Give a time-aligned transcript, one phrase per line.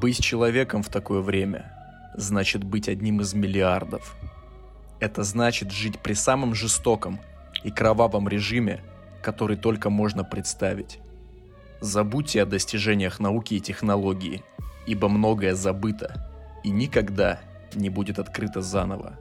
[0.00, 1.72] Быть человеком в такое время
[2.14, 4.14] значит быть одним из миллиардов.
[5.00, 7.18] Это значит жить при самом жестоком
[7.64, 8.80] и кровавом режиме,
[9.22, 11.00] который только можно представить.
[11.80, 14.44] Забудьте о достижениях науки и технологии,
[14.86, 16.30] ибо многое забыто
[16.62, 17.40] и никогда
[17.74, 19.18] не будет открыто заново.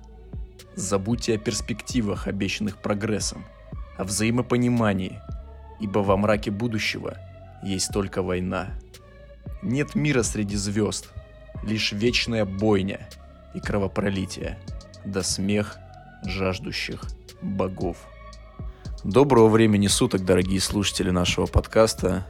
[0.76, 3.46] Забудьте о перспективах, обещанных прогрессом,
[3.98, 5.20] о взаимопонимании,
[5.80, 7.18] ибо во мраке будущего
[7.64, 8.68] есть только война.
[9.68, 11.10] Нет мира среди звезд,
[11.62, 13.10] лишь вечная бойня
[13.54, 14.58] и кровопролитие,
[15.04, 15.76] да смех
[16.24, 17.02] жаждущих
[17.42, 17.98] богов.
[19.04, 22.26] Доброго времени суток, дорогие слушатели нашего подкаста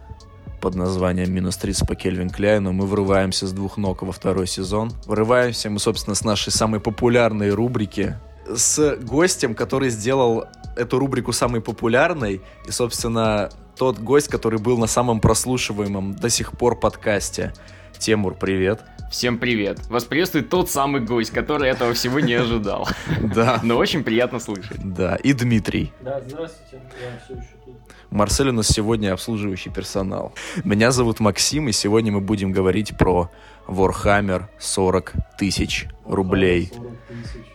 [0.62, 2.72] под названием «Минус 30 по Кельвин Кляйну».
[2.72, 4.92] Мы врываемся с двух ног во второй сезон.
[5.06, 11.62] Врываемся мы, собственно, с нашей самой популярной рубрики с гостем, который сделал эту рубрику самой
[11.62, 12.42] популярной.
[12.66, 17.54] И, собственно, тот гость, который был на самом прослушиваемом до сих пор подкасте.
[17.98, 18.82] Тимур, привет.
[19.12, 19.88] Всем привет.
[19.88, 22.88] Вас приветствует тот самый гость, который этого всего не ожидал.
[23.22, 23.60] Да.
[23.64, 24.78] Но очень приятно слышать.
[24.84, 25.94] Да, и Дмитрий.
[26.02, 27.76] Да, здравствуйте, я все еще тут.
[28.10, 30.34] Марсель у нас сегодня обслуживающий персонал.
[30.64, 33.30] Меня зовут Максим, и сегодня мы будем говорить про
[33.68, 36.72] Warhammer 40 тысяч рублей.
[36.76, 37.46] 40 тысяч.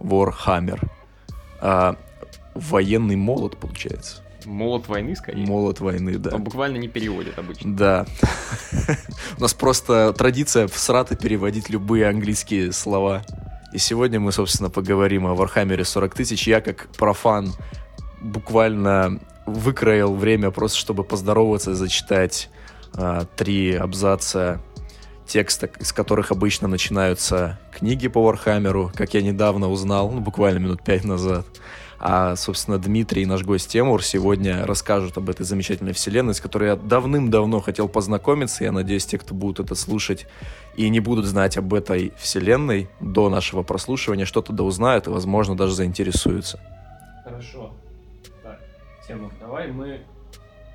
[0.00, 0.80] Warhammer.
[1.60, 1.96] А,
[2.54, 4.22] военный молот, получается.
[4.46, 5.46] Молот войны, скорее.
[5.46, 6.34] Молот войны, да.
[6.34, 7.76] Он буквально не переводит обычно.
[7.76, 8.06] Да.
[9.38, 13.22] У нас просто традиция всрато переводить любые английские слова.
[13.72, 16.46] И сегодня мы, собственно, поговорим о Вархаммере 40 тысяч.
[16.48, 17.52] Я, как профан,
[18.20, 22.50] буквально выкроил время просто, чтобы поздороваться и зачитать
[22.94, 24.60] а, три абзаца
[25.26, 30.82] текста, из которых обычно начинаются книги по Вархаммеру, как я недавно узнал, ну, буквально минут
[30.82, 31.46] пять назад.
[32.02, 36.70] А, собственно, Дмитрий и наш гость Темур сегодня расскажут об этой замечательной вселенной, с которой
[36.70, 38.64] я давным-давно хотел познакомиться.
[38.64, 40.26] Я надеюсь, те, кто будут это слушать
[40.76, 45.54] и не будут знать об этой вселенной до нашего прослушивания, что-то да узнают и, возможно,
[45.54, 46.58] даже заинтересуются.
[47.22, 47.74] Хорошо.
[48.42, 48.58] Так,
[49.06, 50.00] Тимур, давай мы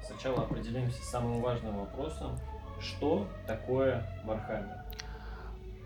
[0.05, 2.38] сначала определимся с самым важным вопросом.
[2.79, 4.84] Что такое Вархаммер?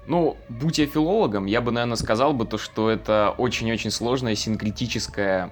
[0.10, 5.52] Ну, будь я филологом, я бы, наверное, сказал бы то, что это очень-очень сложное синкретическое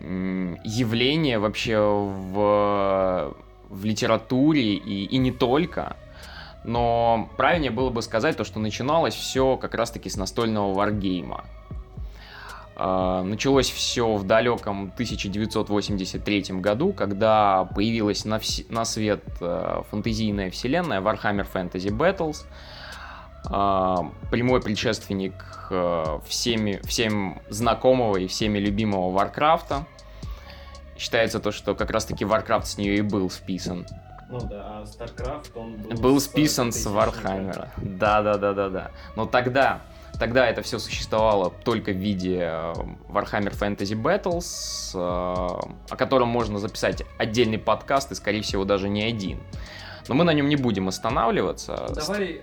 [0.00, 3.34] явление вообще в,
[3.70, 5.96] в литературе и, и не только.
[6.64, 11.46] Но правильнее было бы сказать то, что начиналось все как раз-таки с настольного варгейма.
[12.76, 20.50] А, Началось все в далеком 1983 году, когда появилась на, вс- на свет э, фэнтезийная
[20.50, 22.44] вселенная Warhammer Fantasy Battles,
[23.48, 25.32] прямой предшественник
[25.70, 29.86] э, всеми, всем знакомого и всеми любимого Варкрафта.
[30.98, 33.86] Считается то, что как раз-таки Warcraft с нее и был списан.
[34.28, 35.96] Ну да, а StarCraft, он был...
[35.96, 37.70] Был списан с 40 Вархаммера.
[37.78, 38.90] Да, да, да, да, да.
[39.16, 39.80] Но тогда,
[40.18, 42.72] тогда это все существовало только в виде э,
[43.08, 49.02] Warhammer Fantasy Battles, э, о котором можно записать отдельный подкаст и, скорее всего, даже не
[49.02, 49.40] один.
[50.08, 51.86] Но мы на нем не будем останавливаться.
[51.94, 52.42] Давай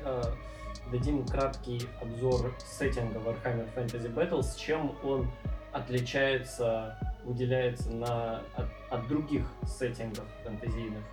[0.92, 5.32] дадим краткий обзор сеттинга Warhammer Fantasy Battles, чем он
[5.72, 11.04] отличается, выделяется на, от, от других сеттингов фэнтезийных.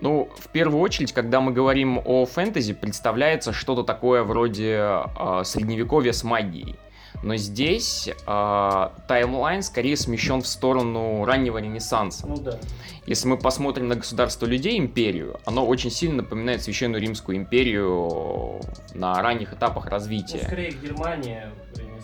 [0.00, 6.12] Ну, в первую очередь, когда мы говорим о фэнтези, представляется что-то такое вроде э, средневековья
[6.12, 6.76] с магией.
[7.22, 12.26] Но здесь э, таймлайн скорее смещен в сторону раннего Ренессанса.
[12.26, 12.58] Ну да.
[13.06, 18.60] Если мы посмотрим на государство людей, империю, оно очень сильно напоминает Священную Римскую империю
[18.94, 20.44] на ранних этапах Ну, развития.
[20.44, 21.50] скорее Германия.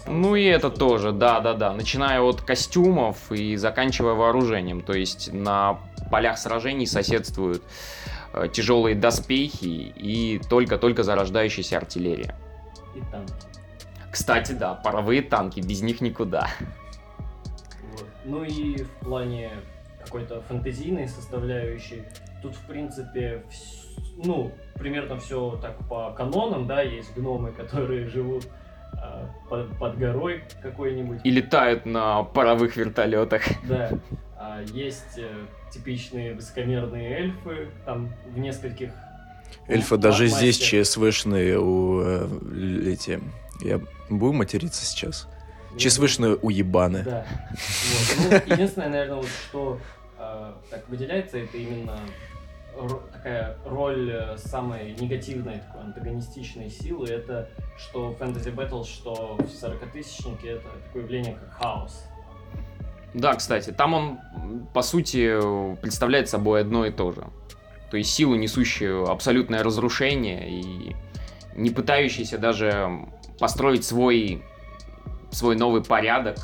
[0.07, 1.73] Ну и это тоже, да, да, да.
[1.73, 4.81] Начиная от костюмов и заканчивая вооружением.
[4.81, 5.79] То есть на
[6.11, 7.63] полях сражений соседствуют
[8.33, 12.35] э, тяжелые доспехи и только-только зарождающаяся артиллерия.
[12.97, 13.33] И танки.
[14.15, 16.47] Кстати, да, паровые танки, без них никуда.
[17.91, 18.07] Вот.
[18.25, 19.51] Ну и в плане
[20.05, 22.05] какой-то фэнтезийной составляющей,
[22.41, 28.47] тут, в принципе, вс- ну, примерно все так по канонам, да, есть гномы, которые живут
[28.93, 33.43] а, под, под горой какой-нибудь, И летают на паровых вертолетах.
[33.69, 33.91] да.
[34.47, 38.91] А есть э, типичные высокомерные эльфы, там в нескольких...
[39.69, 42.29] Эльфы ма- даже здесь ЧСВшные у э,
[42.93, 43.21] эти...
[43.61, 45.29] Я буду материться сейчас?
[45.77, 47.03] ЧСВшные уебаны.
[47.03, 47.27] Да.
[47.51, 48.43] Вот.
[48.47, 49.81] Ну, единственное, наверное, вот что
[50.19, 51.99] э, так выделяется, это именно
[53.13, 59.43] такая роль э, самой негативной, такой антагонистичной силы, это что в Fantasy Battles, что в
[59.43, 62.05] 40-тысячнике, это такое явление, как хаос.
[63.15, 64.19] Да, кстати, там он,
[64.73, 67.21] по сути, представляет собой одно и то же.
[67.21, 70.97] То То есть силу, несущую абсолютное разрушение и
[71.55, 73.07] не пытающийся даже
[73.39, 74.43] построить свой,
[75.31, 76.37] свой новый порядок.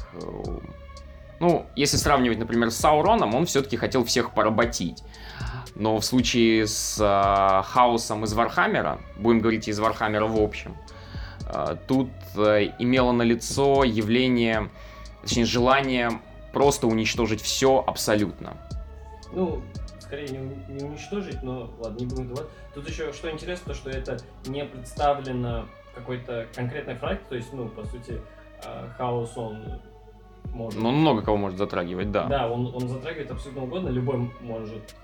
[1.40, 5.02] Ну, если сравнивать, например, с Сауроном, он все-таки хотел всех поработить.
[5.74, 10.76] Но в случае с э, хаосом из Вархаммера, будем говорить из Вархаммера в общем,
[11.46, 14.68] э, тут э, имело на лицо явление,
[15.22, 16.10] точнее, желание
[16.52, 18.56] просто уничтожить все абсолютно.
[19.32, 19.62] Ну,
[20.00, 20.38] скорее не,
[20.74, 22.48] не уничтожить, но ладно, не будем давать.
[22.74, 27.68] Тут еще что интересно, то что это не представлено какой-то конкретной фракции, то есть, ну,
[27.68, 28.20] по сути,
[28.64, 29.80] э, хаос он
[30.52, 30.80] может...
[30.80, 32.26] Ну, он много кого может затрагивать, да.
[32.26, 34.94] Да, он, он затрагивает абсолютно угодно, любой может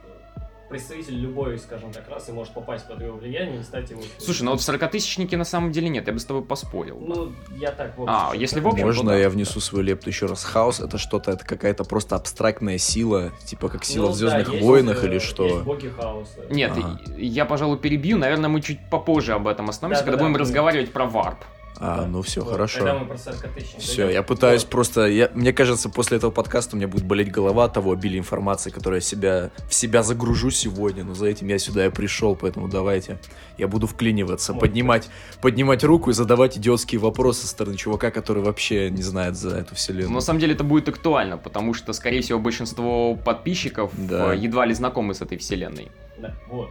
[0.69, 4.03] представитель любой, скажем так, расы может попасть под его влияние и стать его...
[4.19, 6.99] Слушай, ну вот в 40-тысячнике на самом деле нет, я бы с тобой поспорил.
[7.01, 10.27] Ну, я так, в общем, А, если в общем, Можно я внесу свою лепту еще
[10.27, 10.45] раз?
[10.45, 14.59] Хаос это что-то, это какая-то просто абстрактная сила, типа как сила ну, в Звездных да,
[14.59, 15.47] войнах есть, или что?
[15.47, 16.47] Есть боги хаоса.
[16.51, 17.01] Нет, ага.
[17.17, 20.41] я, пожалуй, перебью, наверное, мы чуть попозже об этом остановимся, да, когда да, будем да,
[20.41, 21.45] разговаривать про варп.
[21.79, 22.07] А, да.
[22.07, 22.79] ну все, вот, хорошо.
[22.79, 24.71] Когда мы про 40 тысяч Все, я пытаюсь вот.
[24.71, 25.07] просто...
[25.07, 28.71] Я, мне кажется, после этого подкаста у меня будет болеть голова от того обилия информации,
[28.71, 31.05] которую я себя, в себя загружу сегодня.
[31.05, 33.19] Но за этим я сюда и пришел, поэтому давайте.
[33.59, 35.09] Я буду вклиниваться, Может, поднимать,
[35.41, 39.75] поднимать руку и задавать идиотские вопросы со стороны чувака, который вообще не знает за эту
[39.75, 40.13] вселенную.
[40.13, 44.35] на самом деле это будет актуально, потому что, скорее всего, большинство подписчиков да.
[44.35, 45.91] Э, едва ли знакомы с этой вселенной.
[46.19, 46.71] Да, вот.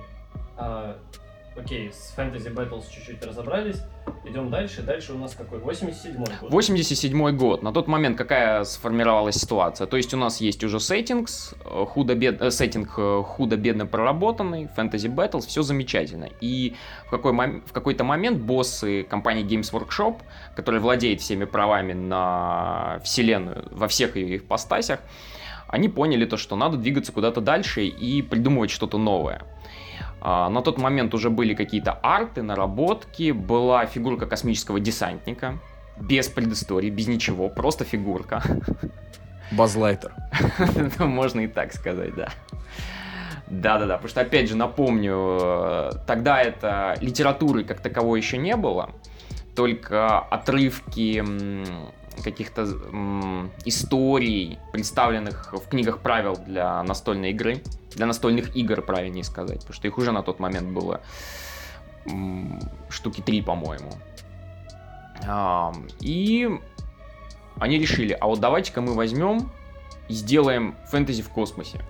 [0.57, 0.97] А,
[1.57, 3.77] Окей, с Fantasy Battles чуть-чуть разобрались.
[4.25, 4.81] Идем дальше.
[4.81, 5.59] Дальше у нас какой?
[5.59, 6.51] 87-й год.
[6.51, 7.63] 87-й год.
[7.63, 9.87] На тот момент какая сформировалась ситуация?
[9.87, 12.41] То есть у нас есть уже сеттингс, э, худо-бед...
[12.41, 16.27] Э, сеттинг э, худо-бедно проработанный, Fantasy Battles, все замечательно.
[16.41, 16.75] И
[17.07, 17.63] в, какой мом...
[17.65, 20.17] в какой-то момент боссы компании Games Workshop,
[20.57, 24.99] которая владеет всеми правами на вселенную во всех ее ипостасях,
[25.67, 29.41] они поняли то, что надо двигаться куда-то дальше и придумывать что-то новое.
[30.21, 35.59] А, на тот момент уже были какие-то арты, наработки, была фигурка космического десантника,
[35.97, 38.41] без предыстории, без ничего, просто фигурка.
[39.51, 40.13] Базлайтер.
[40.99, 42.29] Ну, можно и так сказать, да.
[43.47, 48.89] Да-да-да, потому что, опять же, напомню, э, тогда это литературы как таковой еще не было,
[49.55, 51.23] только отрывки
[52.23, 52.63] каких-то
[53.65, 57.61] историй, представленных в книгах правил для настольной игры,
[57.93, 61.01] для настольных игр, правильнее сказать, потому что их уже на тот момент было
[62.89, 63.91] штуки три, по-моему.
[66.01, 66.49] И
[67.57, 69.49] они решили, а вот давайте-ка мы возьмем
[70.07, 71.81] и сделаем фэнтези в космосе.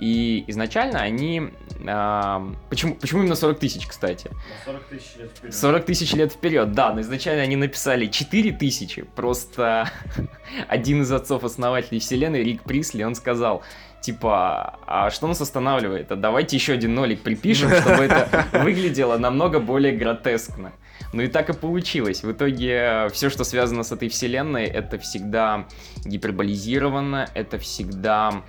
[0.00, 1.50] И изначально они...
[1.86, 4.30] Э, почему, почему именно 40 тысяч, кстати?
[4.64, 5.54] 40 тысяч лет вперед.
[5.54, 9.02] 40 тысяч лет вперед, да, но изначально они написали 4 тысячи.
[9.02, 9.90] Просто
[10.68, 13.62] один из отцов-основателей вселенной, Рик Присли, он сказал,
[14.00, 16.12] типа, а что нас останавливает?
[16.12, 20.72] А давайте еще один нолик припишем, чтобы это выглядело намного более гротескно.
[21.12, 22.22] Ну и так и получилось.
[22.22, 25.66] В итоге все, что связано с этой вселенной, это всегда
[26.04, 28.42] гиперболизировано, это всегда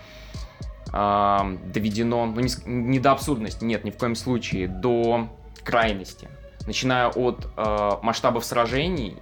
[0.94, 5.28] э, доведено, ну не, не до абсурдности, нет, ни в коем случае, до
[5.64, 6.30] крайности.
[6.66, 9.18] Начиная от э, масштабов сражений,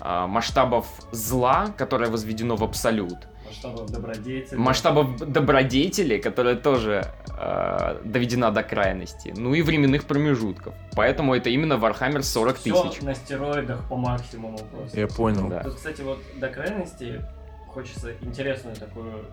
[0.00, 4.58] э, масштабов зла, которое возведено в абсолют, масштабов добродетели.
[4.58, 7.04] Масштабов добродетели, которая тоже
[7.38, 9.32] э, доведена до крайности.
[9.36, 10.74] Ну и временных промежутков.
[10.94, 12.74] Поэтому это именно Warhammer 40 тысяч.
[12.74, 15.00] Все на стероидах по максимуму просто.
[15.00, 15.48] Я понял.
[15.48, 15.62] Да.
[15.62, 17.24] Тут, кстати, вот до крайности
[17.68, 19.24] хочется интересную такую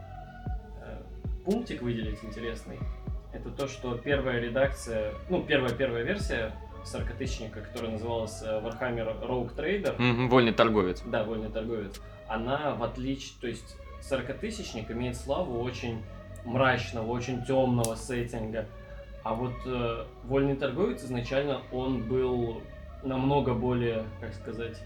[1.46, 2.80] пунктик выделить интересный,
[3.34, 9.98] это то, что первая редакция, ну, первая-первая версия 40-тысячника, которая называлась э, Warhammer Rogue Trader.
[9.98, 11.02] Mm-hmm, вольный торговец.
[11.06, 12.02] Да, вольный торговец.
[12.28, 13.78] Она в отличие, то есть
[14.10, 16.04] 40-тысячник имеет славу очень
[16.44, 18.68] мрачного, очень темного сеттинга.
[19.24, 22.62] А вот э, вольный торговец изначально он был
[23.04, 24.82] намного более, как сказать,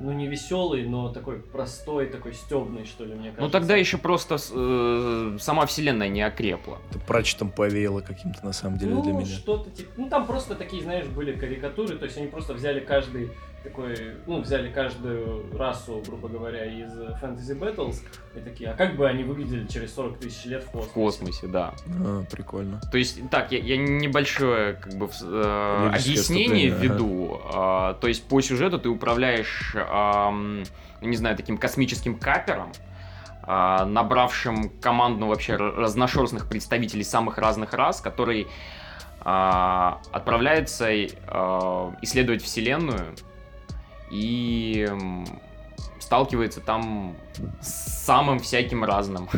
[0.00, 3.42] ну не веселый, но такой простой, такой стебный, что ли, мне ну, кажется.
[3.42, 6.78] Ну тогда еще просто э, сама вселенная не окрепла.
[6.90, 9.26] Это прачетом повеяло каким-то на самом деле ну, для меня.
[9.26, 13.30] что-то типа, ну там просто такие, знаешь, были карикатуры, то есть они просто взяли каждый
[13.66, 17.96] такой, ну, взяли каждую расу, грубо говоря, из Fantasy Battles
[18.34, 20.90] и такие, а как бы они выглядели через 40 тысяч лет в космосе?
[20.90, 21.74] В космосе, да.
[22.04, 22.80] А, прикольно.
[22.92, 27.40] То есть, так, я, я небольшое, как бы, э, объяснение введу.
[27.44, 27.96] Ага.
[27.96, 30.64] Э, то есть, по сюжету ты управляешь, э,
[31.00, 32.72] не знаю, таким космическим капером,
[33.46, 41.06] э, набравшим команду вообще разношерстных представителей самых разных рас, который э, отправляется э,
[42.02, 43.14] исследовать Вселенную
[44.10, 44.88] и
[45.98, 47.16] сталкивается там
[47.60, 49.28] с самым всяким разным.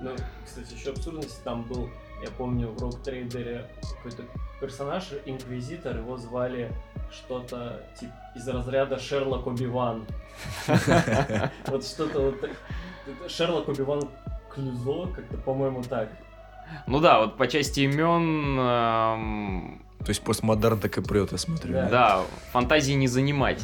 [0.00, 0.10] Ну,
[0.44, 1.88] кстати, еще абсурдность, там был
[2.22, 3.66] я помню в Rogue Trader
[3.96, 4.24] какой-то
[4.60, 6.72] персонаж, инквизитор, его звали
[7.10, 10.06] что-то типа из разряда Шерлок Оби-Ван.
[11.66, 12.50] Вот что-то вот...
[13.28, 14.08] Шерлок Оби-Ван
[14.52, 16.08] Клюзо, как-то, по-моему, так.
[16.86, 19.78] Ну да, вот по части имен...
[20.06, 21.72] То есть постмодерн так и прет, я смотрю.
[21.72, 21.88] Да.
[21.88, 22.22] Да,
[22.52, 23.60] фантазии не занимать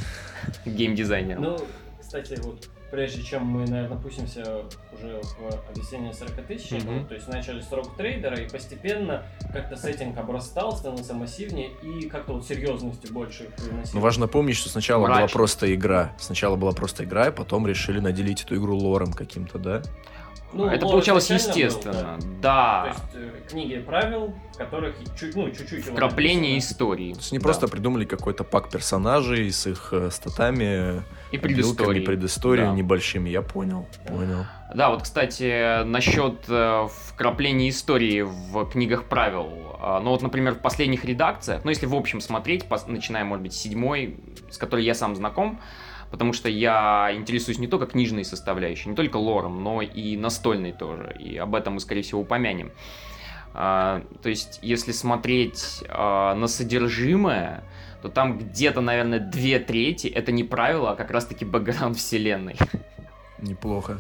[0.66, 1.42] геймдизайнером.
[1.42, 1.58] Ну,
[2.00, 7.06] кстати, вот прежде чем мы, наверное, пустимся уже в объяснение 40 тысяч, Мгм.
[7.06, 9.22] то есть начали с рок трейдера, и постепенно
[9.52, 13.94] как-то сеттинг обрастал, становился массивнее, и как-то вот серьезности больше приносил.
[13.94, 15.32] Но важно помнить, что сначала была Мрачно.
[15.32, 16.12] просто игра.
[16.18, 19.82] Сначала была просто игра, и потом решили наделить эту игру лором каким-то, да?
[20.52, 22.18] Ну, Это получалось изначально был, естественно.
[22.20, 22.84] То Да.
[22.88, 25.84] есть э, книги правил, в которых чуть, ну, чуть-чуть...
[25.86, 27.12] Вкрапление истории.
[27.14, 27.44] То есть они Да.
[27.44, 32.04] просто придумали какой-то пак персонажей с их э, статами, И обилками, предыстории.
[32.04, 32.72] предыстории Да.
[32.72, 33.30] небольшими.
[33.30, 34.44] Я понял, понял.
[34.74, 39.48] Да, вот, кстати, насчет э, вкрапления истории в книгах правил.
[39.80, 43.52] А, Ну вот, например, в последних редакциях, ну если в общем смотреть, начиная, может быть,
[43.52, 44.16] с седьмой,
[44.50, 45.60] с которой я сам знаком,
[46.12, 51.16] потому что я интересуюсь не только книжной составляющей, не только лором, но и настольной тоже,
[51.18, 52.70] и об этом мы, скорее всего, упомянем.
[53.54, 57.64] А, то есть, если смотреть а, на содержимое,
[58.02, 62.56] то там где-то, наверное, две трети это не правило, а как раз-таки бэкграунд вселенной.
[63.38, 63.98] Неплохо.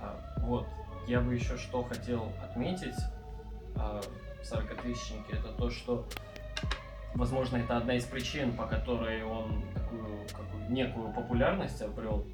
[0.00, 0.66] А, Вот,
[1.06, 2.98] я бы еще что хотел отметить
[3.76, 4.00] а,
[4.42, 6.06] в 40-тысячнике, это то, что,
[7.14, 10.09] возможно, это одна из причин, по которой он такую,
[10.70, 12.24] некую популярность обрел,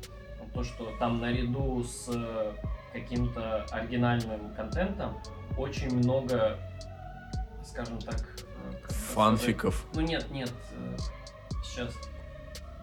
[0.54, 2.52] то, что там наряду с э,
[2.92, 5.18] каким-то оригинальным контентом
[5.58, 6.58] очень много,
[7.64, 8.16] скажем так...
[8.16, 9.14] э, это сказать?
[9.14, 9.84] Фанфиков.
[9.94, 10.96] Ну нет, нет, э,
[11.64, 11.92] сейчас.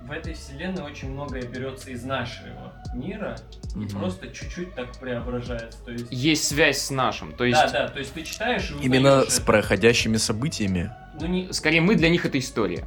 [0.04, 3.38] В этой вселенной очень многое берется из нашего мира
[3.74, 3.88] и Мгм.
[4.00, 5.82] просто чуть-чуть так преображается.
[5.86, 7.60] То есть, Есть связь с нашим, то есть...
[7.60, 9.46] да, да, то есть ты читаешь и Именно с это.
[9.46, 10.92] проходящими событиями.
[11.20, 12.86] Ну, не, Скорее, мы для них это история.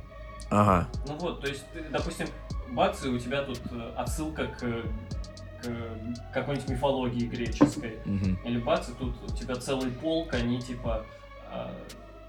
[0.51, 0.87] Ага.
[1.09, 2.29] ну вот, то есть, ты, допустим,
[2.71, 7.99] бац, и у тебя тут э, отсылка к, к какой-нибудь мифологии греческой.
[8.05, 8.39] Мгм.
[8.45, 11.05] Или бац, и тут у тебя целый полк, они типа
[11.53, 11.69] э,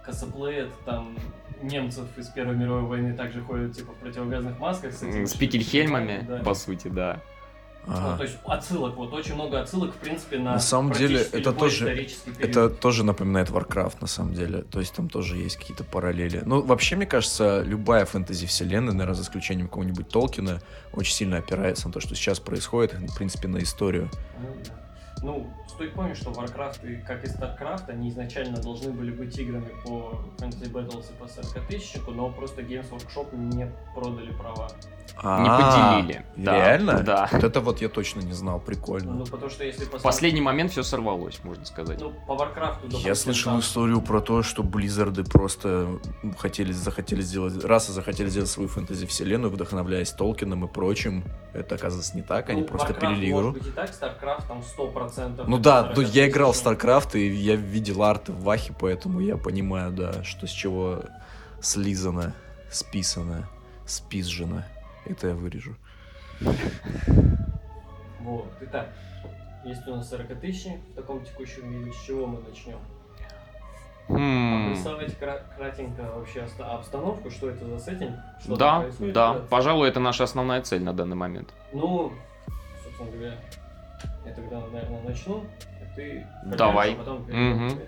[0.04, 1.18] косплеят там
[1.62, 6.26] немцев из Первой мировой войны также ходят типа в противогазных масках с этими С пикельхельмами,
[6.28, 6.40] да.
[6.40, 7.20] по сути, да.
[7.88, 8.18] Ну, Ага.
[8.18, 12.08] то есть отсылок, вот очень много отсылок, в принципе, на На самом деле, это тоже-.
[12.40, 14.64] Это тоже напоминает Warcraft, на самом деле.
[14.64, 16.42] То есть там тоже есть какие-то параллели.
[16.46, 20.62] Ну, вообще, мне кажется, любая фэнтези-вселенная, наверное, за исключением какого-нибудь Толкина,
[20.94, 24.10] очень сильно опирается на то, что сейчас происходит, в принципе, на историю.
[24.42, 24.50] Ну.
[25.24, 29.70] Ну, стоит помнить, что Warcraft, и, как и StarCraft, они изначально должны были быть играми
[29.84, 34.70] по Fantasy Battles и по 40 тысячнику, но просто Games Workshop не продали права.
[35.14, 36.26] Не А, поделили.
[36.36, 37.00] Да, Реально?
[37.02, 37.30] да.
[37.32, 39.14] Вот это вот я точно не знал, прикольно.
[39.14, 40.04] Ну, потому что если В посмотреть...
[40.04, 42.00] последний момент все сорвалось, можно сказать.
[42.00, 46.00] Ну, по Warcraft, допустим, Я слышал там- историю про то, что Близзарды просто
[46.38, 51.24] хотели, захотели сделать, раз и захотели сделать свою фэнтези-вселенную, вдохновляясь Толкином и прочим.
[51.54, 53.38] Это, оказывается, не так, они Ну, просто Warcraft пилили игру.
[53.42, 55.46] Может быть и так, StarCraft там 100%.
[55.48, 59.20] Ну да, ну, я играл в 40 StarCraft, и я видел арты в Вахе, поэтому
[59.22, 61.02] я понимаю, да, что с чего
[61.62, 62.34] слизано,
[62.70, 63.48] списано,
[63.86, 64.64] спизжено.
[65.10, 65.76] Это я вырежу.
[68.20, 68.90] Вот, итак,
[69.64, 72.78] есть у нас 40 тысяч в таком текущем виде, с чего мы начнем?
[74.10, 79.14] М, Обрисовать кра- кратенько вообще обстановку, что это за сеттинг, что Да, происходит.
[79.14, 81.54] да, пожалуй, это наша основная цель на данный момент.
[81.74, 82.12] Ну,
[82.84, 83.36] собственно говоря,
[84.26, 85.44] я тогда, наверное, начну.
[85.82, 86.94] а Ты Давай.
[86.94, 87.30] а потом к-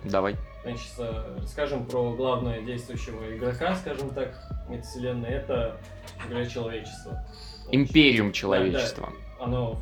[0.09, 0.35] давай.
[0.63, 4.33] Значит, э, расскажем про главного действующего игрока, скажем так,
[4.67, 5.29] метавселенной.
[5.29, 5.77] Это,
[6.27, 7.25] говоря, человечество.
[7.71, 9.09] Империум человечества.
[9.39, 9.73] Оно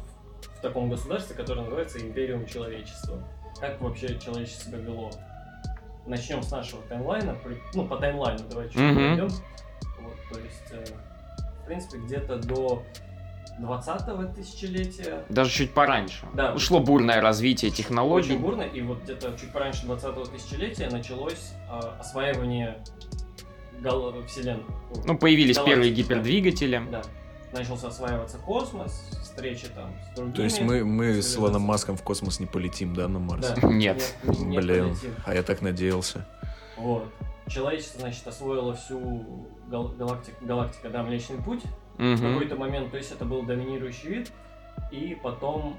[0.41, 3.17] в, в таком государстве, которое называется Империум человечества.
[3.59, 5.09] Как вообще человечество себя вело?
[6.05, 7.37] Начнем с нашего таймлайна.
[7.73, 8.95] Ну, по таймлайну давай чуть-чуть Мгм.
[8.95, 9.27] пройдем.
[10.01, 10.85] Вот, то есть, э,
[11.63, 12.83] в принципе, где-то до
[13.59, 16.25] 20-го тысячелетия Даже чуть пораньше.
[16.33, 16.53] Да.
[16.53, 18.37] Ушло бурное развитие очень технологий.
[18.37, 22.77] бурно, и вот где-то чуть пораньше 20-го тысячелетия началось э, осваивание
[24.27, 24.63] вселенной.
[25.05, 26.81] Ну, появились Галактики, первые гипердвигатели.
[26.91, 27.01] Да.
[27.53, 28.91] Начался осваиваться космос,
[29.23, 30.35] встречи там с другими.
[30.35, 31.35] То есть мы, мы с.
[31.37, 33.49] Илоном Маском в космос не полетим, да, на Марс?
[33.51, 33.67] Да.
[33.67, 34.15] Нет.
[34.23, 35.15] не- не Блин, полетим.
[35.25, 36.27] а я так надеялся.
[36.77, 37.05] Вот.
[37.47, 39.25] Человечество, значит, освоило всю
[39.69, 41.61] гал- галактику, галактика, да, Млечный Путь
[41.97, 42.33] в Мгм.
[42.33, 44.31] какой-то момент, то есть это был доминирующий вид,
[44.91, 45.77] и потом,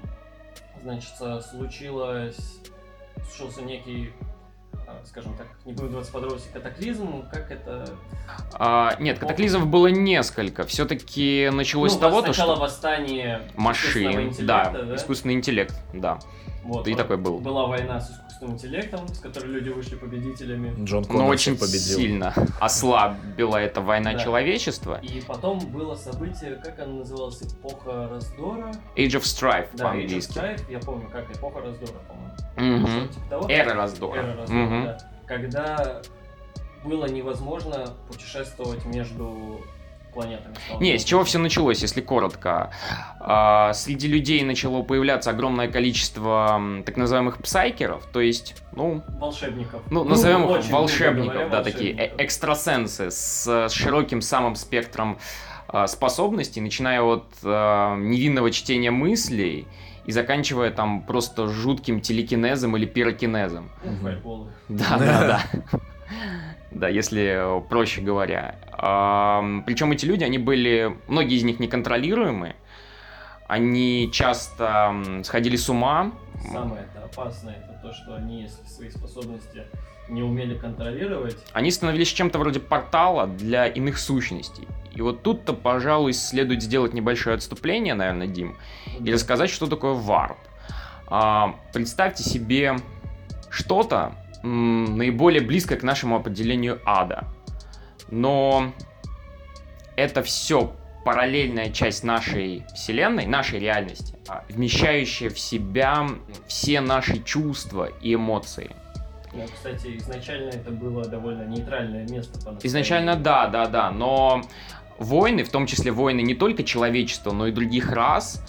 [0.81, 1.13] значит,
[1.51, 2.57] случилось,
[3.31, 4.11] случился некий,
[5.05, 7.85] скажем так, не буду вдаваться в подробности, катаклизм, как это...
[8.53, 10.65] А, нет, катаклизмов было несколько.
[10.65, 14.95] Все-таки началось ну, с того, то, сначала что восстание машин, да, да?
[14.95, 16.19] искусственный интеллект, да.
[16.63, 17.39] Вот, и такой был.
[17.39, 20.73] Была война с искусственным интеллектом, с которой люди вышли победителями.
[20.83, 21.97] Джон Коннор Но очень победил.
[21.97, 24.19] сильно ослабила эта война Да.
[24.19, 24.99] человечества.
[25.01, 28.71] И потом было событие, как оно называлось, эпоха раздора.
[28.95, 30.37] Age of Strife Да, Age of по-английски.
[30.37, 32.87] Strife, я помню, как эпоха раздора, по-моему.
[32.87, 33.49] Что-то типа того.
[33.49, 34.19] Эра раздора.
[34.19, 34.83] Эра раздора, Мгм.
[34.85, 34.97] да.
[35.27, 36.01] Когда
[36.83, 39.61] было невозможно путешествовать между
[40.13, 40.55] планетами.
[40.65, 42.71] стало Не, с чего все началось, если коротко?
[43.19, 49.81] А, среди людей начало появляться огромное количество так называемых псайкеров, то есть, ну, Волшебников.
[49.89, 52.25] ну, назовем их очень грубо волшебников, говоря, да, такие э- волшебников.
[52.25, 55.19] экстрасенсы с широким самым спектром
[55.67, 59.67] а, способностей, начиная от а, невинного чтения мыслей
[60.05, 63.69] и заканчивая там просто жутким телекинезом или пирокинезом.
[63.83, 64.47] Ну, фаерболы.
[64.67, 65.27] Да, да,
[65.71, 65.79] да.
[66.71, 68.55] Да, если э, проще говоря.
[69.65, 72.55] Причем эти люди, они были, многие из них неконтролируемы,
[73.47, 76.11] они часто сходили с ума.
[76.51, 79.63] Самое это опасное, это то, что они, свои способности
[80.07, 84.67] не умели контролировать, Они становились чем-то вроде портала для иных сущностей.
[84.91, 88.57] И вот тут-то, пожалуй, следует сделать небольшое отступление, наверное, Дим,
[89.03, 90.37] и рассказать, что такое варп.
[91.07, 92.77] А, представьте себе
[93.49, 97.25] что-то наиболее близкое к нашему определению ада.
[98.09, 98.73] Но
[99.95, 100.73] это все
[101.05, 106.07] параллельная часть нашей вселенной, нашей реальности, а, вмещающая в себя
[106.47, 108.75] все наши чувства и эмоции.
[109.33, 114.41] Ну, кстати, изначально это было довольно нейтральное место по Изначально да, да, да, но
[114.97, 118.43] войны, в том числе войны не только человечества, но и других рас,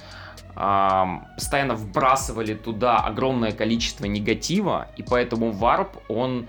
[0.55, 6.49] постоянно вбрасывали туда огромное количество негатива, и поэтому варп, он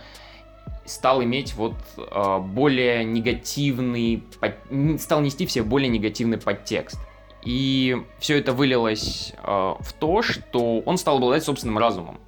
[0.86, 6.98] стал иметь вот а, более негативный, под- стал нести в себе более негативный подтекст.
[7.44, 12.20] И все это вылилось а, в то, что он стал обладать собственным разумом.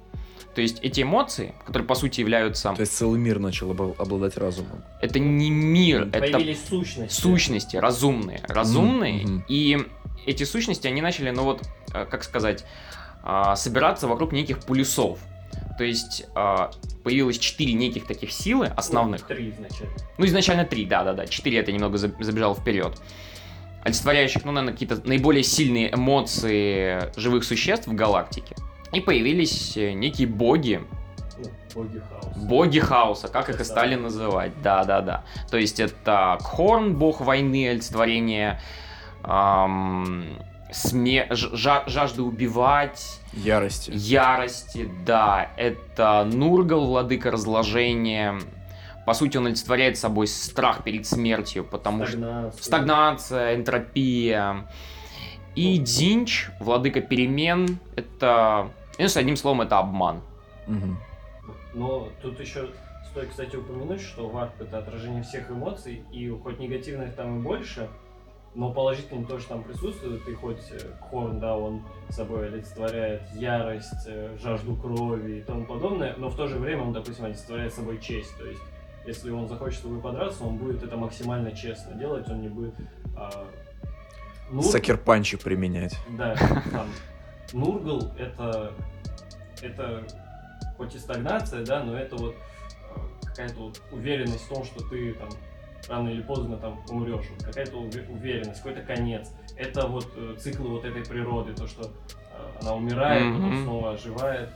[0.54, 2.72] То есть эти эмоции, которые по сути являются...
[2.74, 4.84] То есть целый мир начал обл- обладать разумом.
[5.02, 7.20] Это не мир, это Появились сущности.
[7.20, 8.40] сущности разумные.
[8.46, 9.24] Разумные.
[9.24, 9.44] Мгм.
[9.48, 9.84] И
[10.26, 12.64] эти сущности, они начали, ну вот, э, как сказать,
[13.22, 15.18] а, собираться вокруг неких полюсов.
[15.78, 16.70] То есть а,
[17.02, 19.22] появилось четыре неких таких силы основных.
[19.22, 19.94] Три изначально.
[20.18, 21.26] Ну, изначально три, да-да-да.
[21.26, 23.00] Четыре это немного за- забежал вперед.
[23.82, 28.56] Олицетворяющих, ну, наверное, какие-то наиболее сильные эмоции живых существ в галактике.
[28.92, 30.82] И появились э, некие боги,
[31.74, 32.38] боги хаоса.
[32.38, 34.52] Боги хаоса, как их и стали называть.
[34.62, 35.24] Да, да, да.
[35.50, 38.60] То есть это Кхорн, бог войны, олицетворение
[39.24, 40.24] ам,
[40.70, 43.90] сме- ж- жа- жажды убивать, Ярости.
[43.94, 45.50] ярости, да.
[45.56, 48.38] Это Нургал, владыка разложения.
[49.06, 52.62] По сути, он олицетворяет собой страх перед смертью, потому что Стагнация.
[52.62, 54.66] стагнация, энтропия.
[55.54, 55.78] И.
[55.78, 58.70] Динч, владыка перемен, это...
[58.98, 60.20] Ну, с одним словом, это обман.
[60.66, 60.98] Мгм.
[61.74, 62.70] Но тут еще
[63.10, 67.88] стоит, кстати, упомянуть, что варп это отражение всех эмоций, и хоть негативных там и больше,
[68.54, 70.78] но положительно тоже там присутствует, и хоть э,
[71.10, 76.46] Хорн, да, он собой олицетворяет ярость, э, жажду крови и тому подобное, но в то
[76.46, 78.60] же время он, допустим, олицетворяет собой честь, то есть
[79.06, 82.74] если он захочет с тобой подраться, он будет это максимально честно делать, он не будет...
[83.16, 83.46] а,
[84.50, 85.96] Нур- Сакерпанчи применять.
[86.16, 86.34] Да,
[86.70, 86.86] там.
[87.52, 88.72] Нургл это
[89.62, 90.04] это
[90.76, 95.14] хоть и стагнация, да, но это вот э, какая-то вот уверенность в том, что ты
[95.14, 95.28] там
[95.88, 99.30] рано или поздно там умрешь, вот какая-то уве- уверенность, какой-то конец.
[99.56, 101.88] Это вот э, циклы вот этой природы, то, что э,
[102.62, 103.64] она умирает, потом Мгм.
[103.64, 104.50] снова оживает.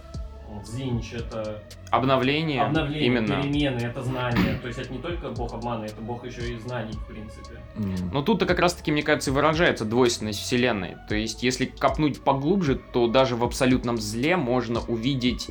[0.64, 3.42] Зинч это Обновление, обновление, именно.
[3.42, 4.58] перемены, это знание.
[4.62, 7.56] То есть это не только бог обмана, это бог еще и знаний, в принципе.
[7.76, 7.94] М.
[8.14, 10.96] Но тут-то как раз-таки, мне кажется, и выражается двойственность Вселенной.
[11.06, 15.48] То есть, если копнуть поглубже, то даже в абсолютном зле можно увидеть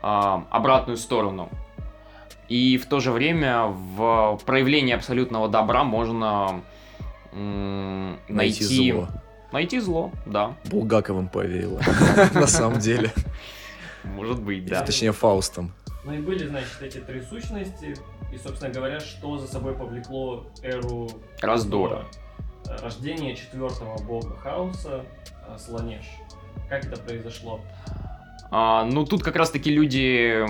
[0.00, 1.48] а, обратную сторону.
[2.48, 6.62] И в то же время в проявлении абсолютного добра можно
[7.32, 9.08] Найти найти, зло.
[9.52, 10.56] найти зло, да.
[10.64, 11.80] Булгаковым повеяло.
[12.34, 13.12] На самом деле.
[14.02, 14.82] Может быть, да.
[14.82, 15.72] Точнее, Фаустом.
[16.04, 17.94] Ну и были, значит, эти три сущности,
[18.32, 21.10] и, собственно говоря, что за собой повлекло эру
[21.42, 22.06] Раздора.
[22.66, 25.04] Э, Рождение четвертого бога хаоса
[25.46, 26.04] э, Сланеш.
[26.70, 27.60] Как это произошло?
[28.50, 30.42] А, ну, тут как раз-таки люди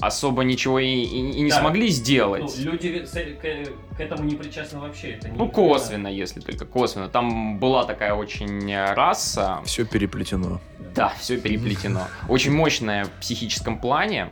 [0.00, 1.60] особо ничего и, и- и не Да.
[1.60, 2.58] смогли Ну, сделать.
[2.58, 5.12] люди с- к, к этому не причастны вообще.
[5.12, 7.08] Это не Ну, косвенно, если только косвенно.
[7.08, 9.60] Там была такая очень э, раса.
[9.64, 10.60] Все переплетено.
[10.94, 12.02] Да, все переплетено.
[12.28, 14.28] Очень мощная в психическом плане.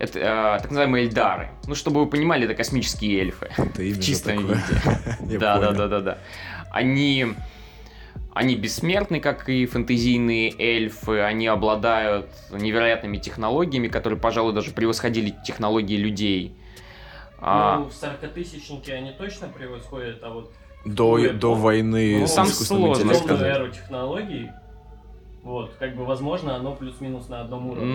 [0.00, 1.50] Это э, так называемые Эльдары.
[1.68, 3.50] Ну, чтобы вы понимали, это космические эльфы.
[3.56, 4.54] Это В чистом такое.
[5.20, 5.38] виде.
[5.38, 6.18] Да, да, да, да, да.
[6.72, 7.34] Они
[8.34, 15.96] Они бессмертны, как и фэнтезийные эльфы, они обладают невероятными технологиями, которые, пожалуй, даже превосходили технологии
[15.96, 16.56] людей.
[17.38, 17.78] А...
[17.78, 20.52] Ну, в 40-тысячники они точно превосходят, а вот...
[20.84, 24.50] До, Ой, до войны ну, с там искусственным сложно эру технологий,
[25.42, 27.86] вот, как бы, возможно, оно плюс-минус на одном уровне.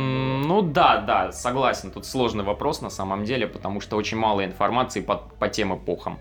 [0.46, 1.92] Ну да, да, согласен.
[1.92, 6.20] Тут сложный вопрос на самом деле, потому что очень мало информации по, по тем эпохам.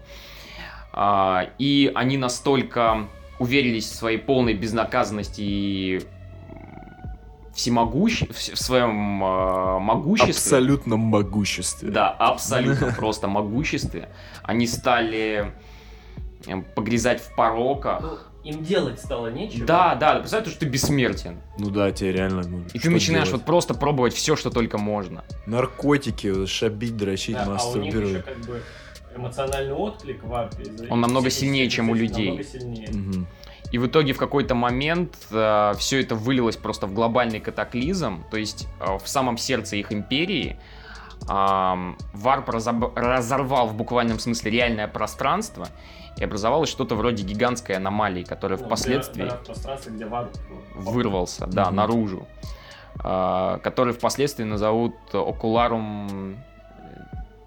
[0.93, 6.03] А, и они настолько уверились в своей полной безнаказанности и
[7.55, 8.23] всемогущ...
[8.29, 10.33] в своем а, могуществе.
[10.33, 11.91] Абсолютном могуществе.
[11.91, 14.11] Да, абсолютно просто могуществе.
[14.43, 15.53] Они стали
[16.47, 18.03] э, погрязать в пороках.
[18.03, 19.67] Ну, им делать стало нечего.
[19.67, 21.41] Да, да, представь, что ты бессмертен.
[21.59, 22.43] Ну да, тебе реально.
[22.47, 23.41] ну, И ты начинаешь делать?
[23.41, 25.25] вот просто пробовать все, что только можно.
[25.47, 28.25] Наркотики, шабить, дрочить, Да, а у них еще мастурбировать.
[28.25, 28.63] как бы
[29.17, 30.63] эмоциональный отклик в арпе.
[30.63, 32.29] из-за Он намного сильнее, чем у людей.
[32.29, 32.89] Намного сильнее.
[32.91, 33.27] Мгм.
[33.73, 38.69] И в итоге в какой-то момент все это вылилось просто в глобальный катаклизм, то есть
[38.81, 40.57] э, в самом сердце их империи
[41.29, 45.67] ам, Варп разоб- разорвал в буквальном смысле реальное пространство,
[46.17, 50.31] и образовалось что-то вроде гигантской аномалии, которая Ну, впоследствии пространстве, где варп
[50.77, 51.75] вырвался, да, Мгм.
[51.77, 52.29] наружу,
[53.01, 56.37] а, который впоследствии назовут окуларум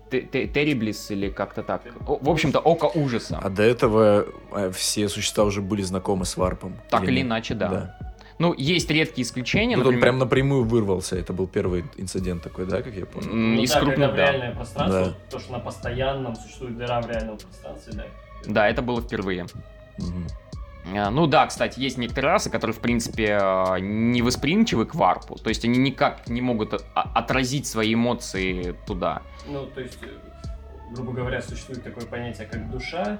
[0.09, 1.81] Терриблис или как-то так.
[1.99, 3.39] В общем-то, око ужаса.
[3.41, 6.75] А до этого э, все существа уже были знакомы с варпом.
[6.89, 7.27] Так или нет?
[7.27, 7.97] иначе, да.
[8.39, 11.17] Ну, есть редкие исключения, он например, прям напрямую вырвался.
[11.17, 13.27] Это был первый инцидент такой, да, как я понял?
[13.33, 14.31] Ну из да, крупных, когда в да.
[14.31, 15.13] реальное пространство, Да.
[15.29, 18.05] то, что на постоянном существует дыра в реальном пространстве, да.
[18.45, 19.45] Да, это было впервые.
[19.97, 20.27] Мгм.
[20.95, 25.35] А, Ну да, кстати, есть некоторые расы, которые, в принципе, а, не восприимчивы к варпу.
[25.35, 29.21] То есть они никак не могут отразить свои эмоции туда.
[29.47, 30.07] Ну, то есть, э,
[30.93, 33.19] грубо говоря, существует такое понятие, как душа,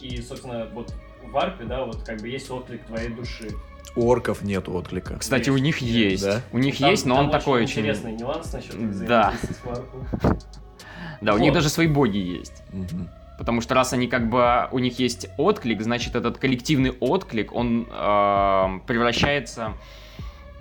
[0.00, 0.92] и, собственно, вот
[1.24, 3.50] в варпе, да, вот как бы есть отклик твоей души.
[3.94, 5.16] У орков нет отклика.
[5.18, 6.42] Кстати, у Есть, них есть, да?
[6.52, 7.80] У них Там- есть, но там он такой очень...
[7.80, 9.32] интересный нюанс насчет Да.
[11.22, 12.62] Да, у них даже свои боги есть.
[13.38, 14.68] Потому что раз они как бы...
[14.72, 19.74] У них есть отклик, значит, этот коллективный отклик, он эм, превращается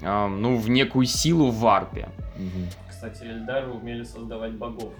[0.01, 2.09] эм, ну, в некую силу в варпе.
[2.37, 2.67] Мгм.
[2.89, 4.93] Кстати, Эльдары умели создавать богов.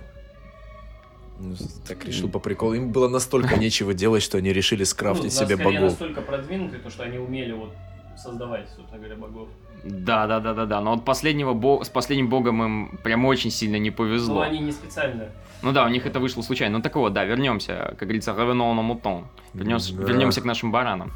[1.37, 2.75] Ну, Так решил по приколу.
[2.75, 5.81] Им было настолько нечего делать, что они решили скрафтить Ну, себе богов.
[5.81, 7.73] настолько продвинутые, то, что они умели вот
[8.17, 9.49] создавать, собственно говоря, богов.
[9.85, 10.81] Да, да, да, да, да.
[10.81, 14.41] Но вот последнего бо- с последним богом им прям очень сильно не повезло.
[14.41, 15.29] они не специально.
[15.61, 16.77] Ну да, у них это вышло случайно.
[16.77, 18.33] Ну так вот, да, вернемся, как говорится,
[18.73, 19.27] на мутон.
[19.53, 20.03] Вернемся, Да.
[20.03, 21.11] вернемся к нашим баранам.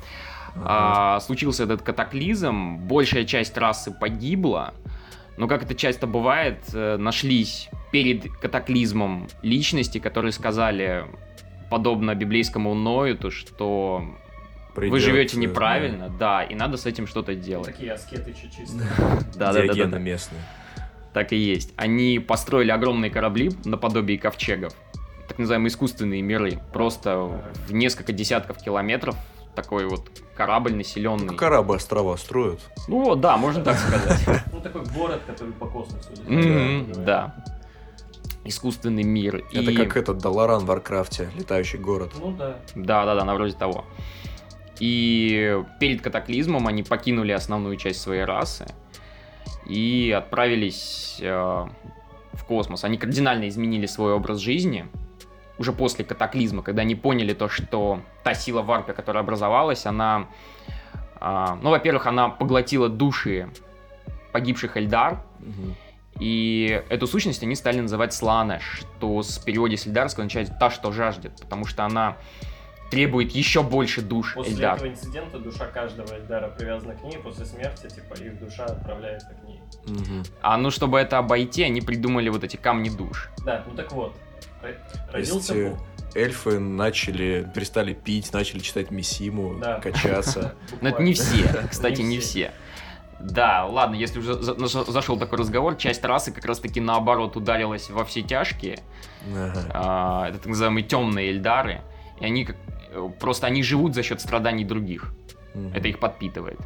[0.55, 1.15] Ага.
[1.15, 4.73] А, случился этот катаклизм, большая часть расы погибла,
[5.38, 11.05] но как это часто бывает, э, нашлись перед катаклизмом личности, которые сказали,
[11.69, 13.17] подобно библейскому Ною,
[13.58, 14.03] то
[14.79, 17.67] что вы Придет, живете э, неправильно, да, и надо с этим что-то делать.
[17.67, 18.77] Такие аскеты чуть чисто.
[19.35, 19.97] Да, да, да, да, да.
[19.97, 20.41] местные.
[21.13, 21.73] Так и есть.
[21.75, 24.73] Они построили огромные корабли наподобие ковчегов,
[25.27, 27.17] так называемые искусственные миры, просто
[27.67, 29.15] в несколько десятков километров
[29.55, 31.29] такой вот корабль населенный.
[31.29, 32.61] Как арабы острова строят.
[32.87, 34.19] Ну вот, да, можно так сказать.
[34.53, 36.11] Ну, такой город, который по космосу.
[36.95, 37.43] Да.
[38.45, 39.43] Искусственный мир.
[39.53, 42.13] Это как этот Даларан в Варкрафте, летающий город.
[42.19, 42.57] Ну да.
[42.75, 43.85] Да, да, да, на вроде того.
[44.79, 48.65] И перед катаклизмом они покинули основную часть своей расы
[49.65, 51.67] и отправились э,
[52.33, 52.83] в космос.
[52.83, 54.85] Они кардинально изменили свой образ жизни
[55.57, 60.27] уже после катаклизма, когда они поняли то, что та сила варпа, которая образовалась, она,
[61.19, 63.49] а, ну, во-первых, она поглотила души
[64.31, 65.75] погибших Эльдар, Мгм.
[66.19, 70.93] и эту сущность они стали называть Слана, что с переводе с эльдарского означает «та, что
[70.93, 72.15] жаждет», потому что она
[72.89, 74.75] требует еще больше душ После Эльдар.
[74.78, 79.47] этого инцидента душа каждого Эльдара привязана к ней, после смерти, типа, их душа отправляется к
[79.47, 79.62] ней.
[79.86, 80.23] Мгм.
[80.41, 83.30] А ну, чтобы это обойти, они придумали вот эти камни душ.
[83.45, 84.15] Да, ну так вот.
[84.63, 84.75] ро-
[85.12, 85.80] То есть, Родился э, Бог.
[86.15, 89.80] эльфы начали, перестали пить, начали читать Мисиму, Да.
[89.80, 90.56] качаться.
[90.82, 92.52] Но это не все, кстати, Не все.
[93.21, 97.89] Да, ладно, если уже за- заш- зашел такой разговор, часть расы как раз-таки наоборот ударилась
[97.89, 98.80] во все тяжкие.
[99.36, 99.65] Ага.
[99.73, 101.82] А, это так называемые темные эльдары.
[102.21, 102.56] И они как
[103.19, 105.13] просто они живут за счет страданий других.
[105.54, 105.73] Мгм.
[105.73, 106.60] Это их подпитывает.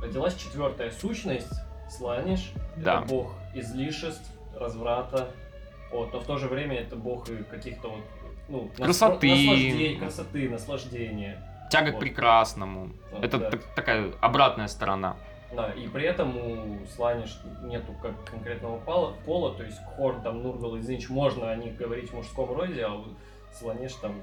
[0.00, 1.52] Родилась четвертая сущность,
[1.90, 2.52] Сланиш.
[2.76, 2.98] Да.
[3.00, 5.30] Это бог излишеств, разврата.
[5.92, 8.00] Вот, но в то же время это бог и каких-то вот,
[8.48, 9.28] ну, Красоты.
[9.28, 11.42] наслаждей- красоты, наслаждения.
[11.70, 12.00] Тяга к Вот.
[12.00, 12.90] прекрасному.
[13.12, 13.50] Вот, Это да.
[13.50, 15.16] так- такая обратная сторона.
[15.54, 20.42] Да, и при этом у Сланиш нету как конкретного пола, пола то есть Хор, там,
[20.42, 23.04] Нургал и Зинч, можно о них говорить в мужском роде, а
[23.58, 24.14] Слонеж там,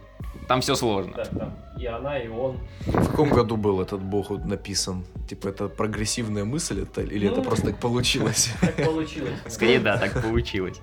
[0.48, 1.14] Там все сложно.
[1.16, 2.60] да, там и она, и он.
[2.86, 5.06] В каком году был этот бог вот написан?
[5.30, 7.44] Типа это прогрессивная мысль это, или это Ну.
[7.44, 8.52] просто так получилось?
[8.62, 9.34] Так получилось.
[9.48, 10.82] Скорее, да, так получилось.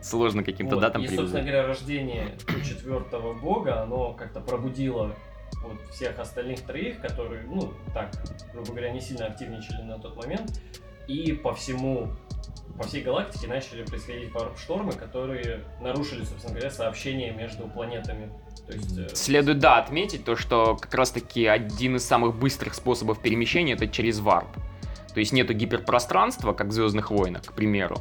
[0.00, 5.14] Сложно каким-то Вот, датам И, собственно говоря, рождение четвертого бога, оно как-то пробудило
[5.62, 8.10] вот всех остальных троих, которые, ну, так,
[8.52, 10.60] грубо говоря, не сильно активничали на тот момент.
[11.08, 12.10] И по всему,
[12.78, 18.32] по всей галактике начали происходить варп-штормы, которые нарушили, собственно говоря, сообщение между планетами.
[18.66, 18.96] То есть...
[18.98, 23.88] э, Следует, да, отметить то, что как раз-таки один из самых быстрых способов перемещения это
[23.88, 24.48] через варп.
[25.12, 27.96] То есть нету гиперпространства, как в Звездных войнах, к примеру.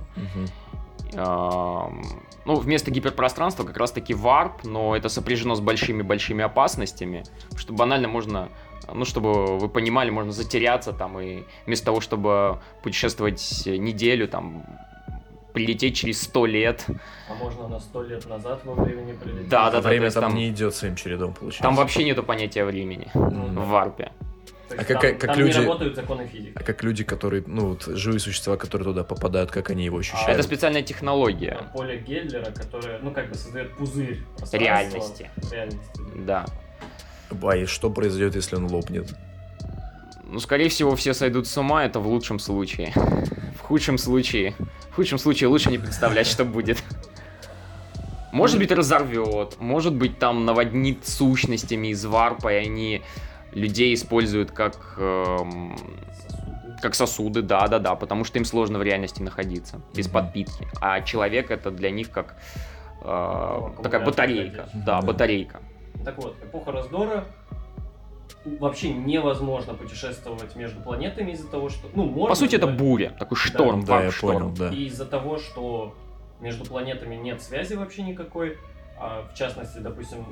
[1.14, 2.02] Эм,
[2.46, 7.24] Ну, вместо гиперпространства как раз-таки варп, но это сопряжено с большими-большими опасностями,
[7.56, 8.50] что банально можно,
[8.93, 14.63] ну, чтобы вы понимали, можно затеряться там, и вместо того, чтобы путешествовать неделю, там,
[15.54, 16.86] прилететь через сто лет.
[17.30, 19.49] А можно на сто лет назад во времени прилететь?
[19.49, 21.63] Да, да, А да, время там там- не идет своим чередом, получается.
[21.63, 23.60] Там вообще нету понятия времени Мгм.
[23.60, 24.12] в варпе.
[24.69, 26.54] А как- там, как там люди- не работают законы физики.
[26.56, 30.30] А как люди, которые, ну, вот, живые существа, которые туда попадают, как они его ощущают?
[30.30, 34.21] Это специальная технология Там поле Геллера, которое, ну, как бы создает пузырь
[34.54, 35.30] реальности.
[35.51, 36.01] Реальности.
[36.15, 36.45] Да.
[37.44, 39.13] А и что произойдет, если он лопнет?
[40.24, 42.94] Ну, скорее всего, все сойдут с ума, это в лучшем случае.
[43.56, 44.54] В худшем случае...
[44.91, 46.84] В худшем случае лучше не представлять, что будет.
[48.32, 53.02] Может быть, разорвет, может быть, там наводнит сущностями из варпа, и они
[53.52, 55.76] людей используют как, эм,
[56.28, 56.82] Сосуды.
[56.82, 60.67] как сосуды, да-да-да, потому что им сложно в реальности находиться, без подпитки.
[60.80, 62.36] А человек это для них как
[63.04, 64.70] э, такая батарейка.
[64.74, 65.02] Да.
[65.02, 65.60] батарейка.
[66.04, 67.26] Так вот, эпоха раздора
[68.46, 71.90] вообще невозможно путешествовать между планетами из-за того, что...
[71.94, 74.40] Ну, можно, По сути, это да, буря, такой шторм, Да, я варп-шторм.
[74.40, 74.70] понял, да.
[74.70, 75.96] И из-за того, что
[76.40, 78.58] между планетами нет связи вообще никакой,
[78.98, 80.26] а в частности, допустим,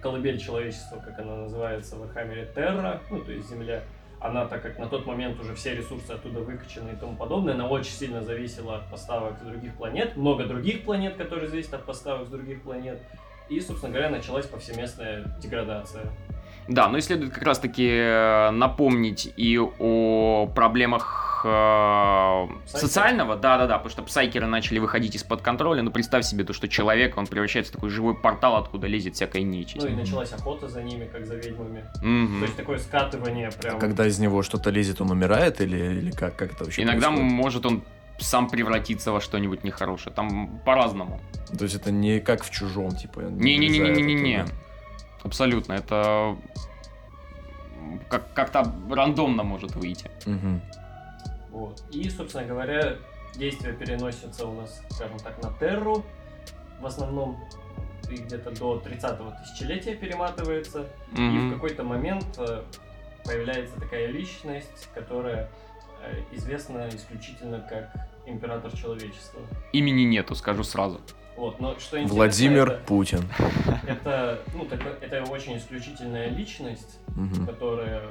[0.00, 3.82] колыбель человечества, как она называется в Warhammer Терра, ну, то есть Земля,
[4.20, 7.68] она, так как на тот момент уже все ресурсы оттуда выкачаны и тому подобное, она
[7.68, 12.26] очень сильно зависела от поставок с других планет, много других планет, которые зависят от поставок
[12.26, 13.00] с других планет,
[13.48, 16.04] и, собственно говоря, началась повсеместная деградация.
[16.68, 23.90] Да, но и следует как раз-таки э, напомнить и о проблемах э, социального, да-да-да, потому
[23.90, 27.76] что псайкеры начали выходить из-под контроля, ну представь себе то, что человек, он превращается в
[27.76, 29.82] такой живой портал, откуда лезет всякая нечисть.
[29.82, 31.86] Ну и началась охота за ними, как за ведьмами.
[32.02, 32.40] Мгм.
[32.40, 33.76] То есть такое скатывание прям...
[33.76, 36.36] А когда из него что-то лезет, он умирает или, или как?
[36.36, 37.32] Как это вообще Иногда происходит?
[37.32, 37.82] может он
[38.18, 41.20] сам превратиться во что-нибудь нехорошее, там по-разному.
[41.56, 43.20] То есть это не как в чужом, типа.
[43.20, 44.44] Не-не-не-не-не-не.
[45.22, 46.36] Абсолютно, это
[48.10, 50.10] как- как-то рандомно может выйти.
[50.26, 50.60] Мгм.
[51.50, 51.82] Вот.
[51.90, 52.96] И, собственно говоря,
[53.34, 56.04] действие переносится у нас, скажем так, на Терру
[56.80, 57.38] в основном.
[58.10, 60.86] И где-то до 30-го тысячелетия перематывается.
[61.16, 61.50] И Мгм.
[61.50, 62.62] в какой-то момент э,
[63.24, 65.50] появляется такая личность, которая
[66.32, 67.90] известна исключительно как
[68.26, 69.40] император человечества.
[69.72, 71.00] Имени нету, скажу сразу.
[71.36, 73.24] Вот, но что интересно, Владимир это, Путин.
[73.86, 77.46] это, ну, так- это очень исключительная личность, Мгм.
[77.46, 78.02] которая...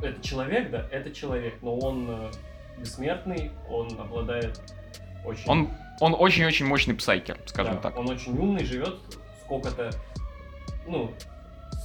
[0.00, 2.30] Это человек, да, это человек, но он э,
[2.78, 4.60] бессмертный, он обладает
[5.24, 5.48] очень...
[5.48, 5.68] Он,
[6.00, 7.98] он очень-очень мощный псайкер, скажем да, так.
[7.98, 8.98] Он очень умный, живет
[9.44, 9.90] сколько-то...
[10.86, 11.12] Ну,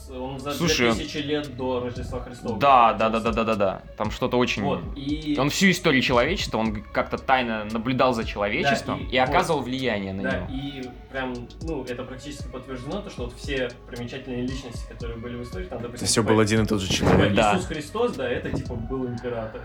[0.10, 2.58] он за Слушай, 2000 лет до Рождества Христова.
[2.60, 3.82] Да, да, да, да, да, да, да.
[3.98, 4.64] Там что-то очень.
[4.64, 5.36] Вот, и...
[5.40, 10.14] Он всю историю человечества, он как-то тайно наблюдал за человечеством Да, и и, оказывал влияние
[10.14, 10.48] на Да, него.
[10.50, 15.44] и прям, ну, это практически подтверждено, то, что вот все примечательные личности, которые были в
[15.44, 17.34] истории, там, допустим, Это все типа- был один и тот же типа человек.
[17.36, 17.54] Да.
[17.56, 19.62] Иисус Христос, да, это типа был император.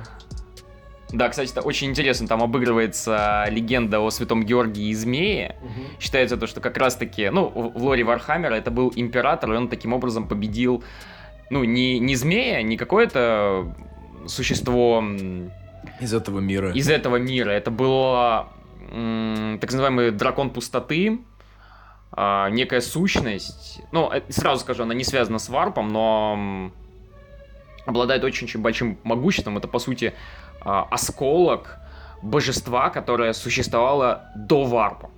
[1.12, 2.27] Да, кстати, это очень интересно.
[2.27, 5.57] Там обыгрывается легенда о святом Георгии и Змее.
[5.61, 6.01] Мгм.
[6.01, 9.92] Считается то, что как раз-таки, ну, в лоре Вархаммера это был император, и он таким
[9.92, 10.83] образом победил,
[11.51, 13.75] ну, не, не змея, не какое-то
[14.27, 15.05] существо
[16.01, 16.72] Из этого мира.
[16.72, 17.51] из этого мира.
[17.51, 18.48] Это было
[18.81, 21.20] так называемый дракон пустоты,
[22.14, 23.81] а, некая сущность.
[23.90, 26.70] Ну, э, сразу скажу, она не связана с варпом, но
[27.87, 29.57] обладает очень-очень большим могуществом.
[29.57, 30.12] Это, по сути,
[30.64, 31.79] осколок
[32.22, 35.11] божества, которое существовало до варпа.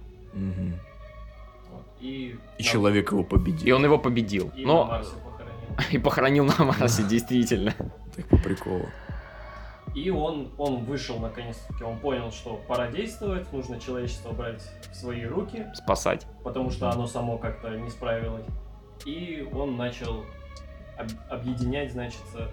[1.70, 1.82] Вот.
[2.00, 3.76] И, И на- человек его И победил.
[3.76, 4.50] он его победил.
[4.56, 5.64] И на Но Марсе похоронил.
[5.90, 7.74] и похоронил на Марсе, действительно.
[8.16, 8.86] Так по приколу.
[9.94, 15.24] И он, он вышел наконец-таки, он понял, что пора действовать, нужно человечество брать в свои
[15.24, 16.26] руки, Спасать.
[16.42, 18.46] потому что оно само как-то не справилось.
[19.06, 20.24] И он начал
[20.98, 22.48] об- объединять, значит, э,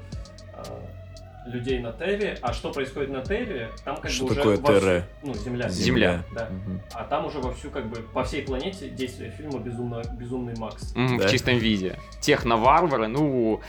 [1.45, 4.80] людей на Терре, а что происходит на Терре, там как Что бы такое уже вовсю-
[4.80, 5.04] Терре?
[5.23, 5.69] ну, земля.
[5.69, 6.23] Земля.
[6.36, 6.49] Да.
[6.49, 6.82] Мгм.
[6.93, 10.95] А там уже вовсю как бы по всей планете действие фильма Безумно, Безумный Макс.
[10.95, 11.27] М, Да.
[11.27, 11.97] В чистом виде.
[12.19, 13.60] Техно-варвары, ну,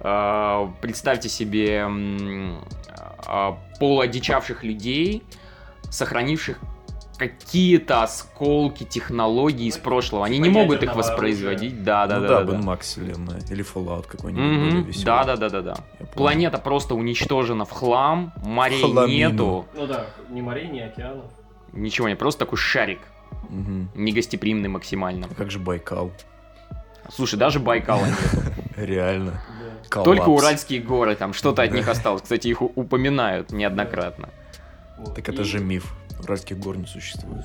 [0.00, 5.22] э, представьте себе э, полуодичавших людей,
[5.90, 6.58] сохранивших
[7.20, 10.24] какие-то осколки технологий из Ну, прошлого.
[10.24, 11.84] Они типа не могут их воспроизводить.
[11.84, 12.40] Да, да, ну да.
[12.42, 12.62] да, Бен.
[12.62, 13.40] Макс вселенная.
[13.50, 15.04] Или Fallout какой-нибудь веселый.
[15.04, 15.76] Да, да, да, да, да.
[16.14, 19.06] Планета просто уничтожена в хлам, морей Хламину.
[19.30, 21.26] нету, Ну да, ни морей, ни океанов.
[21.72, 23.00] ничего нет, просто такой шарик,
[23.50, 23.90] Мгм.
[23.94, 25.26] негостеприимный максимально.
[25.30, 26.10] А как же Байкал?
[27.14, 28.18] Слушай, даже Байкала нет.
[28.76, 29.42] Реально.
[29.90, 32.22] Только Уральские горы, там что-то от них осталось.
[32.22, 34.30] Кстати, их упоминают неоднократно.
[35.14, 35.94] Так это И- же миф.
[36.24, 37.44] Уральских гор не существует.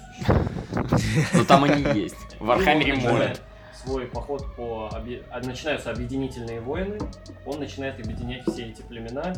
[1.34, 2.16] Но там они есть.
[2.40, 3.36] В Архамере море.
[3.84, 4.90] Свой поход по...
[4.92, 6.98] а, Начинаются объединительные войны.
[7.46, 9.34] Он начинает объединять все эти племена.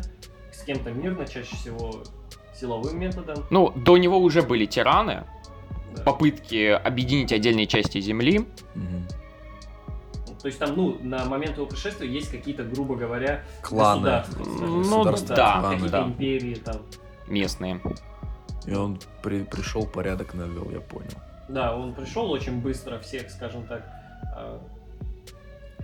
[0.51, 2.03] С кем-то мирно, чаще всего
[2.55, 3.45] силовым методом.
[3.49, 5.25] Ну, до него уже были тираны,
[5.95, 6.03] Да.
[6.03, 8.47] попытки объединить отдельные части земли.
[10.41, 14.01] То есть там, ну, на момент его пришествия есть какие-то, грубо говоря, Кланы.
[14.01, 14.43] государства.
[14.45, 15.75] Ну, Государства, да, кланы.
[15.75, 16.03] какие-то да.
[16.07, 16.75] империи там.
[17.27, 17.81] местные.
[18.67, 21.09] И он при- пришел, порядок навел, я понял.
[21.49, 23.81] Да, он пришел очень быстро всех, скажем так,
[24.37, 24.59] э,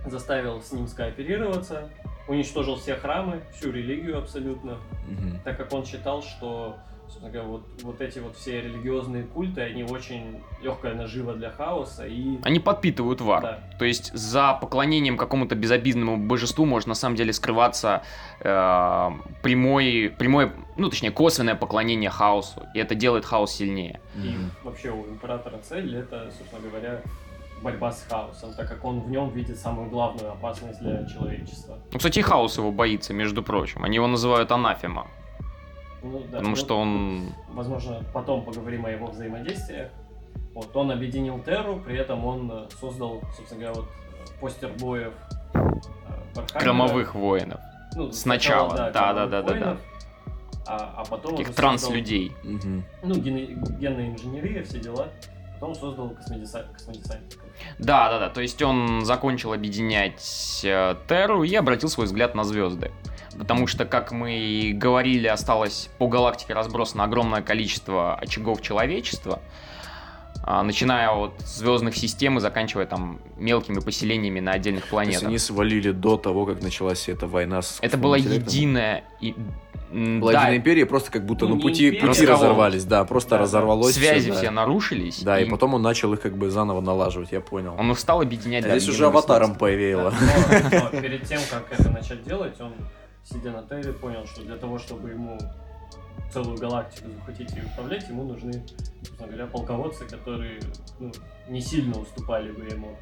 [0.06, 1.88] заставил с ним скооперироваться,
[2.28, 5.40] уничтожил все храмы, всю религию абсолютно, Мгм.
[5.44, 9.84] так как он считал, что собственно говоря, вот, вот эти вот все религиозные культы, они
[9.84, 12.38] очень легкая нажива для хаоса и...
[12.42, 13.42] Они подпитывают вар.
[13.42, 13.60] Да.
[13.78, 18.02] То есть за поклонением какому-то безобидному божеству может на самом деле скрываться
[18.40, 19.10] э,
[19.42, 22.62] прямой, прямое, ну точнее косвенное поклонение хаосу.
[22.74, 24.00] И это делает хаос сильнее.
[24.16, 27.02] И вообще у императора цель это, собственно говоря,
[27.62, 31.78] борьба с хаосом, так как он в нем видит самую главную опасность для человечества.
[31.92, 33.84] Ну, кстати, и хаос его боится, между прочим.
[33.84, 35.06] Они его называют анафема.
[36.04, 37.32] Ну, да, Потому ну, что он...
[37.48, 39.90] Возможно, потом поговорим о его взаимодействиях.
[40.52, 45.00] Вот, он объединил Терру, при этом он э, создал, собственно говоря, вот э, poster boy
[45.00, 45.14] ев
[45.54, 45.58] э,
[46.34, 46.60] Вархаммера.
[46.60, 47.60] Громовых воинов.
[47.96, 49.80] Ну, Сначала, да, громовых да, да, да, воинов,
[50.66, 52.32] А, а потом Таких уже транс-людей.
[52.42, 52.70] Создал,
[53.02, 55.08] ну, ген- генная инженерия, все дела.
[55.54, 57.43] Потом создал космодеса- космодесантников.
[57.78, 58.28] Да, да, да.
[58.28, 62.90] То есть он закончил объединять э, Терру и обратил свой взгляд на звезды.
[63.38, 69.40] Потому что, как мы и говорили, осталось по галактике разбросано огромное количество очагов человечества.
[70.46, 75.28] А, Начиная от звездных систем и заканчивая там мелкими поселениями на отдельных То есть планетах.
[75.28, 79.04] они свалили до того, как началась эта война с Это была единая...
[79.20, 79.34] и-
[79.90, 83.38] Была да, единая империя, просто как будто Ну, пути, империя, пути разорвались, да, просто Да,
[83.38, 84.50] разорвалось связи все да.
[84.50, 85.22] нарушились.
[85.22, 87.76] Да, и потом он начал их как бы заново налаживать, я понял.
[87.78, 88.64] Он их стал объединять.
[88.64, 90.10] А да, здесь уже аватаром повеяло.
[90.10, 92.72] Да, но- но перед тем, как это начать делать, он,
[93.22, 95.38] сидя на Терре, понял, что для того, чтобы ему
[96.32, 98.64] целую галактику захватить и управлять, ему нужны,
[99.00, 100.60] собственно говоря, полководцы, которые
[100.98, 101.12] ну,
[101.48, 102.96] не сильно уступали бы ему.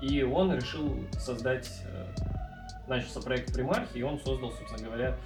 [0.00, 2.06] И он решил создать, э,
[2.86, 5.16] начался проект Примархи, и он создал, собственно говоря,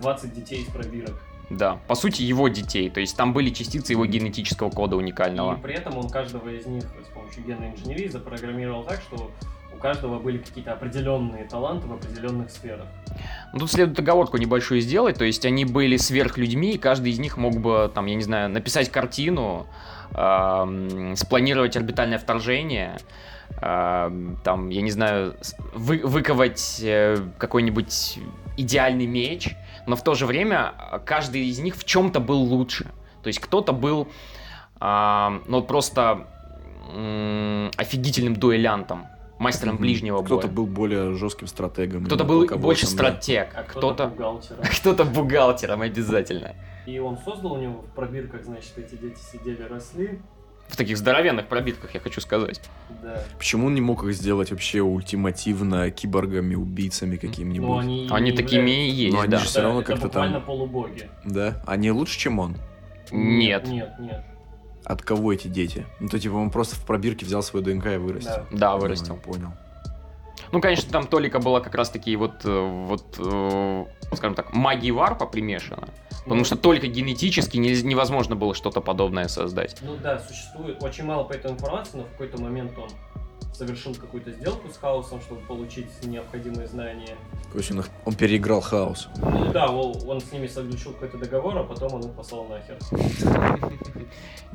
[0.00, 1.20] 20 детей из пробирок.
[1.50, 2.90] Да, по сути, его детей.
[2.90, 5.56] То есть там были частицы его генетического кода уникального.
[5.56, 9.30] И при этом он каждого из них с помощью генной инженерии запрограммировал так, что
[9.78, 12.86] у каждого были какие-то определенные таланты в определенных сферах.
[13.52, 17.36] Ну, Тут следует оговорку небольшую сделать, то есть они были сверхлюдьми, и каждый из них
[17.36, 19.68] мог бы, там, я не знаю, написать картину,
[20.14, 22.98] эм, спланировать орбитальное вторжение,
[23.62, 25.36] эм, там, я не знаю,
[25.74, 28.18] вы- выковать э, какой-нибудь
[28.56, 29.54] идеальный меч,
[29.86, 32.86] но в то же время э, каждый из них в чем-то был лучше.
[33.22, 34.08] То есть кто-то был,
[34.80, 36.26] эм, ну, просто
[36.90, 39.06] м, офигительным дуэлянтом,
[39.38, 39.82] мастером Мгм.
[39.82, 40.24] ближнего боя.
[40.26, 42.04] Кто-то был более жестким стратегом.
[42.04, 44.62] Кто-то был больше стратег, А кто-то кто-то бухгалтером.
[44.80, 46.54] кто-то бухгалтером обязательно.
[46.86, 50.18] И он создал у него в пробирках, значит, эти дети сидели, росли.
[50.68, 52.60] В таких здоровенных пробитках, я хочу сказать.
[53.02, 53.22] Да.
[53.38, 57.66] Почему он не мог их сделать вообще ультимативно киборгами, убийцами какими-нибудь?
[57.68, 59.38] Но они, Они такими и есть, Но они да.
[59.38, 61.08] же всё равно это как-то буквально там- полубоги.
[61.24, 61.62] Да?
[61.66, 62.56] Они лучше, чем он?
[63.10, 63.66] Нет.
[63.66, 64.22] Нет, нет.
[64.84, 65.86] От кого эти дети?
[66.00, 68.30] Ну, то типа он просто в пробирке взял свой ДНК и вырастил.
[68.50, 68.58] Да.
[68.58, 69.16] Да, Ну, вырастил.
[69.16, 69.52] Понял.
[70.50, 75.26] Ну, конечно, там Толика была как раз-таки вот, э, вот, э, скажем так, магии варпа
[75.26, 75.88] примешана.
[76.24, 79.76] Потому Ну, что только генетически невозможно было что-то подобное создать.
[79.82, 82.88] Ну да, существует очень мало по этой информации, но в какой-то момент он
[83.58, 87.16] совершил какую-то сделку с хаосом, чтобы получить необходимые знания.
[87.50, 89.08] То есть он, он переиграл хаос.
[89.16, 92.78] Ну да, он, он с ними заключил какой-то договор, а потом он их послал нахер.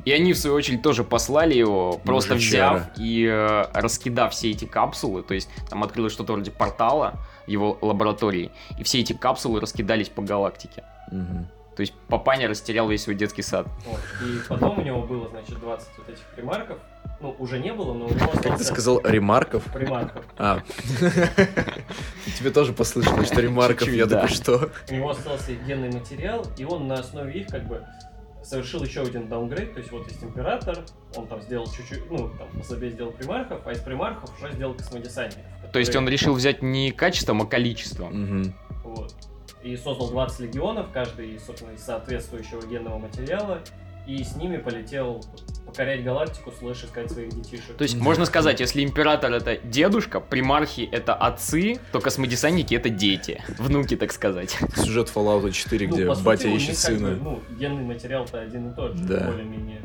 [0.06, 2.76] И они, в свою очередь, тоже послали его, просто Мужичара.
[2.76, 5.22] взяв и э, раскидав все эти капсулы.
[5.22, 7.14] То есть там открылось что-то вроде портала
[7.46, 8.50] в его лаборатории.
[8.78, 10.84] И все эти капсулы раскидались по галактике.
[11.10, 11.46] Мгм.
[11.76, 13.66] То есть папаня растерял весь свой детский сад.
[13.86, 14.00] Вот.
[14.26, 16.78] И потом у него было, значит, 20 вот этих примарков.
[17.24, 19.64] Ну, уже не было, но у него Как ты сказал, ремарков?
[19.72, 20.26] примарков.
[20.36, 20.60] А.
[22.38, 23.88] Тебе тоже послышалось, что ремарков.
[23.88, 24.70] Я такой, что?
[24.90, 27.82] У него остался генный материал, и он на основе их как бы
[28.42, 30.84] совершил еще один даунгрейд, то есть вот есть император,
[31.16, 34.74] он там сделал чуть-чуть, ну, там, по себе сделал примархов, а из примархов уже сделал
[34.74, 35.50] космодесантников.
[35.72, 38.54] То есть он решил взять не качеством, а количеством.
[38.82, 39.14] Вот.
[39.62, 43.62] И создал 20 легионов, каждый, собственно, из соответствующего генного материала,
[44.06, 45.24] и с ними полетел
[45.66, 47.76] покорять галактику, слэш искать своих детишек.
[47.76, 48.04] То есть Да.
[48.04, 53.42] можно сказать, если император это дедушка, примархи это отцы, то космодесантники это дети.
[53.58, 54.56] Внуки, так сказать.
[54.76, 57.18] Сюжет Fallout 4, Ну, где по сути, батя них ищет как бы, сына.
[57.22, 59.26] ну, генный материал-то один и тот же, Да.
[59.26, 59.80] более-менее.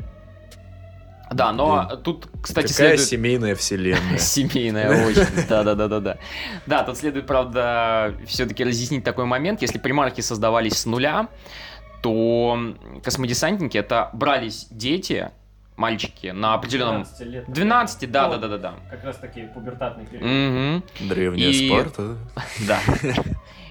[1.32, 3.08] Да, но тут, кстати, Какая следует...
[3.08, 4.18] семейная вселенная.
[4.18, 5.46] Семейная очень.
[5.48, 6.18] Да, да, да, да, да.
[6.66, 9.62] Да, тут следует, правда, все-таки разъяснить такой момент.
[9.62, 11.28] Если примарки создавались с нуля,
[12.02, 12.58] то
[13.04, 15.30] космодесантники это брались дети,
[15.76, 17.44] мальчики, на определенном 12 лет.
[17.48, 18.74] 12, да, Ну, да, да, да, да.
[18.90, 20.24] Как раз таки пубертатный период.
[20.24, 21.08] Мгм.
[21.08, 22.16] Древняя И- Спарта.
[22.66, 22.80] Да.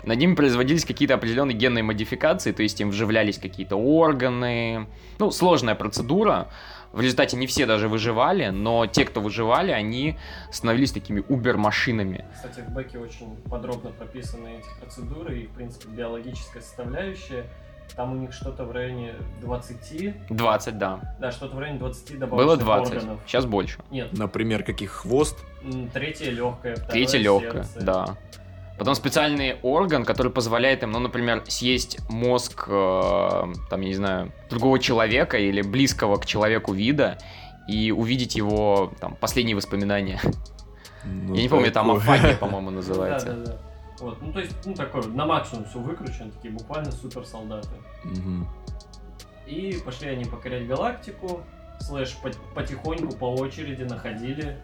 [0.05, 4.87] Над ними производились какие-то определенные генные модификации, то есть им вживлялись какие-то органы.
[5.19, 6.47] Ну, сложная процедура.
[6.93, 10.17] В результате не все даже выживали, но те, кто выживали, они
[10.51, 12.25] становились такими убер-машинами.
[12.33, 17.43] Кстати, в Бэке очень подробно прописаны эти процедуры и, в принципе, биологическая составляющая.
[17.95, 21.15] Там у них что-то в районе 20, 20, да.
[21.19, 23.19] да, что-то в районе 20 добавочных Было 20, органов.
[23.25, 23.79] сейчас больше.
[23.91, 25.37] Нет, Например, каких хвост?
[25.93, 27.81] третье легкое, Третье легкое, сердце.
[27.81, 28.05] да.
[28.77, 34.31] Потом специальный орган, который позволяет им, ну, например, съесть мозг, э, там, я не знаю,
[34.49, 37.17] другого человека или близкого к человеку вида
[37.67, 40.21] и увидеть его, там, последние воспоминания.
[41.03, 43.33] Ну, я не помню, там афагия, по-моему, Да, называется.
[43.33, 43.57] да, да.
[43.99, 47.69] Вот, ну то есть, ну такой, на максимум все выкручено, такие буквально супер солдаты.
[48.03, 48.47] Мгм.
[49.47, 51.41] И пошли они покорять галактику,
[51.79, 54.57] слэш по- потихоньку по очереди находили.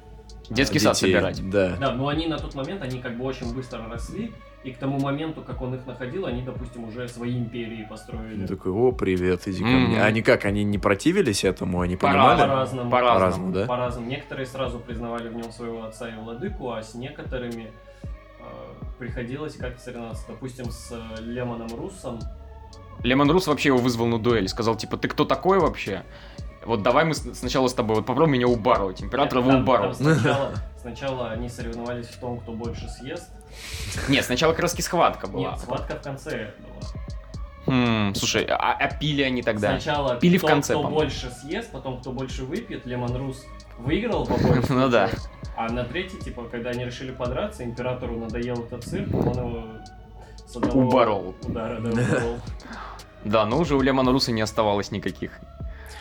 [0.49, 1.49] Детский сад Детей, собирать.
[1.49, 1.75] Да.
[1.79, 4.31] Да, но они на тот момент, они как бы очень быстро росли,
[4.63, 8.41] и к тому моменту, как он их находил, они, допустим, уже свои империи построили.
[8.41, 9.79] Он такой, о, привет, иди ко Мгм.
[9.87, 10.01] мне.
[10.01, 12.39] А Они как, они не противились этому, они понимали?
[12.41, 12.89] По-разному.
[12.91, 12.91] По-разному.
[12.91, 13.65] По-разному, да?
[13.65, 14.07] По-разному.
[14.07, 17.71] Некоторые сразу признавали в нем своего отца и владыку, а с некоторыми
[18.97, 20.23] приходилось как-то соревноваться.
[20.27, 22.19] Допустим, с э, Лемоном Руссом.
[23.03, 24.47] Лемон Рус вообще его вызвал на дуэль.
[24.47, 26.03] Сказал, типа, ты кто такой вообще?
[26.65, 29.01] Вот давай мы сначала с тобой, вот попробуй меня убарывать.
[29.03, 29.93] Император его Там- там убарывал.
[29.93, 33.29] сначала, сначала они соревновались в том, кто больше съест.
[34.09, 35.51] Нет, сначала как раз схватка была.
[35.51, 36.91] Нет, схватка в конце была.
[37.67, 39.71] Хм, слушай, а, а пили они тогда?
[39.79, 40.99] Сначала Пили в кто, конце, кто по-моему.
[41.01, 42.85] больше съест, потом кто больше выпьет.
[42.85, 43.43] Лемон Рус
[43.79, 44.33] выиграл по.
[44.69, 45.09] Ну да.
[45.57, 49.63] А на третий, типа, когда они решили подраться, императору надоел этот цирк, он его
[50.45, 51.35] с одного Уборол.
[51.47, 52.39] удара да, уборол.
[53.23, 55.31] Да, но уже у Лемона Руса не оставалось никаких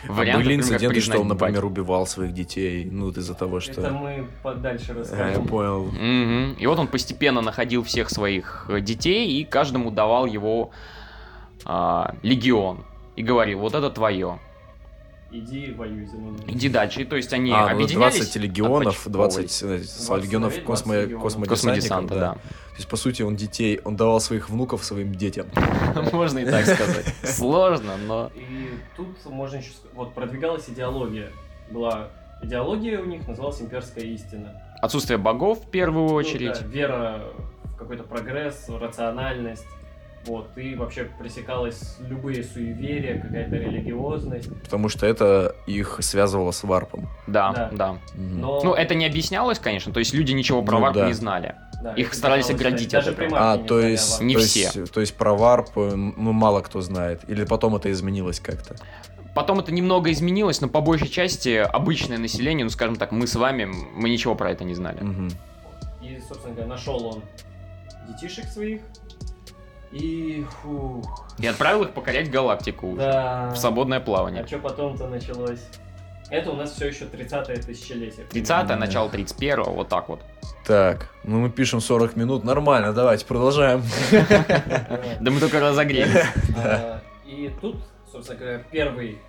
[0.07, 0.45] А вариантов.
[0.45, 3.89] были инциденты, что он, например, убивал своих детей, ну, из-за того, Это что...
[3.91, 5.47] мы подальше А, я расскажем.
[5.47, 5.85] понял.
[5.85, 6.53] Мгм.
[6.59, 10.71] И вот он постепенно находил всех своих э, детей и каждому давал его
[11.65, 12.83] а, легион.
[13.15, 14.39] И говорил, вот это твое.
[15.31, 16.37] Иди воюй за меня.
[16.47, 17.01] Иди дальше.
[17.01, 18.17] И то есть они а, ну, объединялись.
[18.17, 19.47] 20 легионов, отпочковывали.
[19.47, 22.09] 20 э, с 20 легионов космо, 20 легионов.
[22.09, 22.19] да.
[22.19, 22.33] да.
[22.33, 25.47] То есть, по сути, он детей, он давал своих внуков своим детям.
[26.13, 27.05] Можно и так сказать.
[27.23, 28.31] Сложно, но...
[28.35, 31.31] И тут можно еще сказать, вот продвигалась идеология.
[31.71, 32.09] Была
[32.41, 34.61] идеология у них, называлась имперская истина.
[34.81, 36.59] Отсутствие богов в первую Ну очередь.
[36.59, 37.23] да, вера
[37.63, 39.65] в какой-то прогресс, рациональность.
[40.25, 44.49] Вот, и вообще пресекалось любые суеверия, какая-то религиозность.
[44.63, 47.07] Потому что это их связывало с варпом.
[47.27, 47.69] Да, Да.
[47.71, 47.97] да.
[48.15, 49.93] Но, Ну, это не объяснялось, конечно.
[49.93, 51.07] То есть люди ничего про Ну, варп да.
[51.07, 51.55] не знали.
[51.83, 53.53] да, их старались оградить даже от этого.
[53.53, 54.21] А, не то есть.
[54.21, 54.61] Не то все.
[54.61, 57.21] есть, то есть про варп, э, ну, мало кто знает.
[57.27, 58.75] Или потом это изменилось как-то.
[59.35, 63.35] Потом это немного изменилось, но по большей части обычное население, ну, скажем так, мы с
[63.35, 65.01] вами, мы ничего про это не знали.
[65.03, 65.29] Мгм.
[66.01, 67.21] И, собственно говоря, нашел он
[68.07, 68.81] детишек своих.
[69.91, 73.01] И, фух, И отправил их покорять галактику уже.
[73.01, 73.51] да.
[73.51, 74.43] В свободное плавание.
[74.43, 75.61] А что потом-то началось?
[76.31, 78.25] Это у нас все еще 30-е тысячелетие.
[78.25, 78.75] 30-е, Да.
[78.75, 80.21] начало 31-го, вот так вот.
[80.65, 83.83] Так, ну мы пишем 40 минут, нормально, давайте продолжаем.
[85.21, 86.25] Да мы только разогрелись.
[86.57, 87.77] А, И тут,
[88.11, 89.19] собственно говоря, первый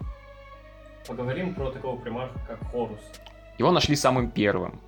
[1.07, 3.01] поговорим про такого примарха, как Хорус.
[3.59, 4.81] Его нашли самым первым.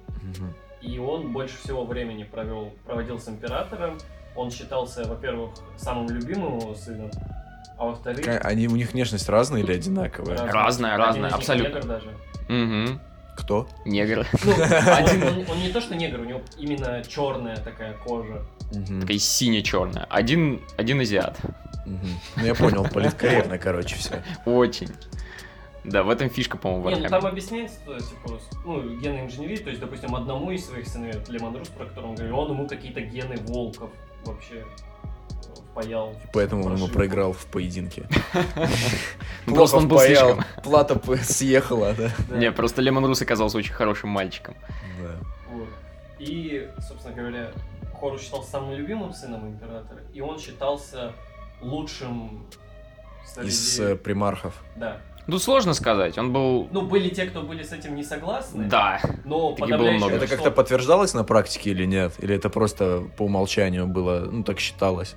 [0.81, 3.99] И он больше всего времени провел, проводил с императором.
[4.35, 7.11] Он считался, во-первых, самым любимым его сыном,
[7.79, 8.27] а во-вторых...
[8.43, 10.37] Они, у них внешность разная или одинаковая?
[10.37, 11.75] Разная, разная, них абсолютно.
[11.75, 12.09] негр даже.
[12.49, 13.01] Угу.
[13.37, 13.69] Кто?
[13.85, 14.27] Негр.
[14.45, 18.43] Ну, один, он, он не то что негр, у него именно черная такая кожа.
[19.01, 20.07] Такая сине-черная.
[20.11, 21.39] Один, один азиат.
[21.87, 22.09] Мгм.
[22.37, 24.23] Ну, я понял, политкорректно, короче, все.
[24.45, 24.91] Очень.
[25.85, 29.57] Да, в этом фишка, по-моему, Не, ну там объясняется, то есть, типа, ну, гены инженерии,
[29.57, 32.67] то есть, допустим, одному из своих сыновей, Лемон Рус, про которого он говорил, он ему
[32.67, 33.91] какие-то гены волков
[34.25, 34.65] вообще э,
[35.73, 36.15] впаял.
[36.33, 36.95] Поэтому он ему Прошивку.
[36.99, 38.09] проиграл в поединке.
[39.47, 40.45] Ну, Просто он был слишком...
[40.63, 42.11] Плата п- съехала, да?
[42.37, 44.55] Не, просто Лемон Рус оказался очень хорошим мальчиком.
[46.19, 47.51] И, собственно говоря,
[47.99, 51.13] Хорус считался самым любимым сыном императора, и он считался
[51.61, 52.47] лучшим
[53.27, 53.49] среди...
[53.49, 54.63] Из э, примархов.
[54.77, 55.01] Да.
[55.29, 56.69] Ну, сложно сказать, он был...
[56.73, 60.15] Ну, были те, кто были с этим не согласны, Да, но было много.
[60.15, 62.15] Это как-то подтверждалось на практике или нет?
[62.19, 65.17] Или это просто по умолчанию было, ну, так считалось?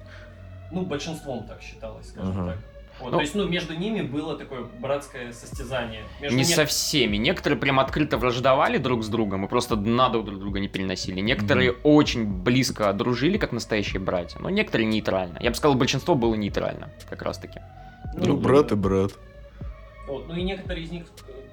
[0.70, 2.52] Ну, большинством так считалось, скажем Ага.
[2.52, 2.58] так.
[3.00, 6.04] Вот, Ну- то есть, ну, между ними было такое братское состязание.
[6.22, 7.16] Между не нек- со всеми.
[7.16, 11.22] Некоторые прям открыто враждовали друг с другом и просто надо друг друга не переносили.
[11.22, 15.38] Некоторые очень близко дружили, как настоящие братья, но некоторые нейтрально.
[15.40, 17.62] Я бы сказал, большинство было нейтрально, как раз таки.
[18.14, 19.14] Ну, брат и брат.
[20.12, 21.06] Вот, ну и некоторые из них,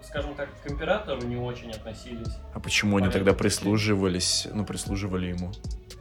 [0.02, 2.26] скажем так, к императору не очень относились.
[2.52, 5.52] А почему они тогда прислуживались, ну, прислуживали ему?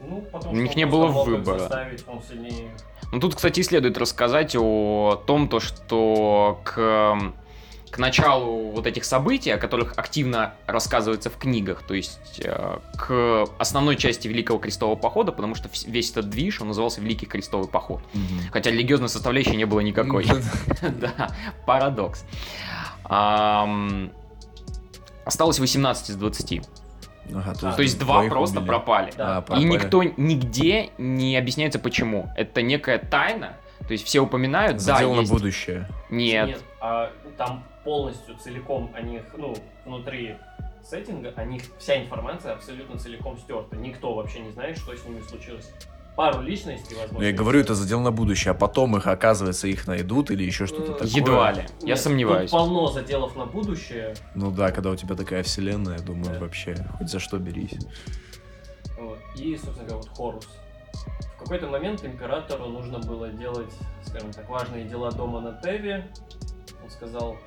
[0.01, 1.59] Ну, потому У них не было выбора.
[1.59, 2.71] заставить, он сильнее.
[3.11, 7.33] Ну, тут, кстати, и следует рассказать о том, то, что к,
[7.91, 13.45] к началу вот этих событий, о которых активно рассказывается в книгах, то есть э, к
[13.59, 18.01] основной части Великого Крестового Похода, потому что весь этот движ, он назывался Великий Крестовый Поход.
[18.51, 20.25] Хотя религиозной составляющей не было никакой.
[20.81, 21.29] Да,
[21.65, 22.23] парадокс.
[25.25, 26.61] Осталось 18 из 20.
[27.33, 28.67] Ага, То есть два просто убили.
[28.69, 29.13] пропали.
[29.17, 29.37] Да.
[29.37, 29.63] А, И пропали.
[29.65, 32.29] никто нигде не объясняется почему.
[32.37, 33.53] Это некая тайна.
[33.85, 35.31] То есть все упоминают, Задел да, на есть.
[35.31, 35.87] будущее.
[36.09, 36.61] Нет.
[36.81, 39.55] а там полностью целиком о них, ну,
[39.85, 40.35] внутри
[40.83, 43.75] сеттинга, о них вся информация абсолютно целиком стерта.
[43.75, 45.69] Никто вообще не знает, что с ними случилось.
[46.15, 47.19] Пару личностей, возможно.
[47.19, 50.65] Ну, я говорю, это задел на будущее, а потом их, оказывается, их найдут или еще
[50.65, 51.07] что-то Э, такое.
[51.09, 51.61] Едва ли.
[51.81, 52.49] Я Нет, сомневаюсь.
[52.49, 54.15] Тут полно заделов на будущее.
[54.33, 56.39] Ну да, когда у тебя такая вселенная, думаю, Да.
[56.39, 57.75] вообще, хоть за что берись.
[58.99, 59.19] Вот.
[59.35, 60.47] И, собственно говоря, вот Хорус.
[61.35, 63.73] В какой-то момент императору нужно было делать,
[64.05, 66.07] скажем так, важные дела дома на Теве.
[66.83, 67.37] Он сказал,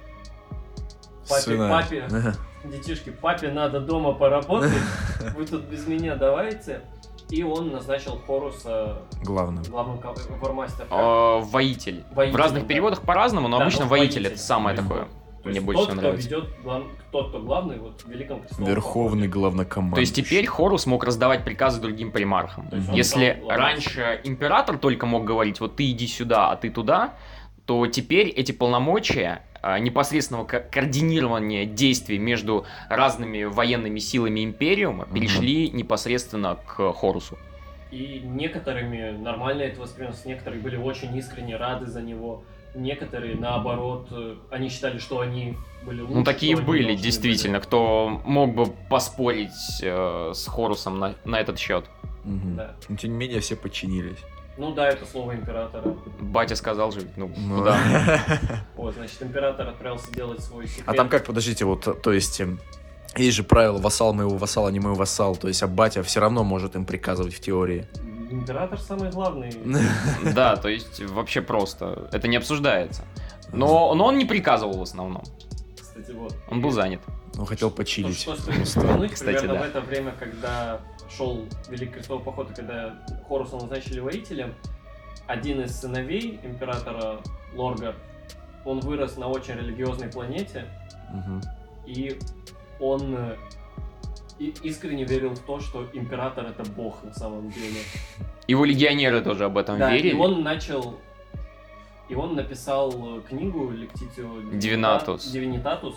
[1.29, 1.69] Папе, Сына.
[1.69, 2.09] папе.
[2.65, 4.73] Детишки, папе надо дома поработать,
[5.37, 6.83] вы тут без меня давайте.
[7.31, 9.63] И он назначил Хоруса Главным.
[9.63, 10.01] главным
[10.41, 10.89] вармастером.
[11.45, 12.05] Воитель.
[12.11, 12.69] Воитель, В разных да.
[12.69, 14.33] переводах по-разному, но Да, обычно ну, воитель воитель.
[14.33, 15.07] это самое такое.
[15.43, 16.29] То Мне есть больше тот, всего кто нравится.
[16.29, 19.95] ведет, глав- тот, кто главный вот, в Великом Верховный главнокомандующий.
[19.95, 22.69] То есть теперь Хорус мог раздавать приказы другим примархам.
[22.71, 27.15] Он Если раньше император только мог говорить, вот ты иди сюда, а ты туда,
[27.65, 35.15] то теперь эти полномочия а, непосредственного ко- координирования действий между разными военными силами Империума Мгм.
[35.15, 37.39] перешли непосредственно к Хорусу.
[37.91, 42.43] И некоторыми нормально это воспринималось, некоторые были очень искренне рады за него,
[42.75, 46.15] некоторые, наоборот, э, они считали, что они были лучше.
[46.15, 49.51] Ну, такие были, действительно, кто мог бы поспорить
[49.83, 51.85] э, с Хорусом на, на этот счет.
[52.25, 52.57] Мгм.
[52.57, 52.77] Да.
[52.89, 54.19] Но тем не менее все подчинились.
[54.21, 54.41] были.
[54.61, 55.97] Ну да, это слово императора.
[56.21, 57.79] Батя сказал же, ну, Ну, куда?
[58.77, 60.85] Вот, значит, император отправился делать свой секрет.
[60.87, 62.61] А там как, подождите, вот, то есть, эм,
[63.17, 65.35] есть же правило вассал моего вассала, не мой вассал.
[65.37, 67.87] То есть, а батя все равно может им приказывать в теории.
[68.31, 69.51] Император самый главный.
[70.35, 72.09] Да, то есть вообще просто.
[72.13, 73.03] Это не обсуждается.
[73.53, 75.23] Но, но он не приказывал в основном.
[75.81, 76.35] Кстати, вот.
[76.49, 77.01] Он был занят.
[77.39, 78.19] Он хотел почилить.
[78.19, 79.67] что стоит упомянуть, Кстати, примерно да.
[79.67, 80.81] в это время, когда
[81.17, 82.95] шел Великий Крестовый Поход, и когда
[83.29, 84.55] Хоруса назначили воителем,
[85.27, 87.21] один из сыновей императора
[87.55, 87.95] Лорга,
[88.65, 90.67] он вырос на очень религиозной планете,
[91.13, 91.41] Мгм.
[91.87, 92.19] и
[92.79, 93.17] он
[94.41, 97.81] и- искренне верил в то, что император это бог на самом деле.
[98.49, 100.15] Его легионеры тоже об этом Да, верили.
[100.17, 100.99] и он начал...
[102.09, 105.31] И он написал э, книгу Лектитио Divinatus.
[105.31, 105.95] Дивинитатус,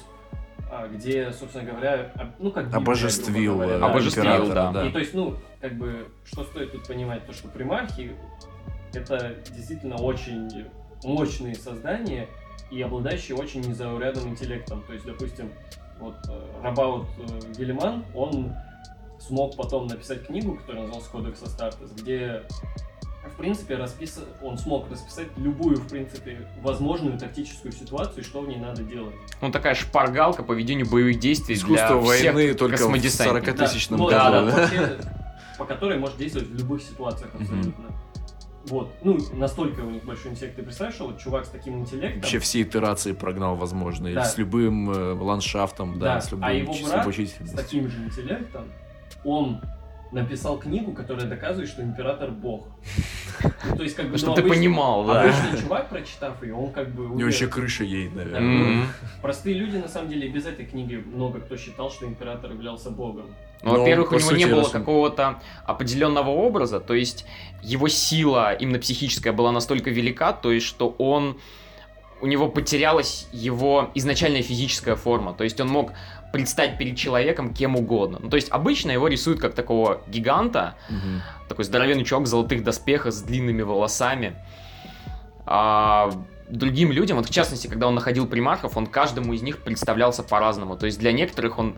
[0.69, 3.85] а, где, собственно говоря, ну как Библия, Обожествил, говоря, э, да.
[3.87, 4.87] Обожествил, императора, да.
[4.87, 8.15] И то есть, ну, как бы, что стоит тут понимать, то, что примархи
[8.93, 10.67] это действительно очень
[11.03, 12.27] мощные создания
[12.69, 14.83] и обладающие очень незаурядным интеллектом.
[14.83, 15.49] То есть, допустим,
[15.99, 18.53] вот э, Рабаут э, Гелиман, он
[19.19, 22.43] смог потом написать книгу, которая называлась Кодекс Астартес, где
[23.33, 24.19] в принципе, распис...
[24.41, 29.15] он смог расписать любую, в принципе, возможную тактическую ситуацию, что в ней надо делать.
[29.41, 33.55] Ну, такая шпаргалка по ведению боевых действий Искусство для всех войны только в космодесантников.
[33.55, 34.17] 40-тысячном ну, году.
[34.17, 34.43] да, да?
[34.43, 34.97] вообще,
[35.57, 37.85] по которой может действовать в любых ситуациях абсолютно.
[38.66, 40.55] Вот, ну, настолько у них большой интеллект.
[40.55, 42.22] Ты представляешь, что вот чувак с таким интеллектом...
[42.22, 44.16] Вообще все итерации прогнал возможные.
[44.16, 44.24] Да.
[44.24, 48.72] С любым э, ландшафтом, да, Да, с любым а его брат с таким же интеллектом,
[49.26, 49.61] он
[50.14, 52.68] написал книгу, которая доказывает, что император бог.
[53.66, 55.22] Ну, То есть, как бы, Чтобы ну, ты обычный- понимал, да.
[55.24, 57.07] Обычный чувак, прочитав ее, он как бы...
[57.07, 58.41] У него еще крыша едет, наверное.
[58.41, 58.88] Мгм.
[59.22, 63.26] Простые люди, на самом деле, без этой книги много кто считал, что император являлся богом.
[63.64, 67.26] Ну, Но, во-первых, у него не было раз он- какого-то определенного образа, то есть
[67.61, 71.38] его сила именно психическая была настолько велика, то есть что он
[72.22, 75.91] у него потерялась его изначальная физическая форма, то есть он мог
[76.34, 78.17] предстать перед человеком кем угодно.
[78.21, 81.21] Ну, то есть обычно его рисуют как такого гиганта, Мгм.
[81.47, 84.36] такой здоровенный чувак в золотых доспехах с длинными волосами.
[85.45, 86.11] А
[86.49, 90.75] другим людям, вот в частности, когда он находил примархов, он каждому из них представлялся по-разному.
[90.75, 91.75] То есть для некоторых он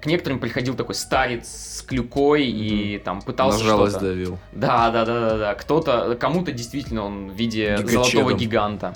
[0.00, 4.06] к некоторым приходил такой старец с клюкой и там пытался На жалость что-то.
[4.06, 4.38] давил.
[4.52, 5.54] Да, да, да, да, да.
[5.54, 7.88] Кто-то, кому-то действительно он в виде Гигачедом.
[8.12, 8.94] золотого гиганта.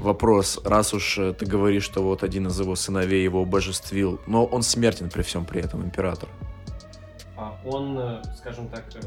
[0.00, 4.44] Вопрос, раз уж э, ты говоришь, что вот один из его сыновей его обожествил, но
[4.44, 6.28] он смертен при всем при этом, император.
[7.36, 9.00] А он, э, скажем так, э,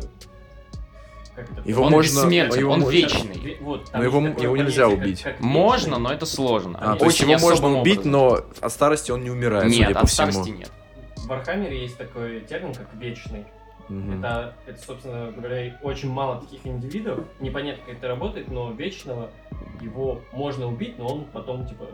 [1.36, 1.48] как?
[1.66, 3.36] Его он можно- бессмертен, его он можно- вечный.
[3.36, 5.22] Ве- Вот, Но его- его нельзя понятие, убить.
[5.24, 6.78] как- как Можно, но это сложно.
[6.82, 8.12] А, то есть Очень его можно убить, образом.
[8.12, 10.32] но от старости он не умирает, Нет, судя по от всему.
[10.32, 10.72] старости нет.
[11.18, 13.46] В Вархаммере есть такой термин, как вечный.
[13.90, 14.20] Мгм.
[14.20, 17.26] Это, это, собственно говоря, очень мало таких индивидов.
[17.40, 19.30] Непонятно, как это работает, но вечного
[19.82, 21.86] его можно убить, но он потом, типа,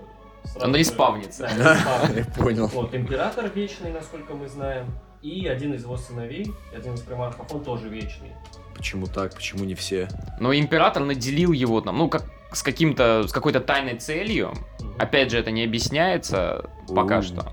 [0.44, 1.50] сразу Он респавнится.
[1.58, 2.14] Да, респавнится.
[2.38, 2.68] Я понял.
[2.68, 4.88] Вот, император вечный, насколько мы знаем.
[5.22, 8.32] И один из его сыновей, один из примархов, он тоже вечный.
[8.76, 9.34] Почему так?
[9.34, 10.08] Почему не все?
[10.40, 14.54] Но император наделил его там, ну, как с каким-то, с какой-то тайной целью.
[14.80, 14.96] Мгм.
[15.00, 17.22] Опять же, это не объясняется пока У.
[17.24, 17.52] что.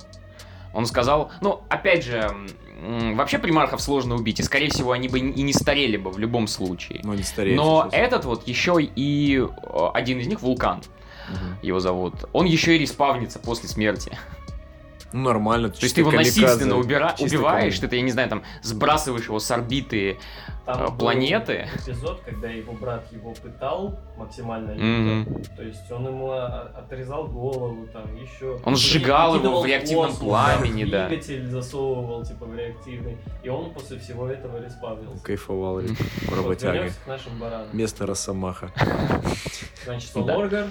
[0.74, 2.30] Он сказал, ну, опять же,
[3.14, 6.46] вообще примархов сложно убить, и, скорее всего, они бы и не старели бы в любом
[6.46, 7.00] случае.
[7.04, 8.00] Но не стареет Но сейчас.
[8.06, 10.82] этот вот еще и э, один из них, Вулкан,
[11.28, 11.58] Мгм.
[11.62, 14.18] его зовут, он еще и респавнится после смерти.
[15.12, 15.68] Ну, нормально.
[15.68, 19.50] То есть ты его насильственно убира- убиваешь, ты, я не знаю, там, сбрасываешь его с
[19.50, 20.18] орбиты
[20.64, 21.68] Там э, был планеты.
[21.86, 24.74] эпизод, когда его брат его пытал максимально.
[24.74, 25.44] Мгм.
[25.56, 28.60] То есть он ему а, отрезал голову, там еще.
[28.64, 31.08] Он сжигал его в реактивном космос, пламени, да.
[31.08, 33.18] Двигатель засовывал, типа, в реактивный.
[33.42, 35.22] И он после всего этого респавнился.
[35.24, 35.80] Кайфовал.
[35.80, 36.72] Вот, работяга.
[36.72, 37.68] вернемся к нашим баранам.
[37.72, 38.70] Местный росомаха.
[39.84, 40.68] Значит, Да.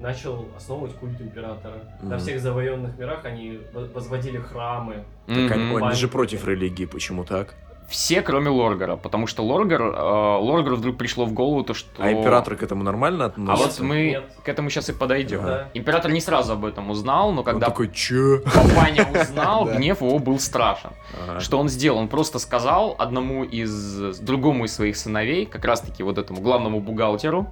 [0.00, 1.76] Начал основывать культ императора.
[2.02, 2.18] На Мгм.
[2.18, 5.04] всех завоеванных мирах они во- возводили храмы.
[5.26, 5.52] Так Мгм.
[5.52, 7.54] они, они же против религии, почему так?
[7.88, 11.88] Все, кроме Лоргара, потому что Лоргар, э, Лоргару вдруг пришло в голову то, что...
[12.02, 13.82] А император к этому нормально А относится?
[13.82, 14.24] вот мы Нет.
[14.42, 15.44] к этому сейчас и подойдем.
[15.44, 15.68] Да.
[15.72, 18.40] Император не сразу об этом узнал, но Он когда такой, чё?
[18.44, 20.90] папаня узнал, гнев его был страшен.
[21.28, 21.40] Ага.
[21.40, 21.98] Что он сделал?
[21.98, 24.18] Он просто сказал одному из...
[24.18, 27.46] другому из своих сыновей, как раз-таки вот этому главному бухгалтеру,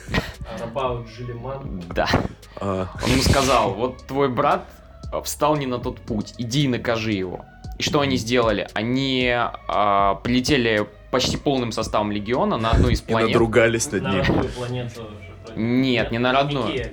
[0.60, 1.82] Рабаут Джилиман.
[1.94, 2.08] да,
[2.60, 4.64] А, он ему сказал, вот твой брат
[5.24, 7.44] встал не на тот путь, иди и накажи его.
[7.78, 8.68] И что они сделали?
[8.74, 13.28] Они а, прилетели почти полным составом легиона на одну из и планет.
[13.28, 14.24] надругались над На ним.
[15.56, 16.84] Нет, не на родную.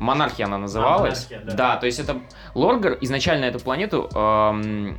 [0.00, 1.28] Монархия она называлась.
[1.30, 1.76] А, монархия, да.
[1.76, 2.18] то есть это
[2.54, 4.98] Лоргар изначально эту планету, эм,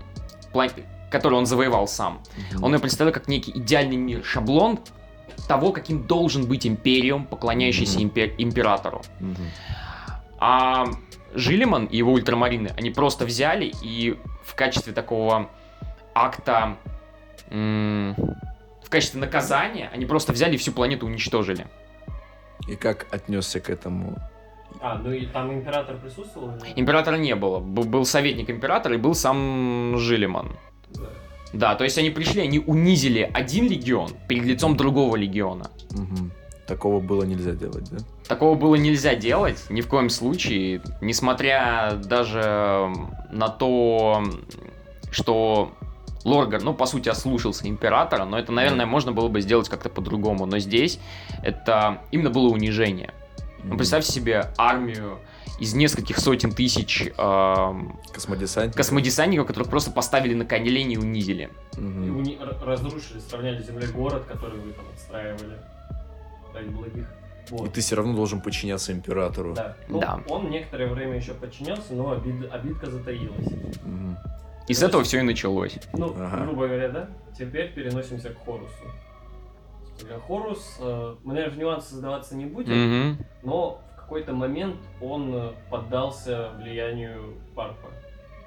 [0.53, 0.69] план-
[1.11, 2.21] которую он завоевал сам,
[2.61, 4.79] он ее представлял как некий идеальный мир, шаблон
[5.49, 8.07] того, каким должен быть империум, поклоняющийся Мгм.
[8.07, 9.01] импе- императору.
[10.39, 10.85] А
[11.35, 15.49] Жилиман и его ультрамарины, они просто взяли и в качестве такого
[16.13, 16.77] акта,
[17.49, 18.15] м,
[18.83, 21.67] в качестве наказания, они просто взяли и всю планету уничтожили.
[22.67, 24.17] И как отнесся к этому?
[24.81, 26.51] А, ну и там император присутствовал?
[26.75, 30.55] Императора не было, Б- был советник императора и был сам Жилиман.
[30.89, 31.01] Да.
[31.53, 35.69] Да, то есть они пришли, они унизили один легион перед лицом другого легиона.
[35.91, 36.31] Мгм.
[36.67, 37.97] Такого было нельзя делать, да?
[38.27, 42.91] Такого было нельзя делать, ни в коем случае, несмотря даже
[43.31, 44.23] на то,
[45.11, 45.71] что
[46.23, 50.47] Лоргар, ну, по сути, ослушался императора, но это, наверное, можно было бы сделать как-то по-другому.
[50.47, 50.99] Но здесь
[51.43, 53.13] это именно было унижение.
[53.59, 53.77] Ну, Мгм.
[53.77, 55.19] представьте себе армию
[55.59, 58.75] из нескольких сотен тысяч эм, Космодесантник?
[58.75, 61.49] космодесантников, которых просто поставили на колени и унизили.
[61.77, 62.17] И Мгм.
[62.17, 65.57] уни- разрушили, сравняли с землей город, который вы там отстраивали.
[66.55, 67.07] Ради благих.
[67.49, 67.73] И Вот.
[67.73, 69.53] ты все равно должен подчиняться императору.
[69.53, 69.75] Да.
[69.87, 70.19] Ну, Да.
[70.29, 73.45] Он некоторое время еще подчинялся, но обид- обидка затаилась.
[73.83, 74.17] Мгм.
[74.67, 75.77] И с этого все и началось.
[75.93, 76.37] Ну, Ага.
[76.45, 77.09] грубо говоря, да?
[77.37, 78.85] Теперь переносимся к Хорусу.
[80.27, 82.73] Хорус, э, мы, наверное, в нюансы задаваться не будем,
[83.11, 83.17] Мгм.
[83.43, 87.87] но в какой-то момент он э, поддался влиянию Парпа.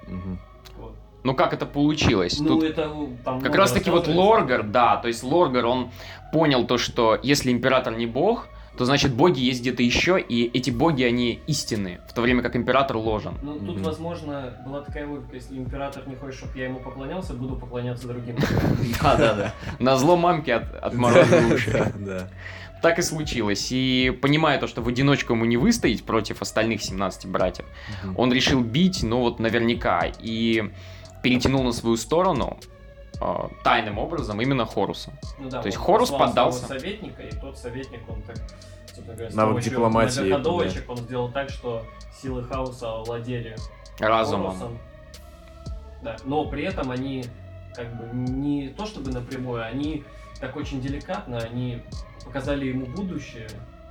[0.07, 0.39] Мгм.
[0.77, 0.93] Вот.
[1.23, 2.39] Ну как это получилось?
[2.39, 2.93] Ну, Тут это
[3.25, 4.07] там как раз таки вот.
[4.07, 5.89] Лоргар, да, то есть Лоргар, он
[6.31, 10.69] понял то, что если император не бог, то значит боги есть где-то еще, и эти
[10.69, 13.33] боги, они истинные, в то время как император ложен.
[13.41, 13.83] Ну, тут, Мгм.
[13.83, 18.37] возможно, была такая логика, если император не хочет, чтобы я ему поклонялся, буду поклоняться другим.
[19.01, 19.53] Да, да, да.
[19.79, 21.91] На зло мамки от, отморозил уши.
[22.81, 23.67] Так и случилось.
[23.71, 27.65] И понимая то, что в одиночку ему не выстоять против остальных 17 братьев,
[28.15, 30.71] он решил бить, ну вот наверняка, и
[31.21, 32.57] перетянул на свою сторону
[33.63, 35.11] тайным образом именно Хоруса.
[35.37, 36.65] Ну да, То есть Хорус поддался.
[36.67, 38.37] советника, и тот советник, он так,
[38.87, 41.83] собственно говоря, Навык дипломатии, многоходовочек он сделал так, что
[42.21, 43.55] силы хаоса овладели
[43.99, 44.47] Разумом.
[44.51, 44.79] Хорусом.
[46.01, 47.25] Да, но при этом они
[47.75, 50.03] как бы не то чтобы напрямую, они
[50.39, 51.81] так очень деликатно, они
[52.23, 53.47] показали ему будущее,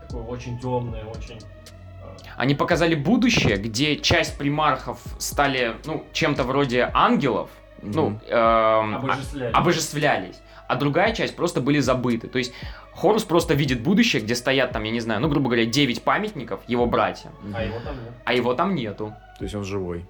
[0.07, 1.37] такое очень темное, очень...
[1.39, 7.51] э, Они показали будущее, где часть примархов стали, ну, чем-то вроде ангелов,
[7.83, 12.29] ну, эм, а- обожествлялись, а другая часть просто были забыты.
[12.29, 12.53] То есть
[12.93, 16.61] Хорус просто видит будущее, где стоят там, я не знаю, ну, грубо говоря, 9 памятников
[16.67, 18.13] его братьям, А его там нет.
[18.25, 19.15] а его там нету.
[19.39, 20.05] То есть он живой.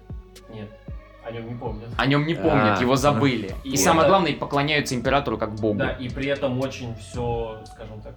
[0.51, 0.69] Нет.
[1.23, 1.89] О нем не помнят.
[1.95, 2.81] О нем не помнят, А.
[2.81, 3.53] его забыли.
[3.63, 5.77] И, И самое главное, поклоняются императору как богу.
[5.77, 8.15] Да, и при этом очень все, скажем так,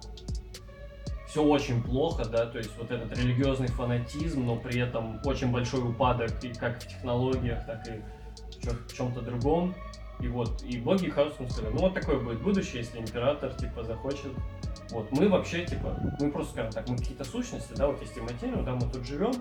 [1.27, 5.81] все очень плохо, да, то есть вот этот религиозный фанатизм, но при этом очень большой
[5.87, 8.01] упадок и как в технологиях, так и
[8.95, 9.73] чем-то другом.
[10.19, 14.31] И вот, и боги Хаусом сказали, ну вот такое будет будущее, если император, типа, захочет.
[14.91, 18.61] Вот, мы вообще, типа, мы просто, скажем так, мы какие-то сущности, да, вот есть материя,
[18.61, 19.33] да, мы тут живем,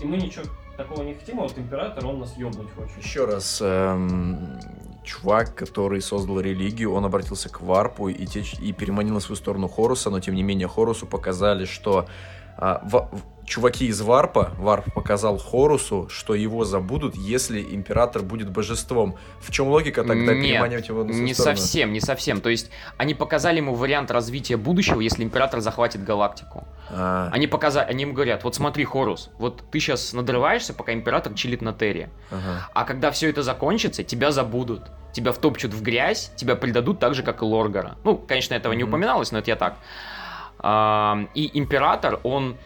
[0.00, 0.44] и мы ничего
[0.76, 2.98] такого не хотим, а вот император, он нас ёбнуть хочет.
[2.98, 4.60] Еще раз, эм,
[5.04, 9.68] чувак, который создал религию, он обратился к Варпу и, те, и переманил на свою сторону
[9.68, 12.06] Хоруса, но тем не менее Хорусу показали, что
[12.58, 19.16] ва- в- чуваки из Варпа, Варп показал Хорусу, что его забудут, если император будет божеством.
[19.40, 21.56] В чем логика тогда Нет, переманивать его на Не сторону?
[21.56, 22.40] совсем, не совсем.
[22.40, 26.64] То есть они показали ему вариант развития будущего, если император захватит галактику.
[26.90, 31.34] А, Они показали, они ему говорят, вот смотри, Хорус, вот ты сейчас надрываешься, пока император
[31.34, 32.08] чилит на Терре.
[32.30, 32.68] ага.
[32.72, 34.82] А когда все это закончится, тебя забудут.
[35.12, 37.96] Тебя втопчут в грязь, тебя предадут так же, как и Лоргара.
[38.04, 38.92] Ну, конечно, этого не Мгм.
[38.92, 39.74] упоминалось, но это я так.
[40.60, 42.56] А, И император, он,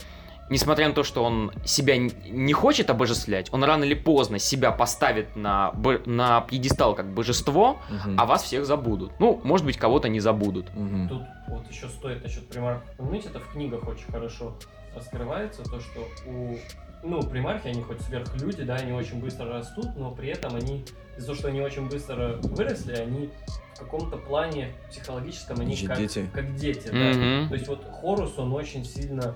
[0.51, 5.36] несмотря на то, что он себя не хочет обожествлять, он рано или поздно себя поставит
[5.36, 5.72] на,
[6.07, 8.20] на пьедестал как божество, Мгм.
[8.20, 9.12] а вас всех забудут.
[9.18, 10.72] Ну, может быть, кого-то не забудут.
[10.74, 11.09] Мгм.
[11.09, 14.57] Тут вот еще стоит насчет примархов упомянуть, это в книгах очень хорошо
[14.95, 16.57] раскрывается, то, что у
[17.03, 20.84] ну, примархи, они хоть сверхлюди, да, они очень быстро растут, но при этом они,
[21.16, 23.30] из-за того, что они очень быстро выросли, они
[23.74, 26.30] в каком-то плане психологическом, они как дети.
[26.32, 27.11] как дети, да.
[27.11, 27.49] Мгм.
[27.49, 29.34] То есть вот Хорус, он очень сильно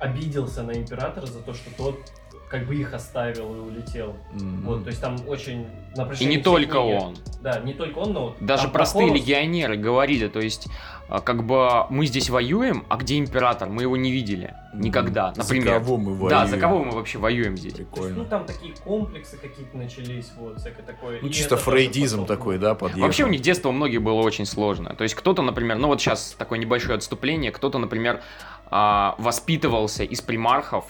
[0.00, 2.12] обиделся на императора за то, что тот
[2.50, 4.16] как бы их оставил и улетел.
[4.32, 4.62] Мгм.
[4.66, 5.66] Вот, то есть там очень
[6.18, 7.16] И не только книги- он.
[7.42, 10.66] Да, не только он, но Даже простые Хорус- легионеры говорили, то есть,
[11.08, 13.68] а, как бы мы здесь воюем, а где император?
[13.68, 14.54] Мы его не видели.
[14.74, 15.32] Никогда.
[15.34, 15.80] За Например.
[15.80, 16.28] кого мы воюем?
[16.28, 17.72] Да, за кого мы вообще воюем здесь?
[17.74, 18.16] То есть, Прикольно.
[18.16, 21.20] ну, там такие комплексы какие-то начались, вот, всякое такое.
[21.22, 23.02] Ну, И чисто фрейдизм потом- такой, да, подъехал.
[23.02, 24.94] Вообще у них детство у многих было очень сложно.
[24.94, 28.20] То есть кто-то, например, ну вот сейчас такое небольшое отступление, кто-то, например,
[28.72, 30.84] а, воспитывался из примархов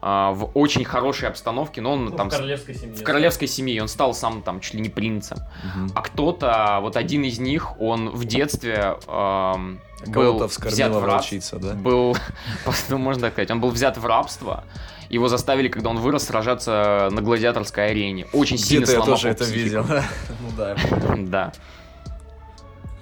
[0.00, 2.94] в очень хорошей обстановке, но он Ну, там в королевской семье.
[2.96, 5.38] в королевской семье, он стал сам там чуть ли не принцем.
[5.62, 5.92] Мгм.
[5.94, 11.10] А кто-то, вот один из них, он в детстве был Кого-то взят в рабство.
[11.10, 11.74] волчица, да?
[11.74, 12.16] был,
[12.88, 14.64] ну, можно так сказать, он был взят в рабство.
[15.10, 18.26] Его заставили, когда он вырос, сражаться на гладиаторской арене.
[18.32, 19.84] Очень сильно Где-то я тоже это видел.
[20.40, 20.76] Ну да.
[21.18, 21.52] Да.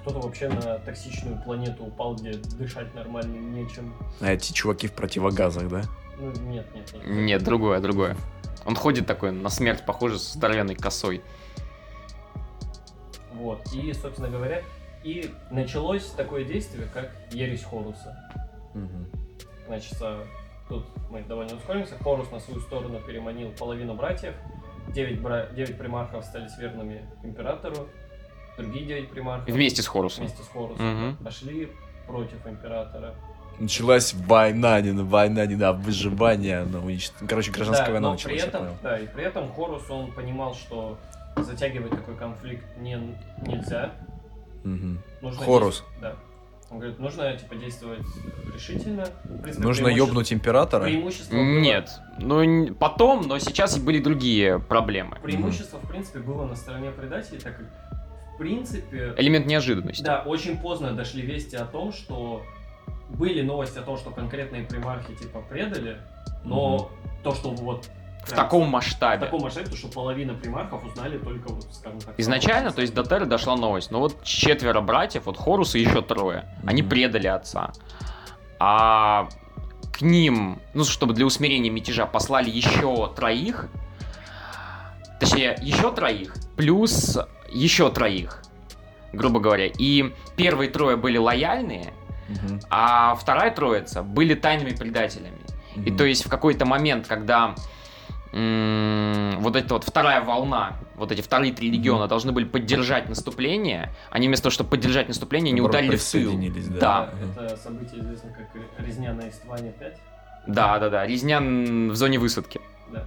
[0.01, 3.93] Кто-то вообще на токсичную планету упал, где дышать нормально нечем.
[4.21, 5.83] А эти чуваки в противогазах, да?
[6.19, 7.07] Ну, нет, нет, нет.
[7.07, 8.15] Нет, другое, другое.
[8.65, 11.21] Он ходит такой, на смерть похоже, с здоровенной косой.
[13.33, 13.61] Вот.
[13.73, 14.61] И, собственно говоря,
[15.03, 18.17] и началось такое действие, как ересь Хоруса.
[19.67, 20.25] Значит, а,
[20.67, 21.95] тут мы довольно ускоримся.
[22.03, 24.33] Хорус на свою сторону переманил половину братьев.
[24.93, 25.45] Девять, бра...
[25.47, 27.87] девять примархов остались верными императору.
[28.57, 30.25] Другие девять примархов Вместе с Хорусом.
[30.25, 31.17] вместе с Хорусом Мгм.
[31.23, 31.71] пошли
[32.07, 33.15] против императора.
[33.59, 38.13] Началась война, не на война, не на выживание, на унич- Короче, гражданская Да, война но
[38.13, 38.77] началась, при я этом, понял.
[38.83, 40.97] да, и при этом Хорус, он понимал, что
[41.37, 42.97] затягивать такой конфликт не,
[43.45, 43.91] нельзя.
[44.63, 45.75] Нужно Хорус.
[45.77, 46.15] действ- Да.
[46.71, 48.01] Он говорит, нужно типа действовать
[48.53, 49.05] решительно.
[49.23, 50.83] В принципе, Нужно преимуще- ёбнуть императора?
[50.83, 51.89] Преимущество было- Нет.
[52.19, 55.17] Ну, потом, но сейчас были другие проблемы.
[55.23, 57.65] Преимущество, в принципе, было на стороне предателей, так как
[58.37, 60.03] принципе, Элемент неожиданности.
[60.03, 62.43] да, очень поздно дошли вести о том, что
[63.09, 65.97] были новости о том, что конкретные примархи типа предали,
[66.43, 66.89] но
[67.23, 67.85] то, что вот
[68.23, 69.25] В прям таком в масштабе.
[69.25, 72.13] таком масштабе, то, что половина примархов узнали только вот, скажем так.
[72.17, 73.91] Изначально, то есть до Терры дошла новость.
[73.91, 76.89] Но вот четверо братьев, вот Хорус и еще трое, они Мгм.
[76.89, 77.71] предали отца.
[78.59, 79.27] А
[79.93, 83.67] к ним, ну, чтобы для усмирения мятежа, послали еще троих.
[85.19, 87.17] Точнее, еще троих, плюс
[87.51, 88.41] еще троих,
[89.11, 89.65] грубо говоря.
[89.67, 91.93] И первые трое были лояльные,
[92.69, 95.37] А вторая троица были тайными предателями.
[95.75, 97.55] И то есть в какой-то момент, когда
[98.33, 103.91] м, вот эта вот вторая волна, вот эти вторые три легиона должны были поддержать наступление,
[104.11, 106.31] они вместо того, чтобы поддержать наступление, не ударили в тыл.
[106.79, 107.13] да.
[107.43, 109.97] Это событие известно как резня на Истване 5.
[110.47, 111.07] Да, да, да.
[111.07, 112.61] Резня в зоне высадки.
[112.91, 113.05] Да.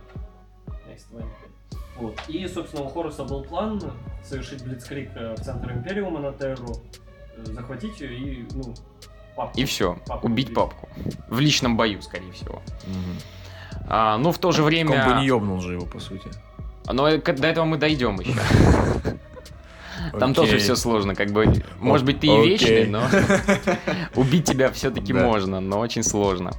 [0.88, 1.26] На Истване
[1.70, 1.80] 5.
[1.96, 2.18] Вот.
[2.28, 3.80] И, собственно, у Хоруса был план
[4.24, 6.74] совершить блицкрик э, в центр Империума на Терру,
[7.36, 8.74] э, захватить ее и, ну,
[9.36, 9.60] папку.
[9.60, 9.98] И все.
[10.06, 10.88] Папку Убить папку.
[11.28, 12.62] В личном бою, скорее всего.
[12.86, 13.18] Мгм.
[13.88, 15.22] А, ну, в то же Он бы не время...
[15.22, 16.28] ёбнул же его, по сути.
[16.86, 18.38] Но до этого мы дойдем еще.
[20.18, 21.62] Там тоже все сложно, как бы.
[21.78, 23.02] Может быть, ты и вечный, но
[24.14, 26.52] убить тебя все-таки можно, но очень сложно.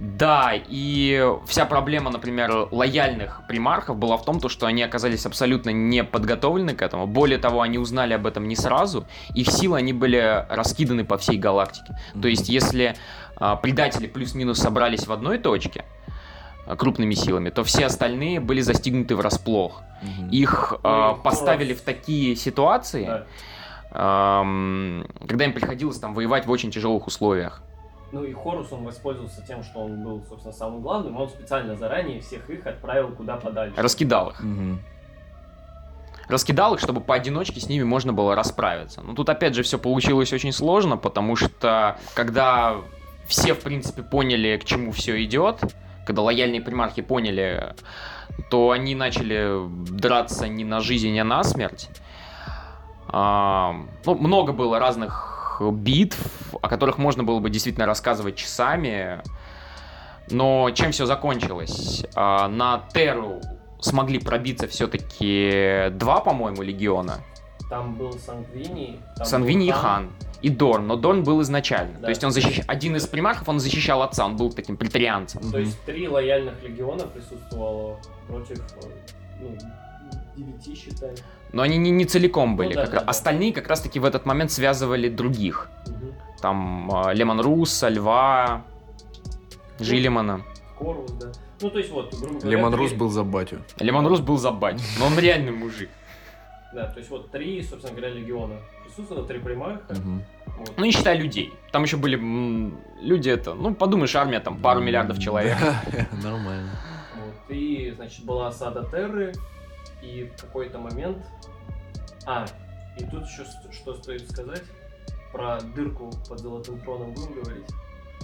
[0.00, 5.70] Да, и вся проблема, например, лояльных примархов была в том, то, что они оказались абсолютно
[5.70, 7.06] не подготовлены к этому.
[7.06, 9.06] Более того, они узнали об этом не сразу.
[9.34, 11.96] Их силы, они были раскиданы по всей галактике.
[12.20, 12.96] То есть, если
[13.36, 15.84] а, предатели плюс-минус собрались в одной точке
[16.66, 19.82] а, крупными силами, то все остальные были застигнуты врасплох.
[20.02, 20.30] Мгм.
[20.30, 23.22] Их и поставили в такие ситуации,
[23.92, 27.62] ам, когда им приходилось там воевать в очень тяжелых условиях.
[28.14, 31.74] Ну и Хорус, он воспользовался тем, что он был, собственно, самым главным, и он специально
[31.74, 33.74] заранее всех их отправил куда подальше.
[33.76, 34.40] Раскидал их.
[34.40, 34.80] Мгм.
[36.28, 39.02] Раскидал их, чтобы поодиночке с ними можно было расправиться.
[39.02, 42.76] Но тут опять же все получилось очень сложно, потому что когда
[43.26, 45.74] все, в принципе, поняли, к чему все идет,
[46.06, 47.74] когда лояльные примархи поняли,
[48.48, 51.88] то они начали драться не на жизнь, а на смерть.
[53.08, 53.74] А,
[54.06, 56.18] ну, много было разных битв,
[56.60, 59.22] о которых можно было бы действительно рассказывать часами.
[60.30, 62.04] Но чем все закончилось?
[62.14, 63.40] А, на Терру
[63.80, 67.20] смогли пробиться все-таки два, по-моему, легиона.
[67.68, 69.00] Там был Сангвини.
[69.16, 70.10] там Санвини и был Хан.
[70.42, 71.94] И Дорн, но Дорн был изначально.
[71.94, 72.02] Да.
[72.02, 72.64] То есть он защищал...
[72.68, 75.50] Один из примархов, он защищал отца, он был таким претарианцем.
[75.50, 78.88] То есть три лояльных легиона присутствовало против э,
[79.40, 79.56] ну,
[80.36, 81.14] девяти, считай.
[81.54, 82.70] Но они не, не целиком были.
[82.70, 83.04] Ну да, как да, раз.
[83.04, 83.10] да.
[83.10, 85.70] Остальные как раз-таки в этот момент связывали других.
[85.86, 86.12] Мгм.
[86.42, 88.64] Там э, Лемон Русса, Льва,
[89.78, 90.42] Жилимана.
[90.76, 91.30] Корус, да.
[91.60, 92.50] Ну, то есть вот, грубо говоря...
[92.50, 93.60] Лемон три- Рус был за батю.
[93.78, 95.90] Лемон Рус был за бать, но он реальный мужик.
[96.74, 99.38] Да, то есть вот три, собственно говоря, легиона присутствовало, три.
[99.38, 100.24] Мгм.
[100.58, 100.72] Вот.
[100.76, 101.52] Ну, не считая людей.
[101.70, 105.56] Там еще были м, люди, это, ну, подумаешь, армия, там, пару миллиардов человек.
[106.22, 106.70] Нормально.
[107.14, 107.56] Вот.
[107.56, 109.32] И, значит, была осада Терры,
[110.02, 111.18] и в какой-то момент...
[112.26, 112.46] А,
[112.96, 114.62] и тут еще что стоит сказать?
[115.32, 117.66] Про дырку под золотым троном будем говорить?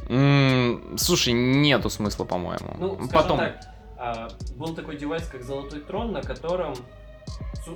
[0.09, 2.77] М, Слушай, нету смысла, по-моему.
[2.79, 3.39] Ну, Потом.
[3.39, 3.61] так,
[3.97, 6.75] а, был такой девайс, как золотой трон, на котором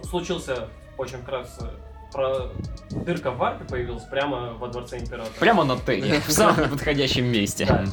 [0.04, 1.70] случился очень вкратце
[2.14, 2.50] про
[2.90, 5.34] дырка в варпе появилась прямо во дворце императора.
[5.40, 7.66] Прямо на Терре, в самом подходящем месте.
[7.66, 7.84] Да.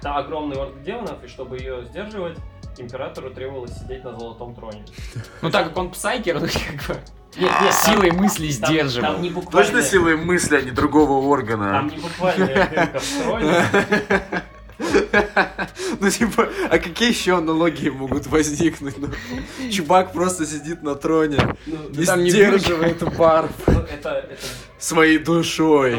[0.00, 2.36] Там огромный орд демонов, и чтобы ее сдерживать,
[2.76, 4.84] императору требовалось сидеть на золотом троне.
[5.42, 7.00] Ну, так как он псайкер, как бы
[7.38, 9.12] Нет, нет, там- силой мысли там- сдерживал.
[9.14, 11.90] Там не буквально, Точно силой мысли, а не другого там органа?
[11.90, 13.64] не дырка в троне.
[16.00, 18.94] Ну, типа, а какие еще аналогии могут возникнуть?
[18.98, 19.08] Ну,
[19.70, 24.36] чувак просто сидит на троне, Ну, не там не сдерживает пар ну, это, это,
[24.78, 25.98] своей душой.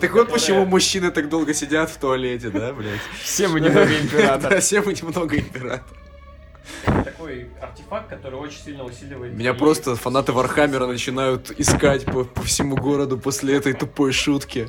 [0.00, 2.98] Так вот почему мужчины так долго сидят в туалете, да, блядь?
[3.22, 4.60] Все мы немного Да, император.
[4.60, 5.84] все мы немного император.
[7.04, 9.34] Такой артефакт, который очень сильно усиливает...
[9.34, 14.68] Меня и- просто фанаты Вархаммера начинают искать по, по всему городу после этой тупой шутки.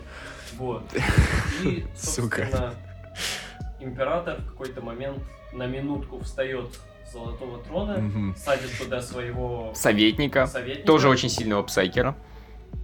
[0.57, 0.83] Вот.
[1.63, 2.41] И, Сука.
[2.43, 2.73] собственно,
[3.79, 5.19] император в какой-то момент
[5.53, 6.67] на минутку встает
[7.07, 8.35] с золотого трона, Мгм.
[8.37, 10.45] садит туда своего Советника.
[10.47, 12.15] советника, Тоже очень сильного псайкера.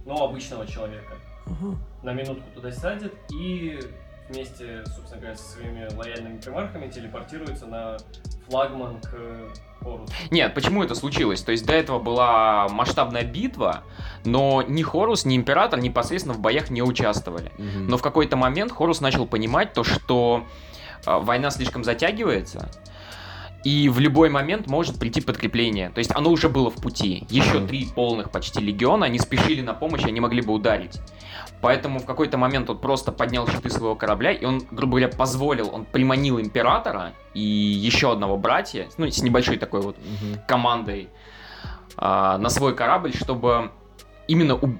[0.04, 1.14] ну, обычного человека.
[2.02, 3.80] На минутку туда садит и
[4.28, 7.96] вместе, собственно говоря, со своими лояльными примархами телепортируется на
[8.46, 9.10] флагман к
[9.80, 10.12] Хорусу.
[10.30, 11.42] Нет, почему это случилось?
[11.42, 13.84] То есть до этого была масштабная битва,
[14.24, 17.52] но ни Хорус, ни Император непосредственно в боях не участвовали.
[17.58, 17.88] Мгм.
[17.88, 20.44] Но в какой-то момент Хорус начал понимать то, что
[21.06, 22.70] э, война слишком затягивается,
[23.64, 25.90] и в любой момент может прийти подкрепление.
[25.90, 27.26] То есть оно уже было в пути.
[27.28, 31.00] Еще три полных почти легиона, они спешили на помощь, они могли бы ударить.
[31.60, 35.70] Поэтому в какой-то момент он просто поднял щиты своего корабля, и он, грубо говоря, позволил,
[35.72, 39.96] он приманил императора и еще одного братья, ну, с небольшой такой вот
[40.46, 41.08] командой
[41.96, 43.72] а, на свой корабль, чтобы
[44.28, 44.78] именно у-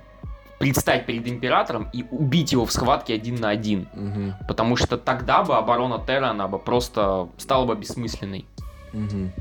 [0.59, 3.89] предстать перед императором и убить его в схватке один на один.
[3.95, 4.35] Мгм.
[4.47, 8.45] Потому что тогда бы оборона Терра, она бы просто стала бы бессмысленной.
[8.93, 9.33] Мгм.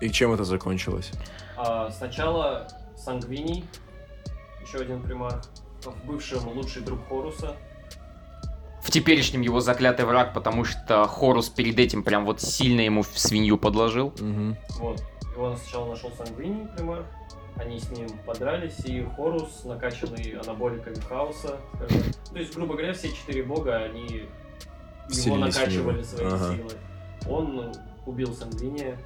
[0.00, 1.10] И чем это закончилось?
[1.56, 2.66] А, сначала
[2.96, 3.64] Сангвиний,
[4.62, 5.42] еще один примарх,
[5.84, 7.56] в бывшем лучший друг Хоруса.
[8.82, 13.16] В теперешнем его заклятый враг, потому что Хорус перед этим прям вот сильно ему в
[13.18, 14.12] свинью подложил.
[14.18, 14.56] Мгм.
[14.80, 15.02] Вот.
[15.34, 17.06] И он сначала нашел Сангвиний, примарх.
[17.56, 22.02] Они с ним подрались, и Хорус, накачанный анаболиками хаоса, скажем.
[22.32, 24.26] То есть, грубо говоря, все четыре бога, они его
[25.08, 26.04] Вселились в накачивали него.
[26.04, 26.54] своей Ага.
[26.56, 26.76] силой.
[27.28, 27.72] Он
[28.06, 28.96] убил Сангвиния.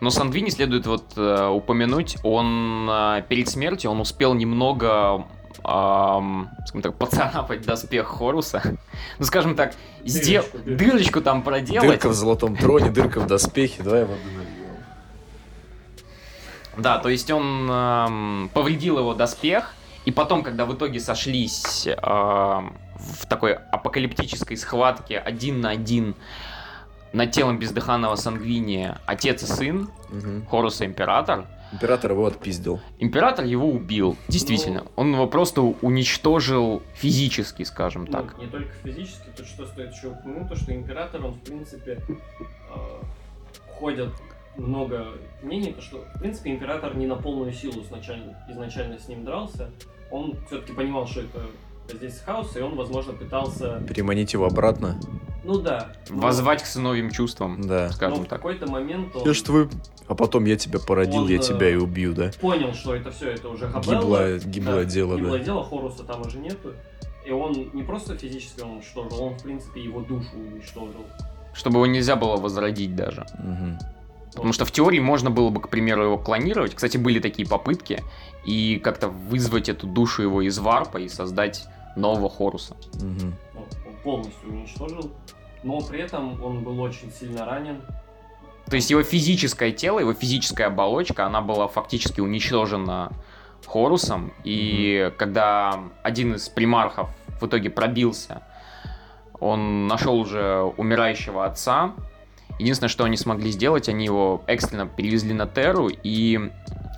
[0.00, 5.26] Но Сандвини следует вот э, упомянуть, он э, перед смертью он успел немного
[5.64, 8.62] ам, скажем так, поцарапать доспех Хоруса.
[9.18, 9.74] Ну, скажем так,
[10.04, 10.84] сдел- Дырочку, дырочку.
[10.84, 11.88] дырочку там проделать.
[11.88, 13.82] Дырка в золотом троне, дырка в доспехе.
[13.82, 14.62] Давай воды нальем.
[16.76, 19.74] Да, то есть он эм, повредил его доспех,
[20.04, 26.14] и потом, когда в итоге сошлись эм, в такой апокалиптической схватке один на один
[27.12, 29.88] над телом бездыханного Сангвиния отец и сын.
[30.50, 32.80] Хорус и Император, Император его отпиздил.
[32.98, 34.84] Император его убил, действительно.
[34.94, 38.38] Он его просто уничтожил физически, скажем Ну, так.
[38.38, 42.74] не только физически, то что стоит еще упомянуть, то что император, он в принципе э,
[43.78, 44.10] ходят
[44.58, 45.06] много
[45.42, 49.70] мнений, то что в принципе император не на полную силу изначально, изначально с ним дрался.
[50.10, 51.40] Он все-таки понимал, что это
[51.96, 53.80] здесь хаос, и он, возможно, пытался.
[53.88, 55.00] Переманить его обратно.
[55.44, 55.92] Ну да.
[56.08, 57.86] но- Воззвать к сыновьим чувствам, Да.
[57.88, 58.38] но скажем в так.
[58.38, 59.68] какой-то момент он Я ж твой...
[60.08, 62.30] А потом я тебя породил, Он, я э, тебя и убью, да?
[62.40, 64.00] понял, что это все, это уже Габелла.
[64.00, 65.44] Гиблое, гиблое Да, дело, гиблое да.
[65.44, 66.72] дело, Хоруса там уже нету.
[67.24, 71.04] И он не просто физически он уничтожил, он, в принципе, его душу уничтожил.
[71.54, 73.26] Чтобы его нельзя было возродить даже.
[73.38, 73.78] Мгм.
[74.34, 76.74] Потому что в теории можно было бы, к примеру, его клонировать.
[76.74, 78.02] Кстати, были такие попытки.
[78.44, 81.66] И как-то вызвать эту душу его из варпа и создать
[81.96, 82.74] нового Хоруса.
[82.94, 83.34] Мгм.
[84.02, 85.10] Полностью уничтожил.
[85.62, 87.82] Но при этом он был очень сильно ранен.
[88.66, 93.12] То есть его физическое тело, его физическая оболочка, она была фактически уничтожена
[93.72, 94.32] Хорусом.
[94.44, 97.08] И когда один из примархов
[97.40, 98.42] в итоге пробился,
[99.40, 101.94] он нашел уже умирающего отца.
[102.58, 106.50] Единственное, что они смогли сделать, они его экстренно перевезли на Терру, и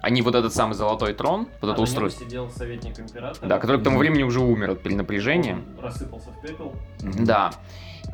[0.05, 3.47] они вот этот самый золотой трон, вот А это устройство, сидел советник императора.
[3.49, 5.55] да, который к тому времени уже умер от перенапряжения.
[5.79, 6.73] Он рассыпался в пепел.
[7.01, 7.53] Да.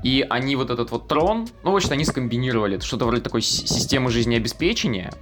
[0.04, 2.78] И они вот этот вот трон, ну, в общем, они скомбинировали.
[2.78, 5.12] Что-то вроде такой си- системы жизнеобеспечения,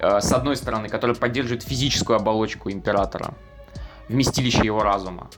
[0.00, 3.34] э, с одной стороны, которая поддерживает физическую оболочку императора,
[4.08, 5.28] вместилище его разума.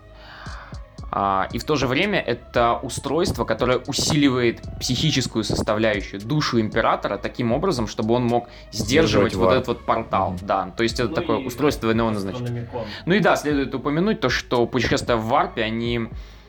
[1.16, 7.52] А, и в то же время это устройство, которое усиливает психическую составляющую, душу императора таким
[7.52, 10.32] образом, чтобы он мог сдерживать Сдерживать вот этот вот портал.
[10.32, 10.40] Мгм.
[10.42, 12.62] Да, то есть это Ну такое и устройство назначения.
[12.62, 12.82] Астрономикон.
[13.06, 16.08] Ну и да, следует упомянуть то, что путешествия в Варпе, они,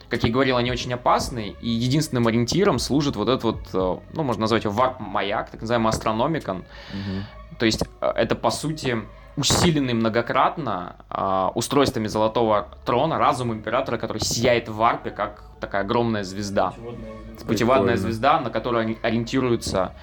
[0.10, 3.98] как я и говорил, они очень опасны, и единственным ориентиром служит вот этот вот, э,
[4.14, 6.66] ну, можно назвать его Варп-маяк, так называемый астрономикон.
[6.92, 7.26] Мгм.
[7.60, 8.98] То есть э, это, по сути,
[9.38, 16.24] усиленный многократно э, устройствами Золотого Трона разум Императора, который сияет в Варпе, как такая огромная
[16.24, 16.72] звезда.
[16.72, 17.46] Путеводная звезда.
[17.48, 19.94] Путеводная звезда, на которую ори- ориентируются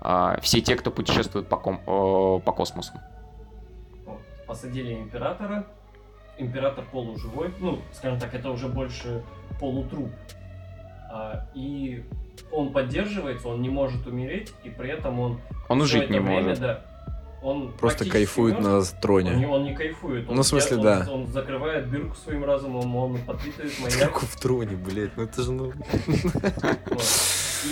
[0.00, 2.92] э, все те, кто путешествует по, ком- э, по космосу.
[4.46, 5.64] Посадили императора.
[6.36, 7.54] Император полуживой.
[7.60, 9.22] Ну, скажем так, это уже больше
[9.60, 10.10] полутруп.
[11.10, 12.04] А, и
[12.50, 16.42] он поддерживается, он не может умереть, и при этом он Он жить это не время,
[16.42, 16.60] может.
[16.60, 16.80] да,
[17.44, 18.66] он Просто кайфует мёртв.
[18.68, 19.48] на Он не, троне.
[19.48, 20.28] он не кайфует.
[20.28, 21.06] Он Ну, в смысле, он- да.
[21.10, 23.98] Он, закрывает дырку своим разумом, он подпитывает маяк.
[23.98, 25.72] Дырку в троне, блядь, ну это же ну...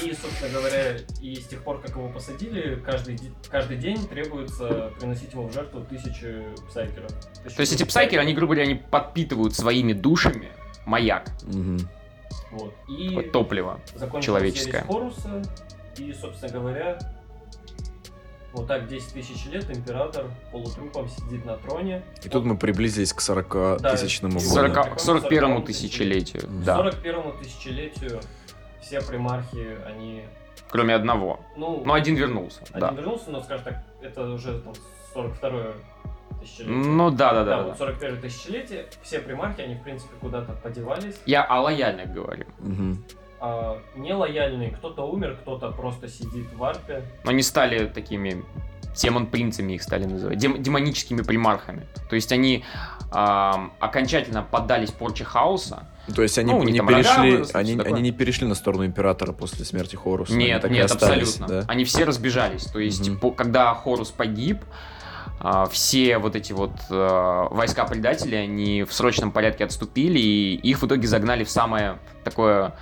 [0.03, 3.19] И, собственно говоря, и с тех пор, как его посадили, каждый,
[3.51, 7.11] каждый день требуется приносить его в жертву тысячи псайкеров.
[7.55, 10.49] То есть эти псайкеры, они, грубо говоря, они подпитывают своими душами
[10.87, 11.31] маяк.
[12.53, 12.75] Вот.
[12.89, 13.81] И вот топливо.
[14.23, 14.83] человеческое.
[14.85, 15.43] Хоруса,
[15.99, 16.99] и, собственно говоря,
[18.53, 22.03] вот так 10 тысяч лет император полутрупом сидит на троне.
[22.23, 24.47] И тут мы приблизились к 40 Да, тысячному году.
[24.47, 26.63] 40, Какому к 41 40-му тысячелетию, Мгм.
[26.63, 26.77] К да.
[26.77, 28.21] 41 тысячелетию
[28.81, 30.25] все примархи, они...
[30.69, 31.41] Кроме одного.
[31.57, 32.91] Ну, Но один вернулся, один да.
[32.91, 34.73] вернулся, но, скажем так, это уже там
[35.15, 35.65] 42
[36.41, 36.77] тысячелетие.
[36.77, 37.63] Ну да, да, да, да.
[37.63, 37.77] вот да.
[37.79, 41.17] 41 тысячелетие, все примархи, они, в принципе, куда-то подевались.
[41.27, 42.47] Я о лояльных говорю.
[42.59, 43.05] Мгм.
[43.45, 47.03] А нелояльные, кто-то умер, кто-то просто сидит в арпе.
[47.25, 48.45] Но они стали такими
[48.95, 51.87] демон-принцами их стали называть, дем- демоническими примархами.
[52.09, 52.63] То есть они
[53.11, 55.89] ам, окончательно поддались порче хаоса.
[56.15, 57.93] То есть они Ну, не там рога перешли, выросли, они, такое.
[57.95, 60.33] они не перешли на сторону императора после смерти Хоруса.
[60.35, 61.61] они нет, так и нет, остались, абсолютно.
[61.63, 61.65] да?
[61.69, 62.65] Они все разбежались.
[62.67, 63.19] То есть, Мгм.
[63.19, 64.59] по- когда Хорус погиб,
[65.41, 70.83] а, все вот эти вот а, войска предателей, они в срочном порядке отступили, и их
[70.83, 72.75] в итоге загнали в самое такое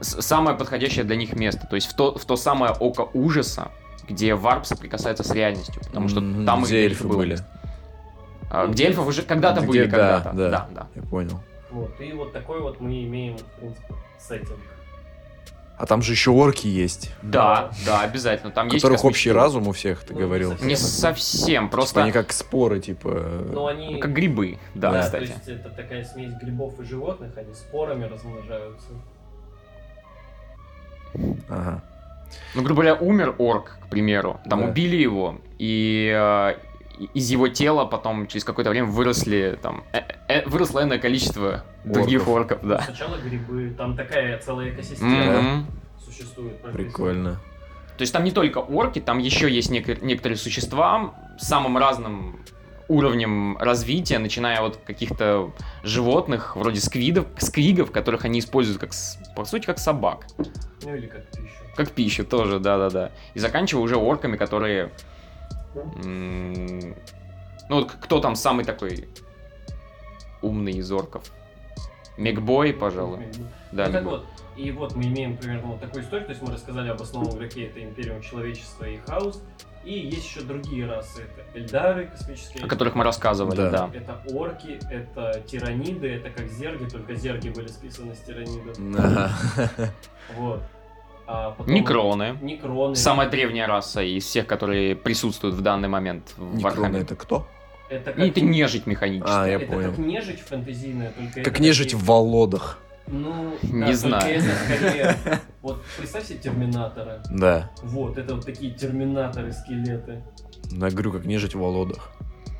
[0.00, 1.66] самое подходящее для них место.
[1.68, 3.70] То есть в то, в то самое око ужаса,
[4.08, 5.74] где варп соприкасается с реальностью.
[5.86, 7.30] Потому что там где и эльфы было были.
[7.30, 7.46] место.
[8.50, 10.36] А, где эльфы уже когда-то Где- были, да, когда-то.
[10.36, 10.50] да.
[10.50, 10.86] да, да.
[10.94, 11.40] Я понял.
[11.70, 12.00] Вот.
[12.00, 14.58] И вот такой вот мы имеем, в принципе, сеттинг.
[15.76, 18.50] А там же еще орки есть, Да, да, обязательно.
[18.50, 20.56] Там у есть которых общий разум у всех, ты Ну, говорил.
[20.60, 23.68] не совсем, Типа просто они как споры, типа...
[23.70, 23.90] Они...
[23.90, 24.58] ну, как грибы.
[24.74, 25.22] Да, то кстати.
[25.24, 28.88] есть это такая смесь грибов и животных, они спорами размножаются.
[31.48, 31.82] Ага.
[32.54, 34.40] Ну, грубо говоря, умер орк, к примеру.
[34.48, 34.66] Там Да.
[34.68, 36.54] убили его, и э,
[37.14, 42.28] из его тела потом через какое-то время выросли там э- э, выросло энное количество других
[42.28, 42.80] орков, да.
[42.82, 45.66] Сначала грибы, там такая целая экосистема Мгм.
[46.04, 46.60] существует.
[46.72, 47.40] Прикольно.
[47.96, 52.40] То есть там не только орки, там еще есть нек- некоторые существа с самым разным
[52.88, 58.90] уровнем развития, начиная от каких-то животных, вроде сквидов, сквигов, которых они используют как,
[59.36, 60.26] по сути, как собак.
[60.82, 61.54] Ну или как пищу.
[61.76, 63.12] Как пищу тоже, да-да-да.
[63.34, 64.90] И заканчивая уже орками, которые...
[65.74, 66.94] м,
[67.68, 69.08] Ну вот кто там самый такой
[70.40, 71.24] умный из орков?
[72.16, 73.26] Мегбой, пожалуй.
[73.70, 74.26] Да, ну, так вот,
[74.56, 77.66] и вот мы имеем примерно вот такую историю, то есть мы рассказали об основном игроке,
[77.66, 79.40] это Империум Человечества и Хаос,
[79.88, 82.64] и есть еще другие расы, это Эльдары, космические.
[82.64, 83.70] О которых мы рассказывали, Да.
[83.70, 83.90] да.
[83.94, 88.76] Это орки, это тираниды, это как зерги, только зерги были списаны с тиранидов.
[88.98, 89.30] Ага.
[90.36, 90.62] Вот.
[91.26, 92.38] А потом- Некроны.
[92.40, 92.96] Некроны.
[92.96, 97.02] Самая древняя раса из всех, которые присутствуют в данный момент в Некроны Вархаммере.
[97.04, 97.46] это кто?
[97.90, 99.42] Это как, это нежить механическая.
[99.44, 99.90] А, я это понял.
[99.90, 102.78] как нежить фэнтезийная, только Как это нежить такие- в Володах.
[103.10, 104.36] Ну, Не да, знаю.
[104.40, 105.16] это скорее-
[105.62, 107.22] Вот представь себе Терминатора.
[107.30, 107.70] Да.
[107.82, 110.22] Вот, это вот такие терминаторы-скелеты.
[110.70, 112.10] Я говорю, как нежить в Володах.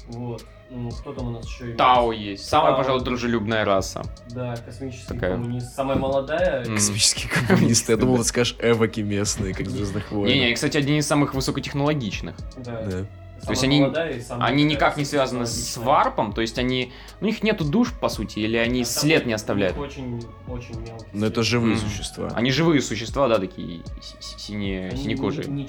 [0.09, 0.45] Вот.
[0.71, 1.79] Ну, кто там у нас еще есть?
[1.79, 2.45] Тао есть.
[2.47, 2.79] Самая, Тао.
[2.83, 4.03] пожалуй, дружелюбная раса.
[4.31, 5.33] Да, космический Такая.
[5.33, 5.75] коммунист.
[5.75, 6.65] Самая молодая.
[6.67, 6.75] М.
[6.75, 7.93] Космические коммунисты.
[7.93, 10.55] Я думал, ты скажешь эвоки местные, как в Звездных Не-не, войнах.
[10.57, 12.37] кстати, одни из самых высокотехнологичных.
[12.59, 13.07] Да.
[13.41, 16.93] Самая есть они- Они никак не связаны с варпом, то есть они...
[17.21, 19.79] Ну, у них нету душ, по сути, или они А след не оставляют.
[19.79, 21.07] Очень, очень мелкий.
[21.13, 21.83] Но это живые Мгм.
[21.89, 22.29] существа.
[22.35, 25.47] Они живые существа, да, такие си- си- синие, Они синекожие.
[25.47, 25.69] не-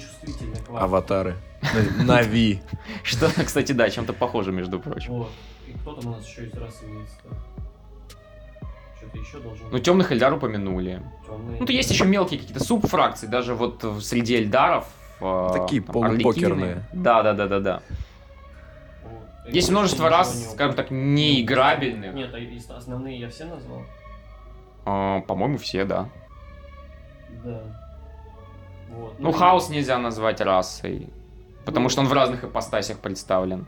[0.68, 0.82] вам.
[0.82, 1.36] Аватары.
[1.98, 2.60] На- Нави.
[3.04, 5.12] Что, кстати, да, чем-то похоже, между прочим.
[5.14, 5.30] Вот.
[5.68, 6.84] И кто там у нас еще из расы?
[8.98, 11.02] Что-то еще должен Ну, темных Эльдар упомянули.
[11.26, 11.60] Темные.
[11.60, 14.86] Ну, то есть еще мелкие какие-то субфракции, даже вот среди Эльдаров.
[15.20, 16.82] Э, Такие полупокерные.
[16.92, 17.82] Да, да, да, да, да.
[19.04, 19.54] Вот.
[19.54, 22.14] Есть множество раз, скажем так, неиграбельных.
[22.14, 23.82] Нет, а основные я все назвал?
[24.86, 26.08] Э, По-моему, все, да.
[27.44, 27.62] Да.
[28.90, 29.14] Вот.
[29.18, 31.08] Ну, и- хаос нельзя назвать расой.
[31.64, 33.66] Потому что он в разных ипостасях представлен.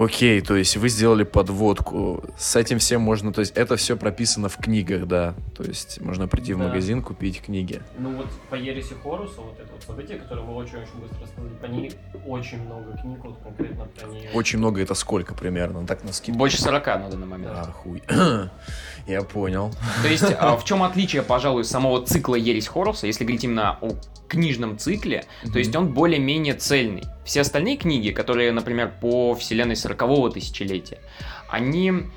[0.00, 2.24] Окей, то есть вы сделали подводку.
[2.38, 3.34] С этим всем можно...
[3.34, 5.34] То есть это все прописано в книгах, да?
[5.54, 6.68] То есть можно прийти в Да.
[6.68, 7.82] магазин, купить книги.
[7.98, 11.66] Ну вот по Ереси Хоруса, вот это вот событие, которое мы очень-очень быстро рассказали, по
[11.66, 11.92] ней
[12.26, 14.30] очень много книг, вот конкретно про нее.
[14.32, 15.82] Очень много это сколько примерно?
[15.82, 16.38] Ну, Так на скидку.
[16.38, 17.52] Больше 40 на данный момент.
[17.54, 18.02] А, хуй.
[19.06, 19.70] Я понял.
[20.02, 23.90] То есть, а, в чем отличие, пожалуй, самого цикла Ересь Хоруса, если говорить именно о
[24.28, 27.02] книжном цикле, то есть он более-менее цельный.
[27.30, 30.98] Все остальные книги, которые, например, по вселенной 40-го тысячелетия,
[31.48, 32.08] они...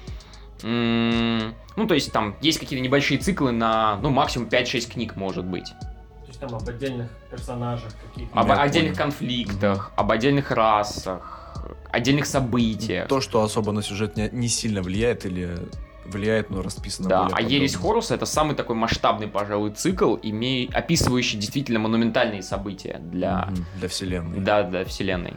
[0.63, 5.67] Ну, то есть там есть какие-то небольшие циклы на, ну, максимум 5-6 книг, может быть.
[5.67, 8.39] То есть там об отдельных персонажах каких-то.
[8.39, 9.03] Об Я отдельных понял.
[9.11, 13.07] конфликтах, об отдельных расах, отдельных событиях.
[13.07, 15.59] То, что особо на сюжет не, не сильно влияет или
[16.05, 17.75] влияет, но расписано Да, более а Ересь.
[17.75, 23.49] Хоруса это самый такой масштабный, пожалуй, цикл, имея, описывающий действительно монументальные события для,
[23.79, 24.39] Для вселенной.
[24.39, 25.33] да, для вселенной.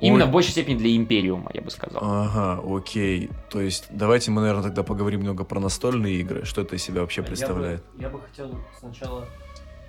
[0.00, 0.30] Именно Ой.
[0.30, 2.02] в большей степени для Империума, я бы сказал.
[2.04, 3.30] Ага, окей.
[3.48, 6.44] То есть давайте мы, наверное, тогда поговорим немного про настольные игры.
[6.44, 7.84] Что это из себя вообще Я бы- представляет?
[7.98, 9.26] Я бы, хотел сначала,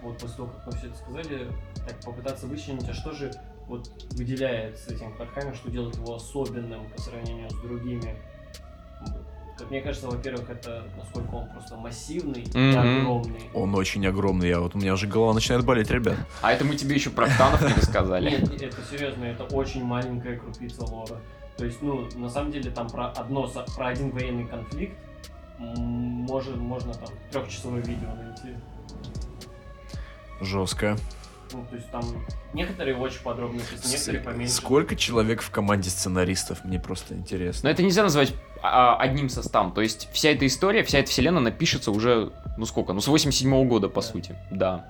[0.01, 1.47] вот после того, как мы все это сказали,
[1.85, 3.31] так попытаться вычленить, а что же
[3.67, 8.15] вот выделяет с этим Вархаммер, что делает его особенным по сравнению с другими.
[9.57, 12.77] Как мне кажется, во-первых, это насколько он просто массивный и Мгм.
[12.99, 13.49] огромный.
[13.53, 14.49] Он очень огромный.
[14.49, 16.17] Я вот у меня уже голова начинает болеть, ребят.
[16.41, 18.29] А это мы тебе еще про Ктанов не рассказали.
[18.31, 21.21] Нет, это серьезно, это очень маленькая крупица лора.
[21.57, 24.97] То есть, ну, на самом деле, там про одно, про один военный конфликт
[25.57, 28.57] может, можно там трехчасовое видео найти.
[30.41, 30.97] Жестко.
[31.53, 32.03] Ну, то есть там
[32.53, 34.53] некоторые очень подробно некоторые поменьше.
[34.53, 36.65] Сколько человек в команде сценаристов?
[36.65, 37.69] Мне просто интересно.
[37.69, 38.33] Но это нельзя назвать
[38.69, 39.71] одним составом.
[39.73, 43.67] То есть вся эта история, вся эта вселенная напишется уже, ну сколько, ну с 87
[43.67, 44.07] года, по Да.
[44.07, 44.35] сути.
[44.51, 44.85] Да.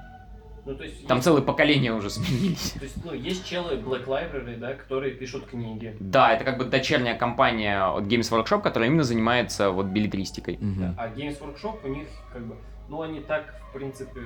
[0.68, 2.72] Ну, то есть Там есть- целые поколения уже сменились.
[2.72, 5.96] То есть, ну, есть челы Black Library, да, которые пишут книги.
[6.00, 10.58] Да, это как бы дочерняя компания от Games Workshop, которая именно занимается вот билетристикой.
[10.60, 10.96] Мгм.
[10.98, 12.56] А Games Workshop у них как бы,
[12.90, 14.22] ну они так, в принципе,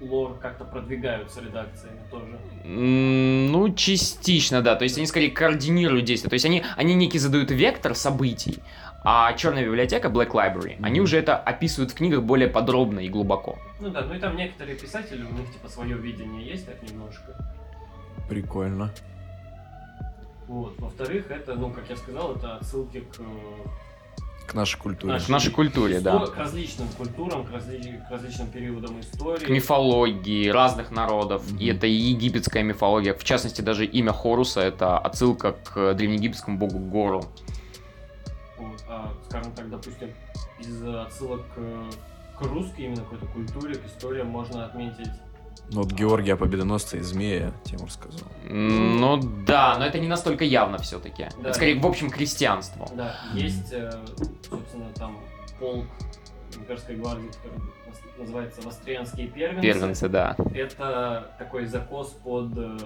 [0.00, 2.38] лор как-то продвигают с редакциями тоже.
[2.64, 4.76] Ну, частично, да.
[4.76, 6.28] То есть они скорее координируют действия.
[6.28, 8.58] То есть они, они некий задают вектор событий,
[9.04, 11.04] а черная библиотека, Black Library, они Мгм.
[11.04, 13.58] уже это описывают в книгах более подробно и глубоко.
[13.80, 17.36] Ну да, ну и там некоторые писатели, у них типа свое видение есть так немножко.
[18.28, 18.90] Прикольно.
[20.48, 20.74] Вот.
[20.78, 23.24] Во-вторых, это, ну, как я сказал, это отсылки к, э,
[24.46, 25.18] К нашей культуре.
[25.18, 26.26] К нашей культуре, да.
[26.26, 29.44] К различным культурам, к, разли- к различным периодам истории.
[29.44, 31.50] К мифологии разных народов.
[31.50, 31.58] Мгм.
[31.58, 33.14] И это и египетская мифология.
[33.14, 37.24] В частности, даже имя Хоруса это отсылка к древнеегипетскому богу Гору.
[38.58, 40.10] Вот, а, скажем так, допустим,
[40.58, 45.10] из отсылок к, к русской именно какой-то культуре, к истории можно отметить
[45.72, 48.28] Ну вот Георгия Победоносца и Змея, Тимур сказал.
[48.48, 51.24] Ну да, но это не настолько явно все-таки.
[51.42, 51.48] Да.
[51.48, 52.88] Это скорее, в общем, крестьянство.
[52.94, 53.90] Да, есть, э,
[54.48, 55.18] собственно, там
[55.58, 55.86] полк
[56.56, 59.62] имперской гвардии, который наз- называется Вострианские первенцы.
[59.62, 60.36] Первенцы, да.
[60.54, 62.78] Это такой закос под э,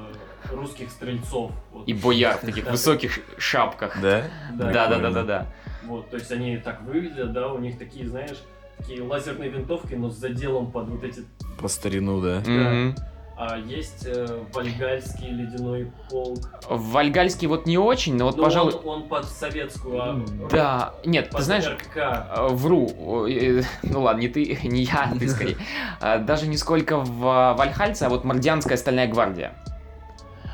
[0.51, 1.53] русских стрельцов.
[1.73, 1.87] Вот.
[1.87, 2.71] И бояр в таких Да.
[2.73, 4.01] высоких шапках.
[4.01, 4.25] Да?
[4.55, 5.47] Да, да, да, да, да.
[5.85, 8.39] Вот, то есть они так выглядят, да, у них такие, знаешь,
[8.79, 11.25] такие лазерные винтовки, но с заделом под вот эти...
[11.61, 12.41] По старину, да.
[12.47, 12.95] Мгм.
[13.43, 16.41] А есть э, вальгальский ледяной полк.
[16.69, 18.75] Вальгальский вот не очень, но вот, Но пожалуй...
[18.75, 19.99] он, он под советскую...
[20.03, 21.97] а, Да, нет, под ты знаешь, РКК.
[21.97, 22.91] э, вру.
[23.83, 25.57] Ну ладно, не ты, не я, ты скорее.
[26.03, 29.55] А, Даже не сколько в а, Вальхальце, а вот Мордианская стальная гвардия.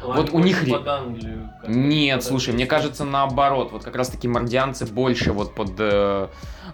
[0.04, 1.50] Вот у них под Англию.
[1.66, 3.72] Нет, слушай, мне кажется наоборот.
[3.72, 5.72] Вот как раз таки мордианцы больше вот под...
[5.78, 6.28] э,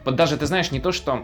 [0.04, 1.22] Под даже, ты знаешь, не то что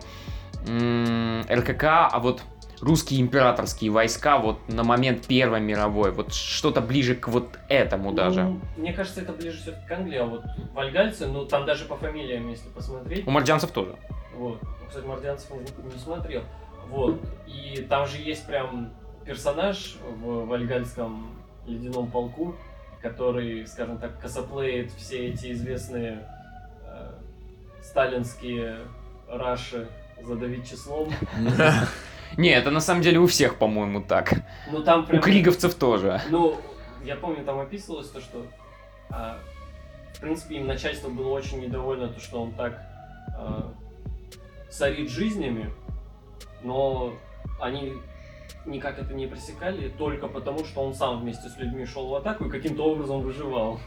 [0.67, 2.43] м, РКК, а вот
[2.81, 6.11] русские императорские войска вот на момент Первой мировой.
[6.13, 8.45] Вот что-то ближе к вот этому даже.
[8.45, 10.45] Ну, мне кажется, это ближе все-таки к Англии, а вот
[10.75, 13.97] вальгальцы, ну там даже по фамилиям, если посмотреть, У мордианцев тоже.
[14.37, 16.43] вот, Ну, кстати, Мордианцев не, не смотрел,
[16.89, 18.91] вот, и там же есть прям
[19.25, 21.31] персонаж в вальгальском
[21.67, 22.55] ледяном полку,
[23.03, 26.27] который, скажем так, косоплеит все эти известные
[26.85, 27.13] э,
[27.83, 28.79] сталинские
[29.29, 29.89] раши
[30.23, 31.13] задавить числом.
[32.37, 34.35] Не, это на самом деле у всех, по-моему, так.
[34.71, 35.23] Ну там У прям...
[35.23, 36.21] криговцев тоже.
[36.31, 36.57] Ну,
[37.05, 38.47] я помню, там описывалось то, что,
[39.11, 39.39] а,
[40.15, 42.81] в принципе, им начальство было очень недовольно, то, что он так
[43.37, 43.73] а,
[44.71, 45.71] сорит жизнями,
[46.63, 47.15] но
[47.61, 47.95] они
[48.67, 52.45] никак это не пресекали, только потому, что он сам вместе с людьми шел в атаку
[52.45, 53.81] и каким-то образом выживал.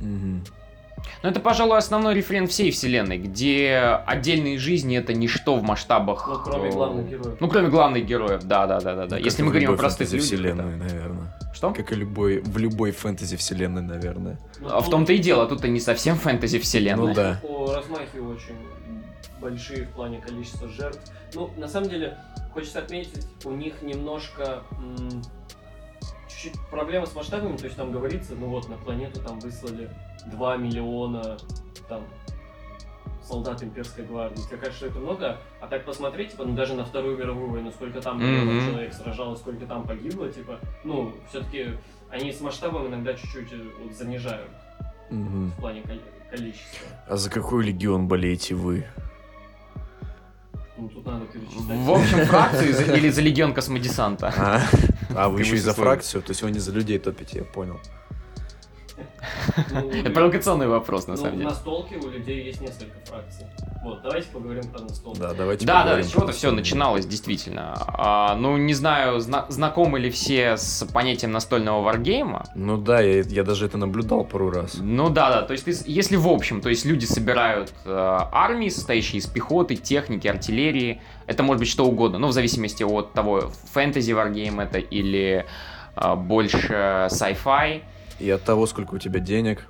[0.00, 0.44] Мгм.
[1.22, 6.26] Но это, пожалуй, основной рефрен всей вселенной, где отдельные жизни это ничто в масштабах.
[6.28, 7.36] Ну, кроме э, главных героев.
[7.40, 9.16] Ну, кроме главных героев, да, да, да, да, да.
[9.18, 10.26] Ну, Если мы говорим о простых людях.
[10.28, 11.34] фэнтези-вселенной, это- наверное.
[11.54, 11.72] Что?
[11.72, 14.38] Как и любой, в любой фэнтези вселенной, наверное.
[14.60, 17.06] Но А в том-то и дело, тут-то не совсем фэнтези вселенная.
[17.08, 17.40] Ну да.
[17.42, 18.54] По размахе очень
[19.40, 21.00] большие в плане количества жертв.
[21.34, 22.16] Ну, на самом деле,
[22.52, 25.22] хочется отметить, у них немножко м,
[26.40, 29.90] чуть-чуть проблема с масштабами, то есть там говорится, ну вот на планету там выслали
[30.26, 31.36] 2 миллиона
[31.88, 32.02] там
[33.22, 34.40] солдат имперской гвардии.
[34.42, 37.70] Тебе кажется, что это много, а так посмотреть, типа, ну даже на Вторую мировую войну,
[37.72, 38.66] сколько там Мгм.
[38.66, 41.66] человек сражалось, сколько там погибло, типа, ну, все-таки
[42.10, 44.50] они с масштабом иногда чуть-чуть э, вот, занижают
[45.10, 45.50] Мгм.
[45.50, 45.98] в плане кол-
[46.30, 46.88] количества.
[47.06, 48.86] А за какой легион болеете вы?
[50.78, 51.78] Ну, тут надо перечислять.
[51.80, 54.32] В общем, фракцию за- или за легион космодесанта.
[54.36, 54.62] А,
[55.14, 56.22] а вы еще и за фракцию?
[56.22, 57.80] То есть вы не за людей топите, я понял.
[59.72, 61.48] Ну, Это провокационный вопрос, на ну, самом деле.
[61.48, 63.46] на столке у людей есть несколько фракций.
[63.82, 65.18] Вот, давайте поговорим про настолки.
[65.18, 67.74] Да, давайте Да, да, с чего-то все начиналось, действительно.
[67.86, 72.44] А, ну, не знаю, зна- знакомы ли все с понятием настольного варгейма.
[72.54, 74.78] Ну да, я, я даже это наблюдал пару раз.
[74.80, 79.20] Ну да, да, то есть если в общем, то есть люди собирают э, армии, состоящие
[79.20, 84.12] из пехоты, техники, артиллерии, это может быть что угодно, ну в зависимости от того, фэнтези
[84.12, 85.46] варгейм это или
[85.96, 87.82] э, больше sci-fi.
[88.18, 89.66] И от того, сколько у тебя денег.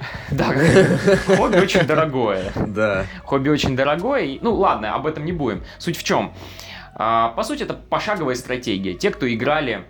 [0.30, 0.46] Да,
[1.36, 2.52] хобби очень дорогое.
[2.66, 3.04] Да.
[3.24, 4.22] Хобби очень дорогое.
[4.24, 5.62] и- Ну ладно, об этом не будем.
[5.78, 6.32] Суть в чем?
[6.94, 8.94] А, по сути, это пошаговая стратегия.
[8.94, 9.84] Те, кто играли,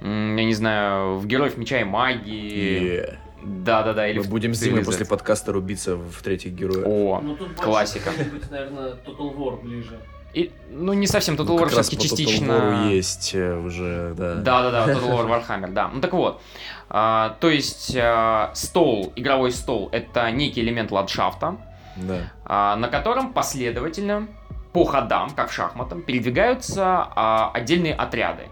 [0.00, 0.06] я
[0.44, 2.84] не знаю, в Героев Меча и Магии.
[2.96, 3.18] Е.
[3.44, 4.08] Да-да-да.
[4.08, 6.84] Или Мы будем с Димой после подкаста рубиться в третьих героев.
[6.86, 8.10] О, Ну, тут классика.
[8.50, 9.98] наверное, Total War ближе.
[10.36, 12.52] И, ну, не совсем Total Ну, War все-таки по Total частично...
[12.52, 14.34] War есть э, уже, да.
[14.34, 15.88] Да-да-да, Total War Warhammer, да.
[15.88, 16.42] Ну так вот,
[16.90, 21.56] а, то есть а, стол, игровой стол, это некий элемент ландшафта,
[21.96, 22.18] Да.
[22.44, 24.28] а, на котором последовательно
[24.74, 28.42] по ходам, как в шахматах, передвигаются а, отдельные отряды.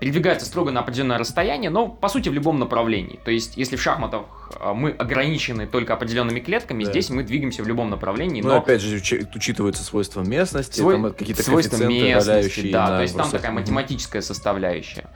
[0.00, 3.18] Передвигаются строго на определенное расстояние, но по сути в любом направлении.
[3.24, 4.24] То есть, если в шахматах
[4.60, 6.90] а, мы ограничены только определенными клетками, Да.
[6.90, 10.94] здесь мы двигаемся в любом направлении, Ну, но опять же, учи- учитываются свойства местности, Свой-
[10.94, 15.08] там какие-то свойства местности, да, на то есть там такая математическая составляющая.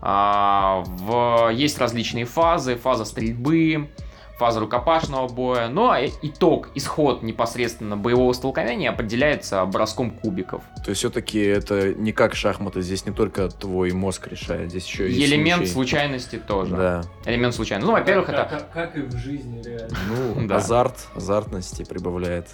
[0.00, 3.88] А, в- есть различные фазы, фаза стрельбы,
[4.38, 5.68] фаза рукопашного боя.
[5.68, 10.62] Ну а итог, исход непосредственно боевого столкновения определяется броском кубиков.
[10.84, 15.08] То есть все-таки это не как шахматы, здесь не только твой мозг решает, здесь еще
[15.08, 15.72] И есть элемент случай.
[15.72, 16.76] случайности тоже.
[16.76, 17.02] Да.
[17.26, 17.90] Элемент случайности.
[17.90, 18.56] Ну, во-первых, как, это...
[18.56, 19.96] как, как и в жизни, реально.
[20.36, 20.56] Ну, Да.
[20.56, 22.46] азарт, азартности прибавляет.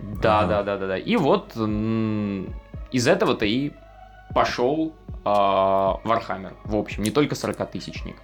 [0.00, 0.48] Да, Ага.
[0.48, 0.98] да, да, да, да.
[0.98, 3.70] И вот из этого-то и
[4.34, 4.92] пошел
[5.24, 6.54] Вархаммер.
[6.64, 8.16] В общем, не только 40-тысячник.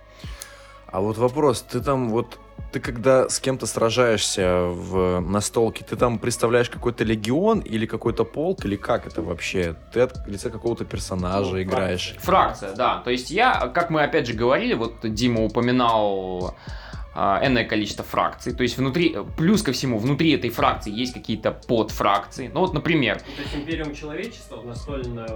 [0.91, 2.39] А вот вопрос, ты там вот,
[2.73, 8.65] ты когда с кем-то сражаешься в настолке, ты там представляешь какой-то легион или какой-то полк,
[8.65, 9.75] или как это вообще?
[9.93, 12.15] Ты от лица какого-то персонажа Ну, играешь?
[12.21, 12.99] Фракция, да.
[12.99, 16.55] То есть я, как мы опять же говорили, вот Дима упоминал
[17.15, 18.53] а, энное количество фракций.
[18.55, 22.51] То есть внутри, плюс ко всему, внутри этой фракции есть какие-то подфракции.
[22.53, 25.27] Ну вот, например, Ну, То есть Империум Человечества в настольной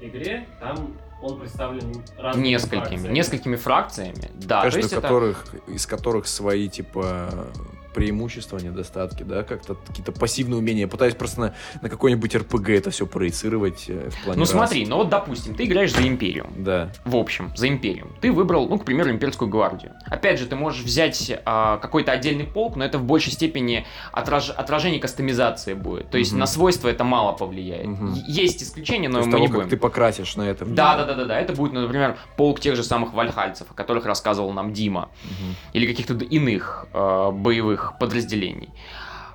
[0.00, 3.12] игре, там он представлен разными несколькими, фракциями.
[3.14, 4.30] несколькими фракциями.
[4.34, 7.46] Да, Каждый есть это- которых, из которых свои, типа,
[7.94, 10.82] преимущества, недостатки, да, как-то какие-то пассивные умения.
[10.82, 14.50] Я пытаюсь просто на, на какой-нибудь РПГ это все проецировать э, в плане Ну рас.
[14.50, 16.52] смотри, ну вот допустим, ты играешь за Империум.
[16.58, 16.92] Да.
[17.04, 18.10] В общем, за Империум.
[18.20, 19.92] Ты выбрал, ну, к примеру, Имперскую гвардию.
[20.06, 24.52] Опять же, ты можешь взять а, какой-то отдельный полк, но это в большей степени отраж-
[24.52, 26.10] отражение кастомизации будет.
[26.10, 26.40] То есть Мгм.
[26.40, 27.86] на свойства это мало повлияет.
[27.86, 29.68] Е- Есть исключения, но То мы того, не как будем.
[29.70, 30.64] ты покрасишь на это.
[30.64, 31.40] Да, да, да, да, да.
[31.40, 35.54] Это будет, ну, например, полк тех же самых вальхальцев, о которых рассказывал нам Дима, Мгм.
[35.72, 38.70] или каких-то иных э, боевых подразделений.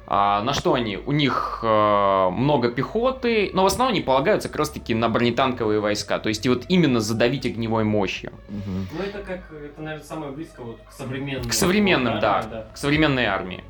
[0.07, 0.97] А, на что они?
[0.97, 6.19] У них э, много пехоты, но в основном они полагаются как раз-таки на бронетанковые войска.
[6.19, 8.31] То есть и вот именно задавить огневой мощью.
[8.49, 8.87] Мгм.
[8.91, 11.49] Ну, это как, это, наверное, самое близко вот к современным.
[11.49, 12.67] К современным, да, да.
[12.71, 13.63] к современной армии.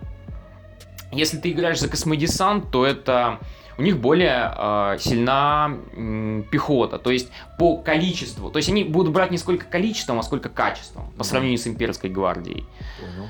[1.11, 3.39] Если ты играешь за космодесант, то это
[3.77, 8.49] у них более э, сильна м, пехота, то есть по количеству.
[8.49, 12.09] То есть они будут брать не сколько количеством, а сколько качеством по сравнению с имперской
[12.09, 12.65] гвардией.
[12.99, 13.29] Понял.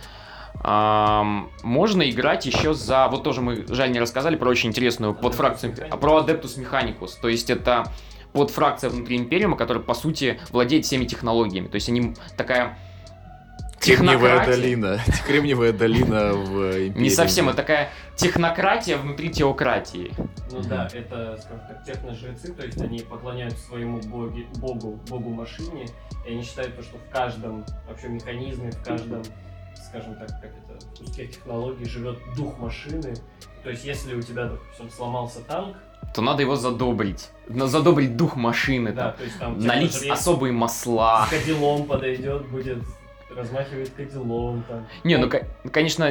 [0.65, 3.07] Можно играть еще за...
[3.07, 7.11] Вот тоже мы, жаль, не рассказали про очень интересную подфракцию, а про Adeptus Mechanicus.
[7.21, 7.85] То есть это
[8.33, 11.67] подфракция внутри Империума, которая, по сути, владеет всеми технологиями.
[11.67, 12.77] То есть они такая...
[13.79, 14.99] Кремниевая долина.
[15.27, 16.99] Кремниевая долина в Империи.
[16.99, 20.11] Не совсем, это такая технократия внутри теократии.
[20.51, 25.85] Ну да, это, скажем так, техножрецы, то есть они поклоняются своему боги, богу, богу машине,
[26.25, 29.21] и они считают, то, что в каждом вообще механизме, в каждом,
[29.95, 33.13] скажем так, как это, в куске технологий живет дух машины.
[33.63, 35.75] То есть если у тебя, допустим, сломался танк,
[36.13, 37.29] То надо его задобрить.
[37.47, 41.25] Задобрить дух машины, да, там, то есть там налить техножрец особые масла.
[41.27, 42.77] с кадилом подойдет, будет
[43.35, 44.85] размахивать кадилом там.
[45.03, 46.05] Не, ну, ко- конечно,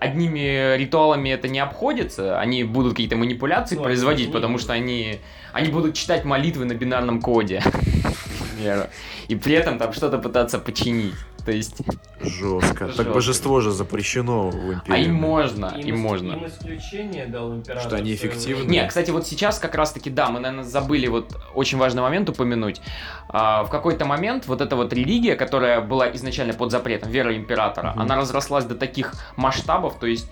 [0.00, 2.38] одними ритуалами это не обходится.
[2.40, 5.20] Они будут какие-то манипуляции Ну, производить, они- потому что они,
[5.52, 7.62] они будут читать молитвы на бинарном коде.
[9.28, 11.14] И при этом там что-то пытаться починить.
[11.44, 11.76] То есть,
[12.22, 12.88] Жестко.
[12.88, 14.94] Так божество же запрещено в Империи.
[14.94, 16.32] а им можно, Им, им можно.
[16.32, 17.86] Им исключение дал император.
[17.86, 18.68] Что они эффективны?
[18.70, 22.82] Не, кстати, вот сейчас как раз-таки, да, мы, наверное, забыли вот очень важный момент упомянуть.
[23.30, 27.92] А, в какой-то момент вот эта вот религия, которая была изначально под запретом, вера императора,
[27.92, 28.02] Мгм.
[28.02, 30.30] она разрослась до таких масштабов, то есть,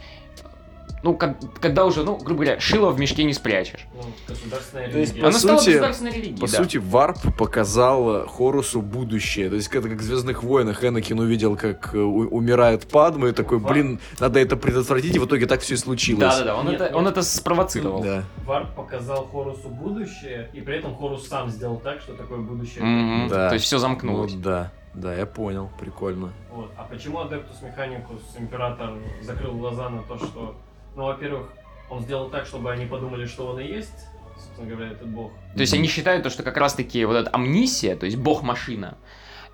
[1.03, 3.87] ну, как, когда уже, ну, грубо говоря, шило в мешке не спрячешь.
[3.95, 5.23] Ну, государственная То есть, религия.
[5.23, 6.57] по она стала сути- государственной религией, По да.
[6.57, 9.49] сути, Варп показал Хорусу будущее.
[9.51, 13.33] То есть, это как в Звездных войнах Энакин увидел, как э, у- умирает Падма, и
[13.33, 13.73] такой, Варп.
[13.73, 16.21] блин, надо это предотвратить, и в итоге так все и случилось.
[16.21, 17.13] Да-да-да, он, Нет, это, он нет.
[17.13, 18.03] это спровоцировал.
[18.03, 18.25] Да.
[18.45, 22.83] Варп показал Хорусу будущее, и при этом Хорус сам сделал так, что такое будущее.
[22.85, 23.49] Мгм, Да.
[23.49, 24.33] То есть все Ну, замкнулось.
[24.35, 26.33] да, да, я понял, прикольно.
[26.51, 26.71] Вот.
[26.77, 30.57] А почему Адептус Механикус император закрыл глаза на то, что,
[30.99, 31.47] ну, во-первых,
[31.89, 34.07] он сделал так, чтобы они подумали, что он и есть,
[34.37, 35.31] собственно говоря, этот бог.
[35.55, 38.99] То есть они считают, то, что как раз-таки вот эта амнисия, то есть бог-машина,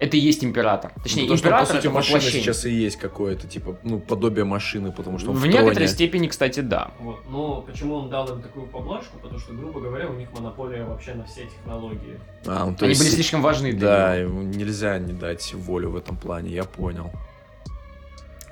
[0.00, 0.92] это и есть император.
[1.02, 2.44] Точнее, Ну, то, что, по император сути, это машина воплощение.
[2.44, 5.88] сейчас и есть какое-то, типа, ну, подобие машины, потому что он В в некоторой троне.
[5.88, 6.90] степени, кстати, да.
[6.98, 7.20] Вот.
[7.30, 9.18] Но почему он дал им такую поблажку?
[9.22, 12.18] Потому что, грубо говоря, у них монополия вообще на все технологии.
[12.46, 14.30] А, ну, то Они есть- были слишком важны для Да, него.
[14.30, 17.12] ему нельзя не дать волю в этом плане, я понял.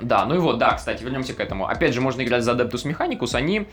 [0.02, 1.66] Да, ну и вот, да, кстати, вернемся к этому.
[1.66, 3.66] Опять же, можно играть за Adeptus Mechanicus, они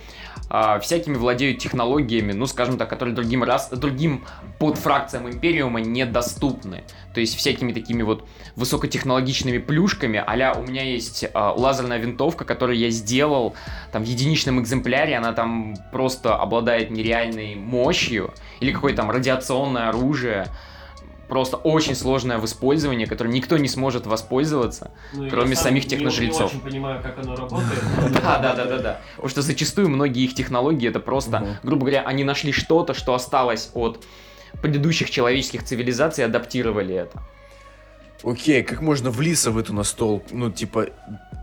[0.49, 4.26] а, всякими владеют технологиями, ну, скажем так, которые другим, раз, другим
[4.60, 6.84] подфракциям Империума недоступны.
[7.14, 12.77] То есть всякими такими вот высокотехнологичными плюшками, а у меня есть а, лазерная винтовка, которую
[12.77, 13.56] я сделал
[13.91, 20.47] там в единичном экземпляре, она там просто обладает нереальной мощью, или какое-то там радиационное оружие,
[21.30, 26.51] просто очень сложное в использовании, которым никто не сможет воспользоваться, ну, кроме самих техножрецов.
[26.51, 27.80] Я не очень понимаю, как оно работает.
[28.22, 29.01] Да, да, да, да, да.
[29.15, 33.69] Потому что зачастую многие их технологии это просто, грубо говоря, они нашли что-то, что осталось
[33.73, 34.03] от
[34.61, 37.22] предыдущих человеческих цивилизаций и адаптировали это.
[38.23, 40.23] Окей, как можно влиться в эту настол?
[40.31, 40.87] Ну, типа,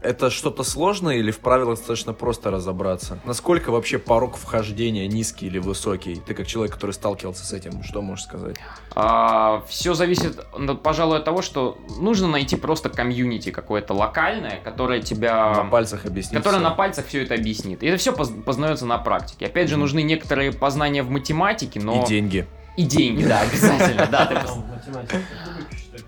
[0.02, 3.18] это что-то сложное или в правилах достаточно просто разобраться?
[3.24, 6.16] Насколько вообще порог вхождения низкий или высокий?
[6.16, 8.56] Ты как человек, который сталкивался с этим, что можешь сказать?
[8.94, 15.00] А, все зависит, ну, пожалуй, от того, что нужно найти просто комьюнити какое-то локальное, которое
[15.00, 15.54] тебя...
[15.54, 16.38] На пальцах объяснит.
[16.38, 16.68] Которое все.
[16.68, 17.82] на пальцах все это объяснит.
[17.82, 19.46] И это все познается на практике.
[19.46, 22.04] Опять же, нужны некоторые познания в математике, но...
[22.04, 22.46] И деньги.
[22.76, 24.44] И деньги, да, обязательно, да.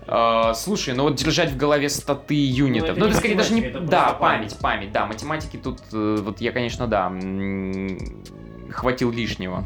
[0.07, 2.97] А, слушай, ну вот держать в голове статы юнитов.
[2.97, 3.61] Ну, это скорее даже не...
[3.61, 5.05] Да, память, память, да.
[5.05, 7.11] Математики тут, э, вот я, конечно, да,
[8.71, 9.63] хватил лишнего.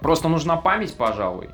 [0.00, 1.50] Просто нужна память, пожалуй,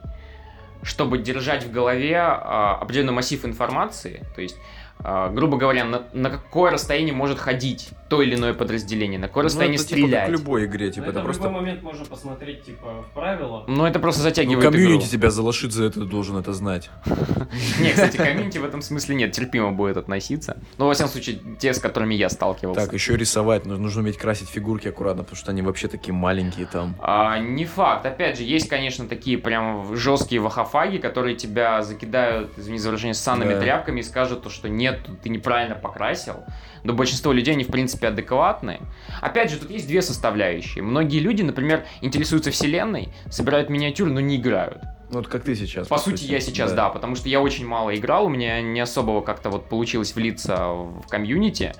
[0.82, 4.24] чтобы держать в голове а, определенный массив информации.
[4.34, 4.56] То есть
[5.00, 9.42] Uh, грубо говоря, на, на какое расстояние может ходить то или иное подразделение, на какое
[9.42, 10.10] ну, расстояние это, стрелять.
[10.10, 11.44] Типа, как в любой игре, типа, это, это в просто...
[11.44, 13.64] любой момент можно посмотреть, типа, в правила.
[13.68, 15.10] Ну, это просто затягивает ну, комьюнити игру.
[15.10, 16.90] тебя залошит за это, ты должен это знать.
[17.80, 20.56] Не, кстати, комьюнити в этом смысле нет, терпимо будет относиться.
[20.78, 22.84] Ну, во всяком случае, те, с которыми я сталкивался.
[22.84, 26.96] Так, еще рисовать, нужно уметь красить фигурки аккуратно, потому что они вообще такие маленькие там.
[27.00, 28.06] А, не факт.
[28.06, 33.58] Опять же, есть, конечно, такие прям жесткие вахафаги, которые тебя закидают, извини за выражение, санными
[33.58, 36.44] тряпками и скажут, что нет, ты неправильно покрасил,
[36.84, 38.80] но большинство людей, они в принципе адекватные.
[39.20, 40.82] Опять же, тут есть две составляющие.
[40.82, 44.78] Многие люди, например, интересуются вселенной, собирают миниатюры, но не играют.
[45.10, 45.88] Вот как ты сейчас.
[45.88, 46.84] По, по сути, сути, я сейчас, да.
[46.84, 50.68] да, потому что я очень мало играл, у меня не особо как-то вот получилось влиться
[50.68, 51.72] в комьюнити.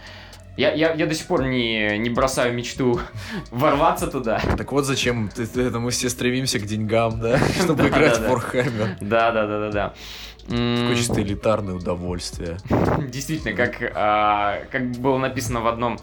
[0.59, 3.01] Я, я, я до сих пор не, не бросаю мечту
[3.52, 4.40] ворваться туда.
[4.56, 7.39] Так вот зачем ты, это мы все стремимся к деньгам, да?
[7.62, 8.97] Чтобы играть в Warhammer.
[9.01, 9.94] Да, да, да, да, да.
[10.48, 12.56] Такое чисто элитарное удовольствие.
[13.09, 16.01] Действительно, как, а, как было написано в одном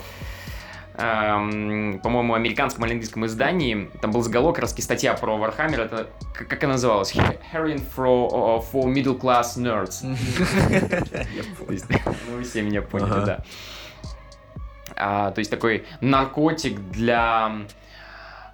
[0.93, 6.47] эм, по-моему, американском или английском издании, там был заголовок, раз статья про Warhammer, это, как,
[6.47, 7.13] как она называлась?
[7.13, 9.99] Heroin for, for Middle Class Nerds.
[10.03, 10.15] Ну,
[12.37, 13.43] вы все меня поняли, да.
[14.95, 17.51] А, то есть такой наркотик для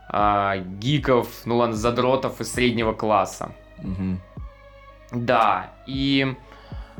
[0.09, 3.53] а, гиков, ну ладно, задротов из среднего класса.
[5.11, 6.35] Да, и...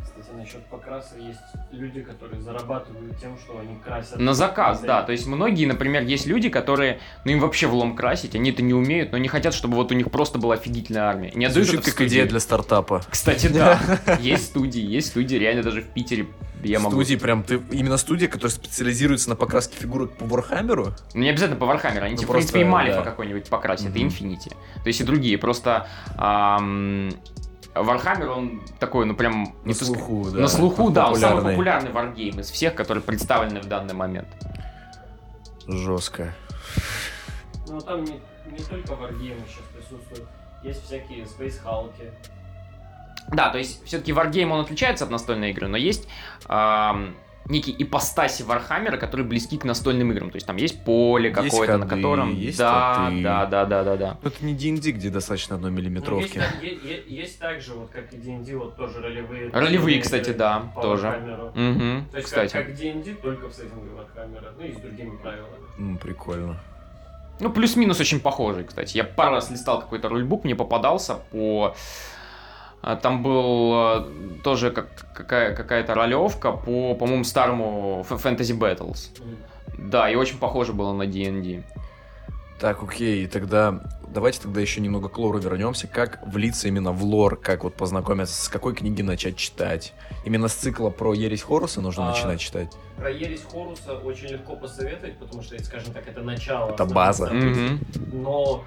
[0.04, 1.40] Кстати, насчет покраса есть
[1.72, 4.20] люди, которые зарабатывают тем, что они красят...
[4.20, 5.04] На заказ, да.
[5.04, 8.74] То есть многие, например, есть люди, которые, ну им вообще влом красить, они это не
[8.74, 11.32] умеют, но не хотят, чтобы вот у них просто была офигительная армия.
[11.34, 13.02] Не отдают Звучит как идея для стартапа.
[13.10, 13.80] Кстати, да.
[14.20, 16.28] Есть студии, есть студии, реально даже в Питере
[16.64, 16.96] я могу...
[16.96, 20.94] Студии прям, ты именно студия, которая специализируется на покраске фигурок по Вархаммеру?
[21.14, 23.04] Ну, не обязательно по Вархаммеру, они, ну, типа, в принципе, и Малифо да.
[23.04, 24.00] какой-нибудь покрасят, mm-hmm.
[24.00, 24.50] и Infinity.
[24.50, 25.88] То есть и другие, просто...
[26.18, 27.12] Ам...
[27.74, 29.56] Вархаммер, он такой, ну прям...
[29.64, 30.42] На слуху, да.
[30.42, 34.28] На слуху, да, он самый популярный варгейм из всех, которые представлены в данный момент.
[35.68, 36.34] Жестко.
[37.68, 38.20] Ну там не,
[38.52, 40.28] не только варгеймы сейчас присутствуют,
[40.64, 41.94] есть всякие Hulk.
[43.30, 46.08] Да, то есть все-таки варгейм он отличается от настольной игры, но есть
[46.50, 47.16] эм,
[47.46, 50.32] некие ипостаси Вархаммера, которые близки к настольным играм.
[50.32, 52.34] То есть там есть поле какое-то, на котором...
[52.34, 53.22] Есть да, коты.
[53.22, 54.18] да, да, да, да, да.
[54.22, 56.38] Но это не D&D, где достаточно одной миллиметровки.
[56.38, 59.50] Ну, есть, есть, есть также, вот как и D&D, вот тоже ролевые...
[59.52, 61.08] Ролевые, кстати, да, тоже.
[61.10, 62.54] Угу, То есть кстати.
[62.54, 65.64] как, как D&D, только в сеттинге Вархаммера, ну и с другими правилами.
[65.78, 66.60] Ну, прикольно.
[67.40, 68.98] Ну, плюс-минус очень похожий, кстати.
[68.98, 71.76] Я пару раз листал какой-то рульбук, мне попадался по
[72.96, 74.12] там был а,
[74.44, 79.10] тоже как, какая, какая-то ролевка по, по-моему, старому Fantasy Battles.
[79.78, 81.64] Да, и очень похоже было на D&D.
[82.60, 83.82] Так, окей, тогда
[84.14, 85.88] давайте тогда еще немного к лору вернемся.
[85.88, 89.94] Как влиться именно в лор, как вот познакомиться, с какой книги начать читать?
[90.26, 92.70] Именно с цикла про Ересь Хоруса нужно а, начинать читать?
[92.98, 96.72] Про Ересь Хоруса очень легко посоветовать, потому что, скажем так, это начало.
[96.72, 97.30] Это база.
[97.32, 98.16] Mm-hmm.
[98.16, 98.64] Но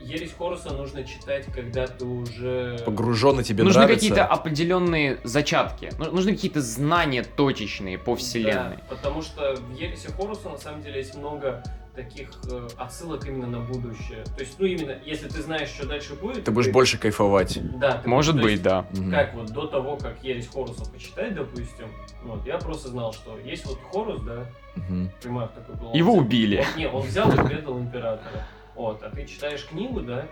[0.00, 2.78] Ересь Хоруса нужно читать, когда ты уже...
[2.84, 4.00] Погружен, и тебе Нужны нравится.
[4.08, 5.90] какие-то определенные зачатки.
[5.98, 8.76] Ну, нужны какие-то знания точечные по вселенной.
[8.76, 11.62] Да, потому что в Ересе Хоруса на самом деле есть много
[11.96, 14.22] таких э, отсылок именно на будущее.
[14.36, 16.44] То есть, ну именно, если ты знаешь, что дальше будет...
[16.44, 17.58] Ты будешь больше кайфовать.
[17.78, 17.92] Да.
[17.98, 18.84] Ты, Может то быть, есть, да.
[19.10, 21.88] Как вот до того, как Ересь Хоруса почитать, допустим,
[22.22, 24.44] вот, я просто знал, что есть вот Хорус, да,
[24.76, 25.10] Мгм.
[25.22, 25.94] Примах такой был.
[25.94, 26.58] Его взял- убили.
[26.74, 28.46] он- не, он взял и предал императора.
[28.76, 30.26] Вот, а ты читаешь книгу, да,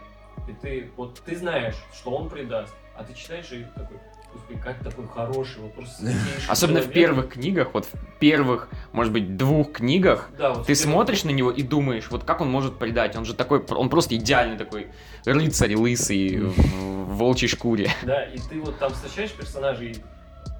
[0.49, 3.97] и ты, вот, ты знаешь, что он предаст, а ты читаешь и такой,
[4.33, 6.13] господи, как такой хороший, вот просто
[6.49, 6.95] Особенно в человек».
[6.95, 11.31] первых книгах, вот в первых, может быть, двух книгах, Да, вот в ты смотришь на
[11.31, 13.17] него и думаешь, вот как он может предать?
[13.17, 14.89] Он же такой, он просто идеальный такой
[15.25, 17.91] рыцарь лысый в в волчьей шкуре.
[18.03, 19.97] Да, и ты вот там встречаешь персонажей,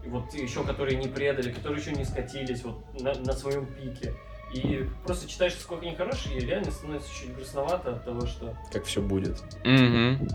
[0.07, 4.15] вот еще которые не предали, которые еще не скатились вот на, на своем пике.
[4.55, 8.55] И просто читаешь, сколько они хорошие, и реально становится чуть грустновато от того, что...
[8.73, 9.43] Как все будет.
[9.65, 10.29] Мгм.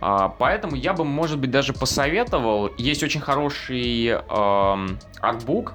[0.00, 2.70] А, поэтому я бы, может быть, даже посоветовал.
[2.78, 5.74] Есть очень хороший эм, артбук.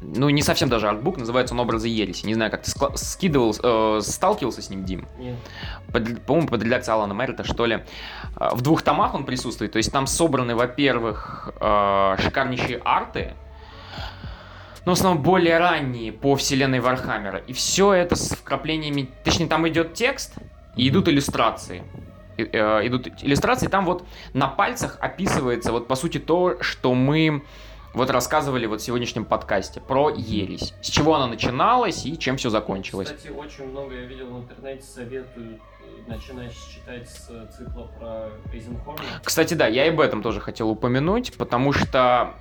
[0.00, 2.24] Ну, не совсем даже артбук, называется он «Образы ереси».
[2.24, 5.06] Не знаю, как ты скидывал, э, сталкивался с ним, Дим?
[5.18, 5.36] Нет,
[5.92, 7.84] Под- по-моему, под редакцией Алана Меррита, что ли.
[8.36, 9.72] А, В двух томах он присутствует.
[9.72, 13.34] То есть там собраны, во-первых, э, шикарнейшие арты,
[14.88, 17.42] но в основном более ранние по вселенной Вархаммера.
[17.46, 19.10] И все это с вкраплениями...
[19.22, 20.36] Точнее, там идет текст
[20.76, 21.82] и идут иллюстрации.
[22.38, 27.44] И, э, идут иллюстрации, там вот на пальцах описывается вот по сути то, что мы
[27.92, 30.72] вот рассказывали вот в сегодняшнем подкасте про ересь.
[30.80, 33.12] С чего она начиналась и чем все закончилось.
[33.14, 35.60] Кстати, очень много я видел в интернете, советуют
[36.06, 39.04] начинать читать с э, цикла про Эйзенхорна.
[39.22, 42.34] Кстати, да, я и об этом тоже хотел упомянуть, потому что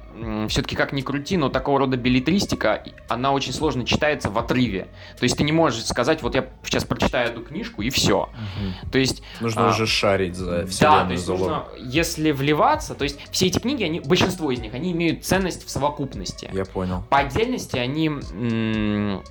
[0.47, 4.87] все-таки как ни крути, но такого рода билетристика, она очень сложно читается в отрыве.
[5.19, 8.29] То есть ты не можешь сказать, вот я сейчас прочитаю эту книжку и все.
[8.33, 8.91] Мгм.
[8.91, 9.69] То есть, Нужно А.
[9.69, 13.83] уже шарить за да, вселенную, то есть нужно, если вливаться, то есть все эти книги,
[13.83, 16.49] они, большинство из них, они имеют ценность в совокупности.
[16.51, 17.03] Я понял.
[17.09, 19.23] По отдельности они, м,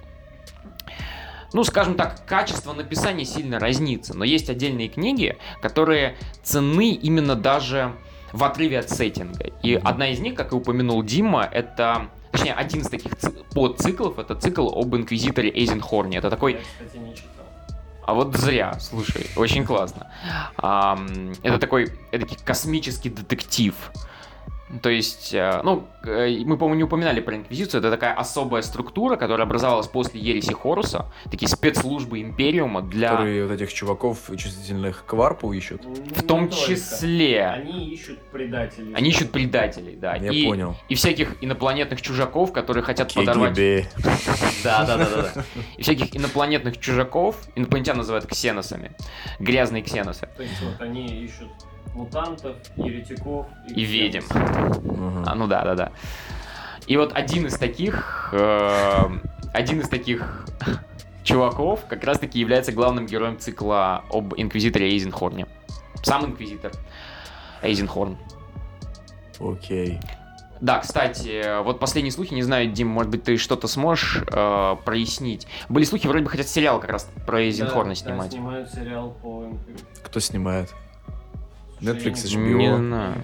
[1.57, 4.15] ну, скажем так, качество написания сильно разнится.
[4.15, 7.93] Но есть отдельные книги, которые ценны именно даже
[8.35, 9.47] в отрыве от сеттинга.
[9.63, 12.11] И одна из них, как и упомянул Дима, это...
[12.31, 16.19] Точнее, один из таких ци- подциклов, это цикл об инквизиторе Эйзенхорне.
[16.19, 17.47] Это такой Я, кстати, не читал.
[18.05, 20.13] а вот зря, слушай, очень классно.
[20.59, 23.75] Это такой эдакий космический детектив.
[24.83, 29.17] То есть, э, ну, э, мы, по-моему, не упоминали про Инквизицию, это такая особая структура,
[29.17, 33.11] которая образовалась после Ереси Хоруса, такие спецслужбы Империума для...
[33.11, 35.83] Которые вот этих чуваков чувствительных к варпу ищут.
[35.85, 36.67] Ну, В том не только.
[36.67, 37.47] числе...
[37.47, 38.95] Они ищут предателей.
[38.95, 40.17] Они ищут предателей, да.
[40.17, 40.77] Я и, понял.
[40.89, 43.55] и всяких инопланетных чужаков, которые хотят подорвать...
[43.55, 43.87] КГБ.
[44.65, 45.45] Да, да, да, да, да.
[45.77, 48.93] И всяких инопланетных чужаков, инопланетян называют ксеносами.
[49.39, 50.29] Грязные ксеносы.
[50.37, 51.51] То есть вот они ищут
[51.97, 54.23] мутантов, еретиков И ведьм.
[54.85, 55.25] Мгм.
[55.27, 55.93] А, ну да, да, да.
[56.87, 59.03] И вот один из таких, э,
[59.53, 60.47] один из таких
[61.25, 65.47] чуваков как раз-таки является главным героем цикла об инквизиторе Эйзенхорне.
[66.03, 66.73] Сам инквизитор
[67.63, 68.17] Эйзенхорн.
[69.41, 69.99] Окей.
[70.61, 75.47] Да, кстати, вот последние слухи, не знаю, Дим, может быть, ты что-то сможешь э, прояснить.
[75.69, 78.31] Были слухи, вроде бы хотят сериал как раз про Эйзенхорна Да, снимать.
[78.31, 79.53] Да, снимают сериал по
[80.03, 80.73] Кто снимает?
[81.81, 82.59] Netflix, HBO.
[82.59, 83.15] не знаю.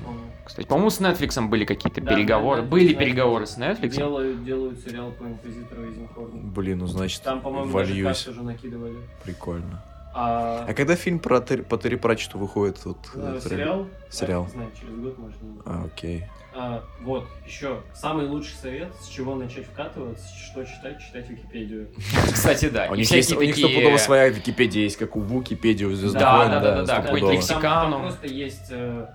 [0.45, 2.63] Кстати, по-моему, с Netflix были какие-то Да, переговоры.
[2.63, 2.99] да, были Netflix.
[2.99, 3.89] переговоры с Netflix.
[3.91, 6.41] Делают, делают сериал по инквизитору Эйзенхорну.
[6.43, 8.27] Блин, ну значит, Там, по-моему, даже вольюсь.
[8.29, 8.97] уже накидывали.
[9.25, 9.83] Прикольно.
[10.15, 12.85] А, А когда фильм про Терри- по Терри Пратчету выходит?
[12.85, 13.87] Вот, э, э, сериал?
[14.11, 14.43] Сериал.
[14.43, 16.25] А, не знаю, через год, может, не А, окей.
[16.55, 21.89] А, вот, еще самый лучший совет, с чего начать вкатываться, что читать, читать Википедию.
[22.33, 22.89] Кстати, да.
[22.91, 26.49] У них, есть, у них стопудово своя Википедия есть, как у Википедии, у Звездных Да,
[26.49, 29.07] да, да, да, какой-то там просто есть э,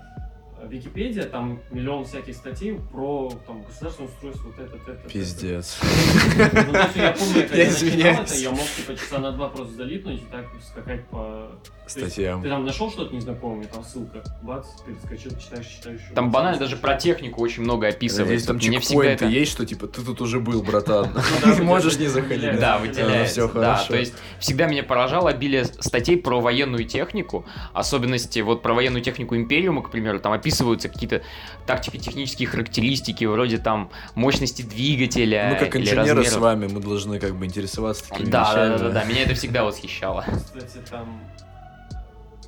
[0.65, 5.09] Википедия, там миллион всяких статей про там, государственное устройство, вот это, это, это.
[5.09, 5.77] Пиздец.
[5.81, 9.49] Ну, то есть я помню, когда Я начинал это, я мог типа часа на два
[9.49, 11.51] просто залипнуть и так скакать по...
[11.87, 12.41] Статьям.
[12.43, 16.01] Ты там нашел что-то незнакомое, там ссылка, бац, перескочил, читаешь, читаешь.
[16.13, 18.47] Там банально даже про технику очень много Здесь описывается.
[18.47, 19.33] там Мне всегда чекпоинты это...
[19.33, 21.09] есть, что типа ты тут уже был, братан.
[21.43, 22.59] Ты можешь не заходить.
[22.59, 23.31] Да, выделяется.
[23.31, 23.93] всё да, хорошо.
[23.93, 29.37] то есть всегда меня поражало обилие статей про военную технику, особенности вот про военную технику
[29.37, 31.21] Империума, к примеру, там описываются какие-то
[31.65, 37.35] тактико-технические характеристики, вроде там мощности двигателя Мы как или инженеры с вами, мы должны как
[37.35, 38.87] бы интересоваться такими Да, да, да, вещами.
[38.87, 40.25] да, да, меня это всегда восхищало.
[40.45, 41.21] Кстати, там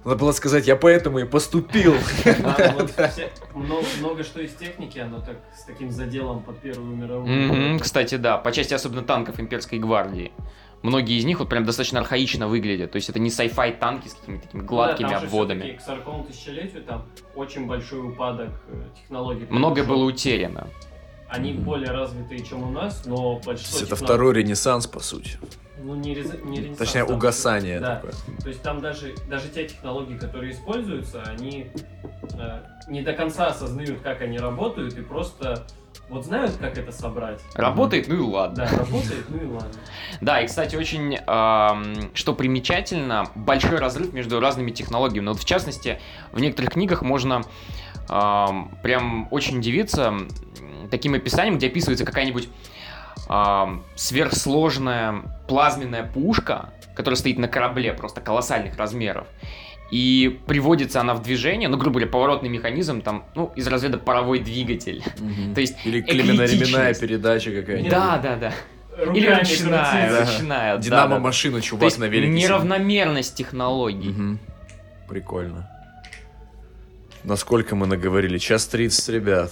[0.06, 1.94] Надо было сказать, я поэтому и поступил.
[2.26, 2.94] Вот
[3.54, 7.80] много, много что из техники, оно так с таким заделом под Первую мировую.
[7.80, 10.32] Кстати, да, по части особенно танков имперской гвардии.
[10.82, 12.92] Многие из них вот прям достаточно архаично выглядят.
[12.92, 15.72] То есть это не sci-fi танки с какими-то такими гладкими Ну да, там обводами.
[15.74, 19.46] К 40 тысячелетию там очень большой упадок э, технологий.
[19.50, 20.68] Многое было утеряно.
[21.28, 25.38] они более развитые, чем у нас, но То большинство есть это второй ренессанс, по сути.
[25.82, 27.96] Ну, не, реза- не ренессанс, Точнее, там- угасание да.
[27.96, 28.14] такое.
[28.42, 31.68] То есть там даже, даже те технологии, которые используются, они
[32.34, 35.66] э, не до конца осознают, как они работают, и просто
[36.10, 37.40] вот знают, как это собрать.
[37.54, 38.66] Работает, ну и ладно.
[38.66, 39.72] Да, работает, ну и ладно.
[40.22, 41.18] Да, и, кстати, очень,
[42.16, 45.26] что примечательно, большой разрыв между разными технологиями.
[45.26, 46.00] Но вот, в частности,
[46.32, 47.44] в некоторых книгах можно
[48.08, 50.14] прям очень удивиться
[50.90, 52.50] таким описанием, где описывается какая-нибудь
[53.96, 59.28] сверхсложная плазменная пушка, которая стоит на корабле просто колоссальных размеров.
[59.92, 64.40] И приводится она в движение, ну, грубо говоря, поворотный механизм, там, ну, из разряда паровой
[64.40, 65.04] двигатель.
[65.56, 67.90] То есть Или клеменно-ременная передача какая-нибудь.
[67.92, 68.54] Да, да, да.
[69.14, 70.30] Или Руками ручная, крутить.
[70.40, 70.76] ручная.
[70.76, 71.62] да, Динамо-машина, да.
[71.62, 72.32] То чувак есть на велике.
[72.34, 74.10] неравномерность технологий.
[74.10, 74.40] Мгм.
[75.08, 75.70] Прикольно.
[77.24, 78.38] Насколько мы наговорили?
[78.38, 79.52] Час 30, ребят.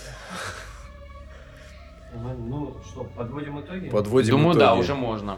[2.14, 3.90] Ну, что, подводим итоги?
[3.90, 4.80] Подводим Думаю, да, итоги.
[4.82, 5.38] уже можно.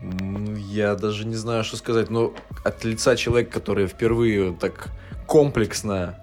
[0.00, 2.10] Ну, Я даже не знаю, что сказать.
[2.10, 2.32] Но
[2.64, 4.88] от лица человека, который впервые так
[5.26, 6.18] комплексно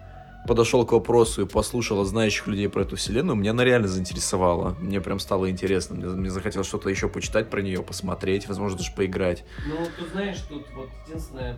[0.48, 4.76] подошел к вопросу и послушал от знающих людей про эту вселенную, меня она реально заинтересовала.
[4.80, 5.96] Мне прям стало интересно.
[5.96, 9.44] Мне, мне захотелось что-то еще почитать про нее, посмотреть, возможно, даже поиграть.
[9.68, 11.58] Ну, тут знаешь, тут вот единственное,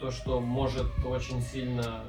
[0.00, 2.02] то, что может очень сильно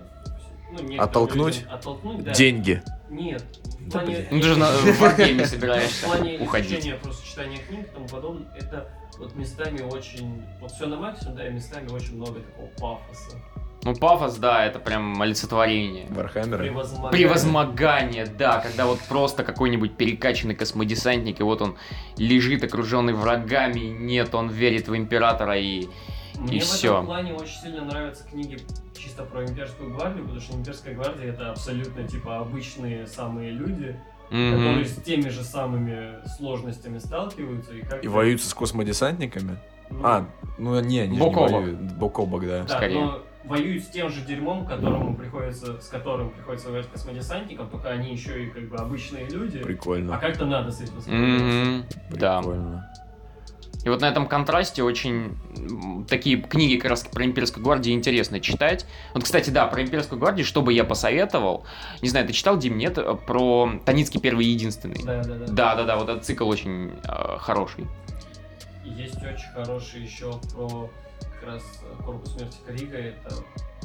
[0.71, 1.57] ну, Оттолкнуть?
[1.59, 2.33] людям Оттолкнуть, да.
[2.33, 2.81] Деньги.
[3.09, 3.43] Нет.
[3.79, 6.71] В Да, плане, Ну, ты же на, в Wargame в плане уходить.
[6.71, 11.35] изучения, просто читания книг и тому подобное, это вот местами очень, вот все на максимум,
[11.35, 13.37] да, и местами очень много такого пафоса.
[13.83, 16.07] Ну, пафос, да, это прям олицетворение.
[16.09, 16.65] Вархаммеры.
[16.65, 17.11] Превозмогание.
[17.11, 21.77] Превозмогание, да, когда вот просто какой-нибудь перекачанный космодесантник, и вот он
[22.17, 25.87] лежит окруженный врагами, нет, он верит в императора и...
[26.37, 26.93] Мне И в всё.
[26.95, 28.59] этом плане очень сильно нравятся книги
[28.95, 33.99] чисто про имперскую гвардию, потому что имперская гвардия это абсолютно типа обычные самые люди,
[34.29, 34.51] Мгм.
[34.57, 39.57] которые с теми же самыми сложностями сталкиваются и как И воюются с космодесантниками?
[39.89, 40.25] ну, А,
[40.57, 41.51] ну не, они же Бок не о бок.
[41.51, 41.79] воюют.
[41.93, 42.63] Бок о бок, да.
[42.63, 42.99] да, скорее.
[43.05, 48.11] но воюют с тем же дерьмом, которому приходится, с которым приходится воевать космодесантникам, только они
[48.11, 49.59] еще и как бы обычные люди.
[49.59, 50.17] А Прикольно.
[50.17, 51.45] как-то надо с этим справляться.
[51.45, 51.85] Мгм.
[52.11, 52.41] Да.
[53.83, 55.37] И вот на этом контрасте очень
[56.09, 58.85] такие книги как раз про имперскую гвардию интересно читать.
[59.13, 61.63] Вот, кстати, да, про имперскую гвардию, что бы я посоветовал,
[62.01, 65.01] не знаю, ты читал, Дим, нет, э, про Таницкий первый и единственный?
[65.03, 65.45] Да, да, да.
[65.47, 67.87] Да, да, да, вот этот цикл очень э, хороший.
[68.83, 70.89] Есть очень хороший еще про
[71.39, 72.97] как раз э, корпус смерти Крига.
[72.97, 73.35] Это,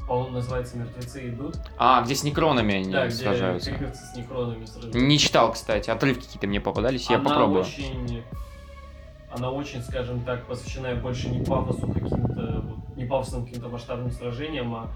[0.08, 1.56] по-моему, называется «Мертвецы идут».
[1.78, 3.70] А, где с некронами они да, где сражаются.
[3.70, 4.98] криговцы с некронами сражаются.
[4.98, 7.60] Не читал, кстати, отрывки какие-то мне попадались, я она попробую.
[7.60, 8.24] очень,
[9.34, 14.74] она очень, скажем так, посвящена больше не пафосу каким-то, вот, не пафосным каким-то масштабным сражениям,
[14.74, 14.90] а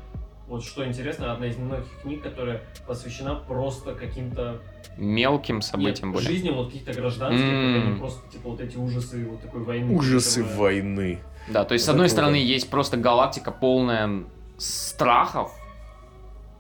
[0.46, 4.60] вот что интересно, одна из немногих книг, которая посвящена просто каким-то
[4.96, 9.62] Мелким событиям нет, жизням вот каких-то гражданских, они просто типа вот эти ужасы вот такой
[9.62, 9.94] войны.
[9.94, 11.18] Ужасы которые- войны.
[11.48, 14.24] Да, то есть, с Это одной стороны, есть просто галактика полная
[14.58, 15.52] страхов,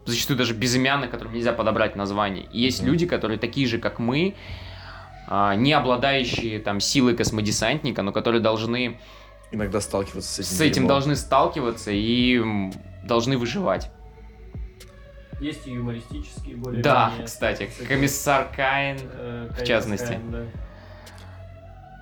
[0.04, 2.46] зачастую даже безымянных, которым нельзя подобрать название.
[2.52, 2.92] И есть Мгм.
[2.92, 4.34] люди, которые такие же, как мы,
[5.28, 8.98] не обладающие там силой космодесантника, но которые должны
[9.52, 10.48] Иногда сталкиваться с этим.
[10.56, 10.88] с этим дерьмом.
[10.88, 12.42] должны сталкиваться и
[13.04, 13.90] должны выживать.
[15.40, 18.98] Есть и юмористические более Да, кстати, Кстати, комиссар Каин.
[19.02, 20.04] э, в Каин частности.
[20.06, 20.44] Скайн, да.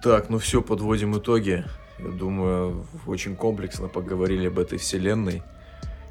[0.03, 1.65] Так, ну все, подводим итоги.
[1.99, 5.43] Я думаю, очень комплексно поговорили об этой вселенной.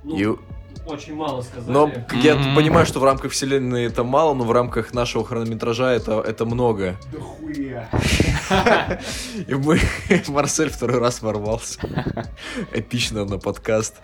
[0.04, 0.38] Ну, И-
[0.86, 1.72] очень мало сказали.
[1.72, 2.56] Но я Мгм.
[2.56, 6.98] понимаю, что в рамках вселенной это мало, но в рамках нашего хронометража это, это много.
[7.12, 7.90] Да хуя.
[9.48, 9.80] И мы,
[10.28, 11.80] Марсель второй раз ворвался.
[12.74, 13.96] Эпично на подкаст.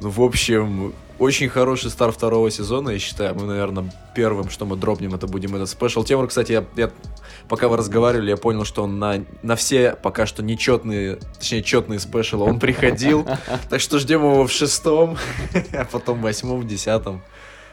[0.00, 3.34] Ну, в общем, очень хороший старт второго сезона, я считаю.
[3.34, 6.04] Мы, наверное, первым, что мы дропнем, это будем этот спешл.
[6.04, 6.90] Тему, кстати, я, я-
[7.48, 12.00] пока вы разговаривали, я понял, что он на, на все пока что нечетные, точнее, четные
[12.00, 13.26] спешалы он приходил.
[13.70, 15.16] Так что ждем его в шестом,
[15.72, 17.22] а потом в восьмом, в десятом.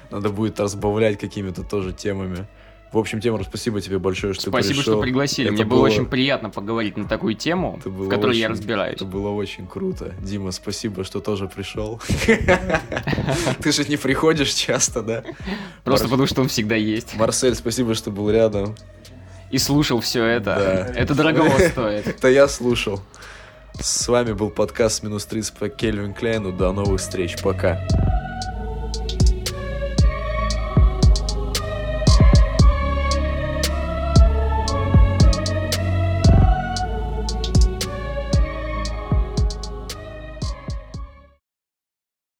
[0.09, 2.47] Надо будет разбавлять какими-то тоже темами.
[2.91, 4.93] В общем, Темур, спасибо тебе большое, что Спасибо, пришел.
[4.95, 5.47] что пригласили.
[5.47, 8.95] Это Мне было было- очень приятно поговорить на такую тему, в которой я очень- разбираюсь.
[8.97, 10.13] Это было очень круто.
[10.19, 12.01] Дима, спасибо, что тоже пришел.
[13.63, 15.23] Ты же не приходишь часто, да?
[15.85, 17.15] Просто потому, что он всегда есть.
[17.15, 18.75] Марсель, спасибо, что был рядом.
[19.51, 20.55] И слушал все это.
[20.93, 20.99] Да.
[20.99, 22.07] Это дорого стоит.
[22.07, 23.01] Это я слушал.
[23.79, 26.51] С вами был подкаст «Минус 30» по Кельвин Кляйну.
[26.51, 27.35] До новых встреч.
[27.41, 27.85] Пока.